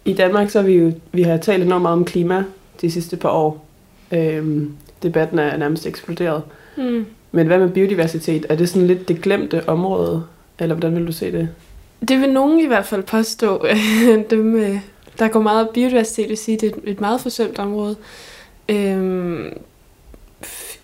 i 0.04 0.12
Danmark 0.12 0.50
så 0.50 0.60
har 0.60 0.66
vi 0.66 0.74
jo 0.74 0.92
vi 1.12 1.22
har 1.22 1.36
talt 1.36 1.62
enormt 1.62 1.82
meget 1.82 1.96
om 1.96 2.04
klima 2.04 2.44
de 2.80 2.90
sidste 2.90 3.16
par 3.16 3.30
år. 3.30 3.66
Øhm, 4.12 4.76
debatten 5.02 5.38
er 5.38 5.56
nærmest 5.56 5.86
eksploderet. 5.86 6.42
Mm. 6.76 7.06
Men 7.32 7.46
hvad 7.46 7.58
med 7.58 7.70
biodiversitet? 7.70 8.46
Er 8.48 8.56
det 8.56 8.68
sådan 8.68 8.86
lidt 8.86 9.08
det 9.08 9.22
glemte 9.22 9.68
område? 9.68 10.24
Eller 10.58 10.74
hvordan 10.74 10.96
vil 10.96 11.06
du 11.06 11.12
se 11.12 11.32
det? 11.32 11.48
Det 12.08 12.20
vil 12.20 12.32
nogen 12.32 12.60
i 12.60 12.66
hvert 12.66 12.86
fald 12.86 13.02
påstå. 13.02 13.66
Dem, 14.30 14.56
øh, 14.56 14.80
der 15.18 15.28
går 15.28 15.42
meget 15.42 15.68
biodiversitet, 15.70 16.28
vil 16.28 16.36
sige, 16.36 16.56
det 16.56 16.72
er 16.72 16.76
et 16.84 17.00
meget 17.00 17.20
forsømt 17.20 17.58
område. 17.58 17.96
Øhm, 18.68 19.52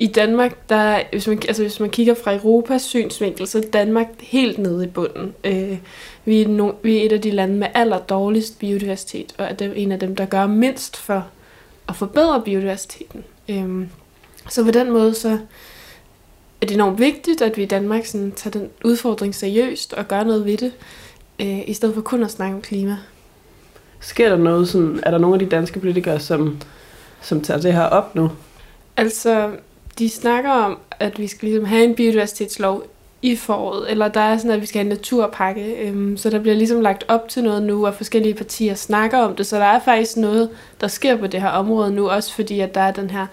I 0.03 0.07
Danmark, 0.07 0.69
der, 0.69 1.01
hvis, 1.12 1.27
man, 1.27 1.43
altså 1.49 1.62
hvis 1.62 1.81
man 1.81 1.91
kigger 1.91 2.15
fra 2.15 2.35
Europas 2.35 2.83
synsvinkel, 2.83 3.47
så 3.47 3.59
er 3.59 3.62
Danmark 3.73 4.07
helt 4.21 4.59
nede 4.59 4.85
i 4.85 4.88
bunden. 4.88 5.35
Øh, 5.45 5.79
vi, 6.25 6.43
er 6.43 6.49
no, 6.49 6.73
vi 6.83 6.99
er 6.99 7.07
et 7.07 7.12
af 7.12 7.21
de 7.21 7.31
lande 7.31 7.55
med 7.55 7.67
aller 7.75 7.99
dårligst 7.99 8.59
biodiversitet, 8.59 9.35
og 9.38 9.45
er 9.45 9.73
en 9.75 9.93
af 9.93 9.99
dem, 9.99 10.17
der 10.17 10.25
gør 10.25 10.47
mindst 10.47 10.97
for 10.97 11.27
at 11.88 11.97
forbedre 11.97 12.43
biodiversiteten. 12.45 13.25
Øhm, 13.49 13.88
så 14.49 14.65
på 14.65 14.71
den 14.71 14.91
måde, 14.91 15.15
så 15.15 15.38
er 16.61 16.67
det 16.67 16.75
enormt 16.75 16.99
vigtigt, 16.99 17.43
at 17.43 17.57
vi 17.57 17.62
i 17.62 17.67
Danmark 17.67 18.07
sådan, 18.07 18.33
tager 18.33 18.59
den 18.59 18.69
udfordring 18.85 19.35
seriøst 19.35 19.93
og 19.93 20.09
gør 20.09 20.25
noget 20.25 20.45
ved 20.45 20.57
det, 20.57 20.73
øh, 21.41 21.69
i 21.69 21.73
stedet 21.73 21.95
for 21.95 22.03
kun 22.03 22.23
at 22.23 22.31
snakke 22.31 22.55
om 22.55 22.62
klima. 22.62 22.97
Sker 24.01 24.29
der 24.29 24.37
noget 24.37 24.69
sådan, 24.69 25.01
er 25.03 25.11
der 25.11 25.19
nogle 25.19 25.35
af 25.35 25.38
de 25.38 25.57
danske 25.57 25.81
politikere, 25.81 26.21
som, 26.21 26.61
som 27.21 27.41
tager 27.41 27.61
det 27.61 27.73
her 27.73 27.85
op 27.85 28.15
nu? 28.15 28.31
Altså, 28.97 29.51
de 29.98 30.09
snakker 30.09 30.50
om, 30.50 30.78
at 31.00 31.18
vi 31.18 31.26
skal 31.26 31.48
ligesom 31.48 31.64
have 31.64 31.85
en 31.85 31.94
biodiversitetslov 31.94 32.85
i 33.22 33.37
foråret, 33.37 33.90
eller 33.90 34.09
der 34.09 34.20
er 34.20 34.37
sådan, 34.37 34.50
at 34.50 34.61
vi 34.61 34.66
skal 34.66 34.78
have 34.78 34.90
en 34.90 34.96
naturpakke, 34.96 35.74
øhm, 35.74 36.16
så 36.16 36.31
der 36.31 36.38
bliver 36.38 36.57
ligesom 36.57 36.81
lagt 36.81 37.05
op 37.09 37.28
til 37.28 37.44
noget 37.44 37.62
nu, 37.62 37.87
og 37.87 37.94
forskellige 37.94 38.35
partier 38.35 38.74
snakker 38.74 39.18
om 39.18 39.37
det, 39.37 39.46
så 39.46 39.57
der 39.57 39.64
er 39.64 39.81
faktisk 39.81 40.16
noget, 40.16 40.50
der 40.81 40.88
sker 40.88 41.16
på 41.16 41.26
det 41.26 41.42
her 41.42 41.48
område 41.48 41.92
nu, 41.94 42.09
også 42.09 42.35
fordi, 42.35 42.61
at 42.61 42.74
der 42.74 42.81
er 42.81 42.90
den 42.90 43.11
her 43.11 43.26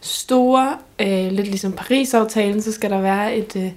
store, 0.00 0.78
øh, 0.98 1.32
lidt 1.32 1.46
ligesom 1.46 1.72
Paris-aftalen, 1.72 2.62
så 2.62 2.72
skal 2.72 2.90
der 2.90 3.00
være 3.00 3.36
et, 3.36 3.56
øh, 3.56 3.70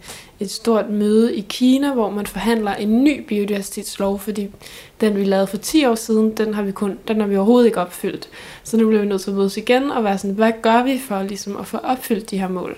et 0.43 0.51
stort 0.51 0.89
møde 0.89 1.36
i 1.36 1.45
Kina, 1.49 1.93
hvor 1.93 2.10
man 2.10 2.25
forhandler 2.25 2.75
en 2.75 3.03
ny 3.03 3.25
biodiversitetslov, 3.27 4.19
fordi 4.19 4.49
den 5.01 5.15
vi 5.15 5.23
lavede 5.23 5.47
for 5.47 5.58
10 5.58 5.86
år 5.86 5.95
siden, 5.95 6.38
den 6.38 6.53
har 6.53 6.63
vi, 6.63 6.71
kun, 6.71 6.99
den 7.08 7.19
har 7.19 7.27
vi 7.27 7.36
overhovedet 7.36 7.65
ikke 7.67 7.82
opfyldt. 7.82 8.29
Så 8.63 8.77
nu 8.77 8.88
bliver 8.88 9.01
vi 9.01 9.08
nødt 9.08 9.21
til 9.21 9.32
at 9.32 9.38
mødes 9.38 9.58
igen 9.58 9.91
og 9.91 10.03
være 10.03 10.17
sådan, 10.17 10.36
hvad 10.36 10.51
gør 10.62 10.84
vi 10.84 10.99
for 10.99 11.23
ligesom, 11.23 11.58
at 11.58 11.67
få 11.67 11.77
opfyldt 11.77 12.32
de 12.32 12.38
her 12.38 12.47
mål? 12.47 12.77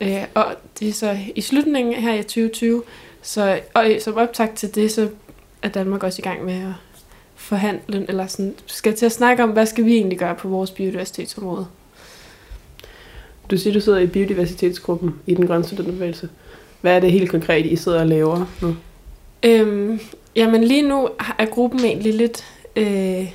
Øh, 0.00 0.24
og 0.34 0.44
det 0.78 0.88
er 0.88 0.92
så 0.92 1.18
i 1.34 1.40
slutningen 1.40 1.94
her 1.94 2.14
i 2.14 2.22
2020, 2.22 2.82
så, 3.22 3.60
og 3.74 3.90
øh, 3.90 4.00
som 4.00 4.16
optakt 4.16 4.56
til 4.56 4.74
det, 4.74 4.92
så 4.92 5.08
er 5.62 5.68
Danmark 5.68 6.02
også 6.02 6.22
i 6.22 6.22
gang 6.28 6.44
med 6.44 6.54
at 6.54 6.72
forhandle, 7.34 8.06
eller 8.08 8.26
sådan, 8.26 8.54
skal 8.66 8.96
til 8.96 9.06
at 9.06 9.12
snakke 9.12 9.42
om, 9.42 9.50
hvad 9.50 9.66
skal 9.66 9.84
vi 9.84 9.94
egentlig 9.94 10.18
gøre 10.18 10.34
på 10.34 10.48
vores 10.48 10.70
biodiversitetsområde. 10.70 11.66
Du 13.50 13.56
siger, 13.58 13.74
du 13.74 13.80
sidder 13.80 13.98
i 13.98 14.06
biodiversitetsgruppen 14.06 15.14
i 15.26 15.34
den 15.34 15.46
grønne 15.46 15.64
studenterbevægelse. 15.64 16.28
Hvad 16.80 16.96
er 16.96 17.00
det 17.00 17.12
helt 17.12 17.30
konkret, 17.30 17.66
I 17.66 17.76
sidder 17.76 18.00
og 18.00 18.06
laver 18.06 18.46
nu? 18.62 18.76
Øhm, 19.42 20.00
jamen 20.36 20.64
lige 20.64 20.88
nu 20.88 21.08
er 21.38 21.44
gruppen 21.44 21.84
egentlig 21.84 22.14
lidt 22.14 22.44
øh, 22.76 23.32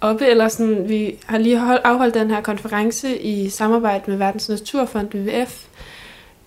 oppe, 0.00 0.26
eller 0.26 0.48
sådan, 0.48 0.88
vi 0.88 1.18
har 1.26 1.38
lige 1.38 1.58
hold, 1.58 1.80
afholdt 1.84 2.14
den 2.14 2.30
her 2.30 2.40
konference 2.40 3.18
i 3.22 3.48
samarbejde 3.48 4.04
med 4.06 4.16
Verdens 4.16 4.48
Naturfond, 4.48 5.14
WWF, 5.14 5.66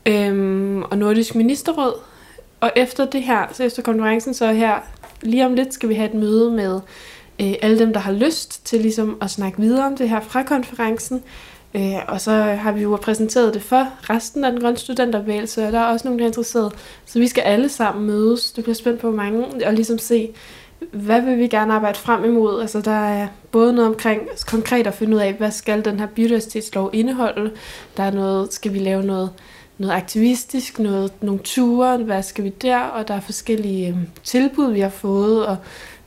øhm, 0.06 0.84
og 0.84 0.98
Nordisk 0.98 1.36
Ministerråd. 1.36 1.94
Og 2.62 2.72
efter 2.76 3.06
det 3.06 3.24
her, 3.24 3.48
så 3.54 3.64
efter 3.64 3.82
konferencen, 3.82 4.34
så 4.34 4.54
her, 4.54 4.76
lige 5.22 5.46
om 5.46 5.54
lidt 5.54 5.74
skal 5.74 5.90
vi 5.90 5.94
have 5.94 6.10
et 6.10 6.14
møde 6.14 6.52
med 6.52 6.80
øh, 7.42 7.54
alle 7.62 7.80
dem, 7.80 7.94
der 7.94 8.00
har 8.00 8.12
lyst 8.12 8.66
til 8.66 8.82
ligesom 8.82 9.18
at 9.22 9.30
snakke 9.30 9.62
videre 9.62 9.86
om 9.86 9.98
det 9.98 10.10
her 10.10 10.20
fra 10.20 10.44
konferencen. 10.44 11.24
Øh, 11.76 11.96
og 12.08 12.22
så 12.22 12.32
har 12.32 12.72
vi 12.72 12.82
jo 12.82 12.98
præsenteret 13.02 13.54
det 13.54 13.62
for 13.62 13.88
resten 14.10 14.46
af 14.46 14.52
den 14.52 14.62
grønne 14.62 14.78
studenterbevægelse, 14.78 15.66
og 15.68 15.72
der 15.72 15.80
er 15.80 15.86
også 15.86 16.08
nogen, 16.08 16.20
der 16.20 16.26
er 16.26 16.30
interesseret. 16.30 16.74
Så 17.06 17.20
vi 17.20 17.28
skal 17.28 17.42
alle 17.42 17.70
sammen 17.70 18.06
mødes. 18.06 18.52
Det 18.52 18.64
bliver 18.64 18.76
spændt 18.76 19.00
på 19.00 19.12
mange, 19.12 19.68
og 19.68 19.74
ligesom 19.74 19.98
se, 19.98 20.34
hvad 20.92 21.22
vil 21.22 21.38
vi 21.38 21.48
gerne 21.48 21.74
arbejde 21.74 21.98
frem 21.98 22.26
imod? 22.26 22.62
Altså 22.62 22.82
der 22.82 23.06
er 23.08 23.28
både 23.52 23.74
noget 23.74 23.90
omkring 23.90 24.22
konkret 24.48 24.88
at 24.88 24.94
finde 24.94 25.16
ud 25.16 25.22
af, 25.22 25.34
hvad 25.34 25.52
skal 25.52 25.86
den 25.86 26.00
her 26.00 26.08
biodiversitetslov 26.08 26.90
indeholde? 26.94 27.52
Der 27.98 28.04
er 28.04 28.12
noget, 28.12 28.54
skal 28.54 28.74
vi 28.74 28.80
lave 28.80 29.04
noget, 29.04 29.30
noget 29.78 29.94
aktivistisk, 29.94 30.80
noget, 30.80 31.12
nogle 31.22 31.40
ture, 31.44 31.98
hvad 31.98 32.24
skal 32.24 32.44
vi 32.44 32.50
der? 32.50 32.80
Og 32.80 33.08
der 33.08 33.14
er 33.14 33.20
forskellige 33.20 33.88
øhm, 33.88 34.08
tilbud, 34.24 34.72
vi 34.72 34.80
har 34.80 34.90
fået, 34.90 35.46
og 35.46 35.58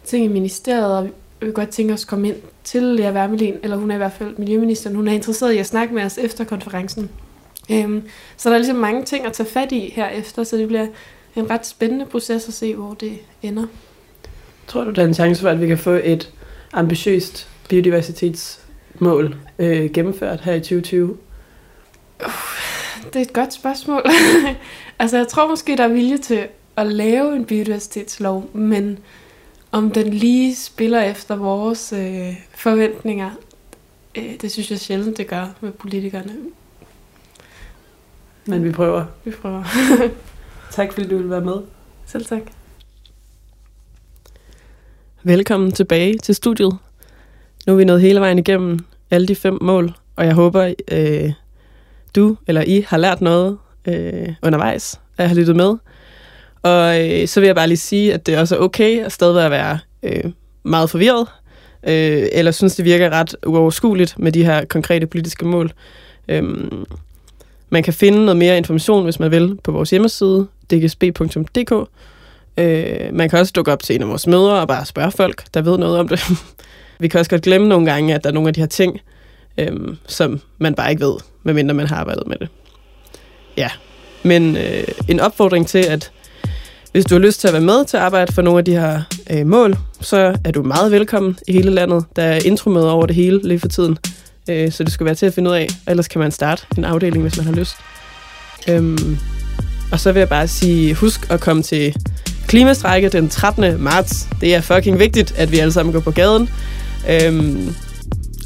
ting 0.05 0.25
i 0.25 0.29
ministeriet, 0.29 0.97
og 0.97 1.09
vi 1.41 1.47
vil 1.47 1.55
godt 1.55 1.69
tænke 1.69 1.95
os 1.95 2.05
at 2.05 2.09
komme 2.09 2.29
ind 2.29 2.37
til 2.65 2.83
Lea 2.83 3.13
Wermelin, 3.13 3.55
eller 3.63 3.77
hun 3.77 3.91
er 3.91 3.95
i 3.95 3.99
hvert 3.99 4.13
fald 4.13 4.37
miljøministeren, 4.39 4.97
hun 4.97 5.09
er 5.09 5.13
interesseret 5.13 5.53
i 5.53 5.59
at 5.59 5.67
snakke 5.67 5.95
med 5.95 6.03
os 6.03 6.19
efter 6.19 6.45
konferencen. 6.45 7.11
Øhm, 7.71 8.03
så 8.37 8.49
der 8.49 8.55
er 8.55 8.59
ligesom 8.59 8.77
mange 8.77 9.05
ting 9.05 9.27
at 9.27 9.33
tage 9.33 9.49
fat 9.49 9.73
i 9.73 9.93
herefter, 9.97 10.45
så 10.45 10.57
det 10.57 10.69
bliver 10.69 10.87
en 11.37 11.51
ret 11.51 11.67
spændende 11.67 12.07
proces 12.07 12.49
at 12.49 12.55
se, 12.55 12.75
hvor 12.75 12.95
det 12.95 13.19
ender. 13.43 13.67
Tror 14.67 14.85
du, 14.85 14.91
der 14.91 15.03
er 15.03 15.07
en 15.07 15.15
chance 15.15 15.43
for, 15.43 15.49
at 15.49 15.61
vi 15.61 15.67
kan 15.67 15.79
få 15.79 16.01
et 16.05 16.33
ambitiøst 16.73 17.49
biodiversitetsmål 17.69 19.37
øh, 19.59 19.91
gennemført 19.91 20.41
her 20.41 20.55
i 20.55 20.61
2020? 20.61 21.17
Uh, 22.25 22.29
det 23.05 23.17
er 23.17 23.21
et 23.21 23.33
godt 23.33 23.53
spørgsmål. 23.53 24.03
altså, 24.99 25.17
jeg 25.17 25.29
tror 25.29 25.49
måske, 25.49 25.77
der 25.77 25.85
er 25.85 25.89
vilje 25.89 26.19
til 26.19 26.47
at 26.77 26.87
lave 26.87 27.37
en 27.37 27.45
biodiversitetslov, 27.45 28.51
men 28.53 28.99
om 29.73 29.91
den 29.91 30.15
lige 30.15 30.57
spiller 30.57 31.03
efter 31.03 31.37
vores 31.37 31.93
øh, 31.93 32.37
forventninger, 32.55 33.31
øh, 34.15 34.41
det 34.41 34.53
synes 34.53 34.71
jeg 34.71 34.81
sjældent, 34.81 35.19
det 35.19 35.27
gør 35.27 35.47
med 35.61 35.73
politikerne. 35.73 36.33
Men 38.47 38.65
vi 38.65 38.73
prøver. 38.73 39.05
Vi 39.25 39.31
prøver. 39.31 39.65
Tak 40.71 40.93
fordi 40.93 41.09
du 41.09 41.17
vil 41.17 41.31
være 41.31 41.41
med. 41.41 41.57
Selv 42.07 42.25
tak. 42.25 42.43
Velkommen 45.23 45.73
tilbage 45.73 46.19
til 46.19 46.35
studiet. 46.35 46.79
Nu 47.67 47.73
er 47.73 47.77
vi 47.77 47.85
nået 47.85 48.01
hele 48.01 48.21
vejen 48.21 48.39
igennem 48.39 48.79
alle 49.11 49.29
de 49.29 49.35
fem 49.35 49.59
mål, 49.61 49.93
og 50.17 50.27
jeg 50.27 50.35
håber, 50.35 50.75
øh, 50.93 51.33
du 52.17 52.37
eller 52.47 52.63
I 52.63 52.85
har 52.89 52.97
lært 52.97 53.21
noget 53.21 53.59
øh, 53.85 54.35
undervejs, 54.43 55.01
at 55.17 55.29
have 55.29 55.39
lyttet 55.39 55.57
med. 55.57 55.77
Og 56.63 57.11
øh, 57.11 57.29
så 57.29 57.41
vil 57.41 57.47
jeg 57.47 57.55
bare 57.55 57.69
lige 57.69 57.79
sige, 57.79 58.15
at 58.15 58.27
det 58.27 58.39
også 58.39 58.57
er 58.57 58.61
okay 58.61 59.05
at 59.05 59.13
stadig 59.13 59.51
være 59.51 59.79
øh, 60.03 60.25
meget 60.63 60.91
forvirret, 60.91 61.27
øh, 61.83 62.27
eller 62.33 62.51
synes, 62.51 62.77
det 62.77 62.85
virker 62.85 63.11
ret 63.11 63.37
uoverskueligt 63.47 64.19
med 64.19 64.33
de 64.33 64.45
her 64.45 64.65
konkrete 64.65 65.07
politiske 65.07 65.47
mål. 65.47 65.73
Øh, 66.29 66.43
man 67.71 67.83
kan 67.83 67.93
finde 67.93 68.25
noget 68.25 68.37
mere 68.37 68.57
information, 68.57 69.05
hvis 69.05 69.21
man 69.21 69.31
vil, 69.31 69.59
på 69.65 69.73
vores 69.73 69.91
hjemmeside, 69.91 70.47
dgsb.dk. 70.71 71.89
Øh, 72.59 73.15
man 73.15 73.31
kan 73.31 73.39
også 73.39 73.53
dukke 73.57 73.73
op 73.73 73.83
til 73.83 73.97
en 73.97 74.03
af 74.03 74.09
vores 74.09 74.27
møder 74.27 74.53
og 74.53 74.69
bare 74.69 74.87
spørge 74.87 75.11
folk, 75.11 75.45
der 75.55 75.63
ved 75.63 75.79
noget 75.79 75.99
om 75.99 76.09
det. 76.09 76.21
Vi 77.01 77.09
kan 77.09 77.21
også 77.21 77.31
godt 77.31 77.43
glemme 77.43 77.69
nogle 77.69 77.93
gange, 77.93 78.15
at 78.15 78.25
der 78.25 78.31
er 78.31 78.35
nogle 78.35 78.49
af 78.49 78.55
de 78.55 78.61
her 78.61 78.67
ting, 78.67 79.01
øhm, 79.59 79.97
som 80.07 80.41
man 80.59 80.75
bare 80.75 80.91
ikke 80.91 81.05
ved, 81.05 81.15
medmindre 81.43 81.75
man 81.75 81.87
har 81.87 81.97
arbejdet 81.97 82.27
med 82.27 82.37
det. 82.37 82.49
Ja, 83.57 83.71
men 84.23 84.57
øh, 84.57 84.85
en 85.09 85.21
opfordring 85.21 85.67
til, 85.67 85.79
at 85.79 86.13
hvis 86.93 87.05
du 87.05 87.15
har 87.15 87.21
lyst 87.21 87.41
til 87.41 87.49
at 87.49 87.55
være 87.55 87.63
med 87.63 87.85
til 87.85 87.97
at 87.97 88.03
arbejde 88.03 88.33
for 88.33 88.43
nogle 88.43 88.59
af 88.59 88.65
de 88.65 88.73
her 88.73 89.03
øh, 89.31 89.47
mål, 89.47 89.77
så 90.01 90.37
er 90.45 90.51
du 90.51 90.63
meget 90.63 90.93
velkommen 90.93 91.39
i 91.49 91.53
hele 91.53 91.71
landet. 91.71 92.05
Der 92.17 92.23
er 92.23 92.39
intromøder 92.45 92.91
over 92.91 93.07
det 93.07 93.17
hele 93.17 93.41
lige 93.43 93.61
for 93.61 93.69
tiden, 93.69 93.99
øh, 94.51 94.73
så 94.73 94.85
det 94.85 94.93
skal 94.93 95.07
være 95.07 95.15
til 95.15 95.27
at 95.27 95.35
finde 95.35 95.51
ud 95.51 95.55
af. 95.55 95.69
Ellers 95.87 96.09
kan 96.09 96.19
man 96.19 96.31
starte 96.31 96.67
en 96.79 96.85
afdeling, 96.85 97.23
hvis 97.23 97.37
man 97.37 97.47
har 97.47 97.53
lyst. 97.53 97.77
Øhm, 98.69 99.19
og 99.93 100.01
så 100.01 100.13
vil 100.13 100.21
jeg 100.21 100.29
bare 100.29 100.49
sige, 100.49 100.95
husk 100.95 101.31
at 101.31 101.41
komme 101.41 101.63
til 101.63 101.97
klimastrække 102.47 103.09
den 103.09 103.29
13. 103.29 103.83
marts. 103.83 104.29
Det 104.41 104.55
er 104.55 104.61
fucking 104.61 104.99
vigtigt, 104.99 105.35
at 105.37 105.53
vi 105.53 105.59
alle 105.59 105.73
sammen 105.73 105.93
går 105.93 106.01
på 106.01 106.11
gaden. 106.11 106.51
Øhm, 107.11 107.75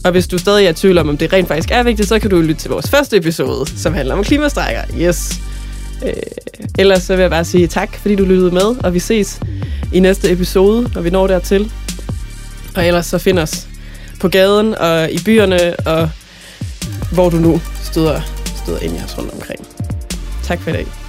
og 0.04 0.10
hvis 0.10 0.28
du 0.28 0.38
stadig 0.38 0.66
er 0.66 0.70
i 0.70 0.74
tvivl 0.74 0.98
om, 0.98 1.08
om 1.08 1.16
det 1.16 1.32
rent 1.32 1.48
faktisk 1.48 1.70
er 1.70 1.82
vigtigt, 1.82 2.08
så 2.08 2.18
kan 2.18 2.30
du 2.30 2.40
lytte 2.40 2.54
til 2.54 2.70
vores 2.70 2.90
første 2.90 3.16
episode, 3.16 3.70
som 3.78 3.94
handler 3.94 4.14
om 4.14 4.24
klimastrækker. 4.24 4.82
Yes. 5.00 5.40
Øh, 6.06 6.12
ellers 6.78 7.02
så 7.02 7.16
vil 7.16 7.22
jeg 7.22 7.30
bare 7.30 7.44
sige 7.44 7.66
tak, 7.66 7.96
fordi 7.96 8.16
du 8.16 8.24
lyttede 8.24 8.50
med, 8.50 8.84
og 8.84 8.94
vi 8.94 8.98
ses 8.98 9.40
i 9.92 10.00
næste 10.00 10.30
episode, 10.30 10.90
når 10.94 11.02
vi 11.02 11.10
når 11.10 11.26
dertil. 11.26 11.72
Og 12.76 12.86
ellers 12.86 13.06
så 13.06 13.18
find 13.18 13.38
os 13.38 13.68
på 14.20 14.28
gaden 14.28 14.74
og 14.74 15.12
i 15.12 15.18
byerne, 15.24 15.76
og 15.86 16.10
hvor 17.12 17.30
du 17.30 17.36
nu 17.36 17.60
støder, 17.82 18.20
støder 18.62 18.78
ind 18.78 18.96
i 18.96 18.98
os 19.04 19.18
rundt 19.18 19.32
omkring. 19.32 19.66
Tak 20.42 20.60
for 20.60 20.70
i 20.70 20.72
dag. 20.72 21.01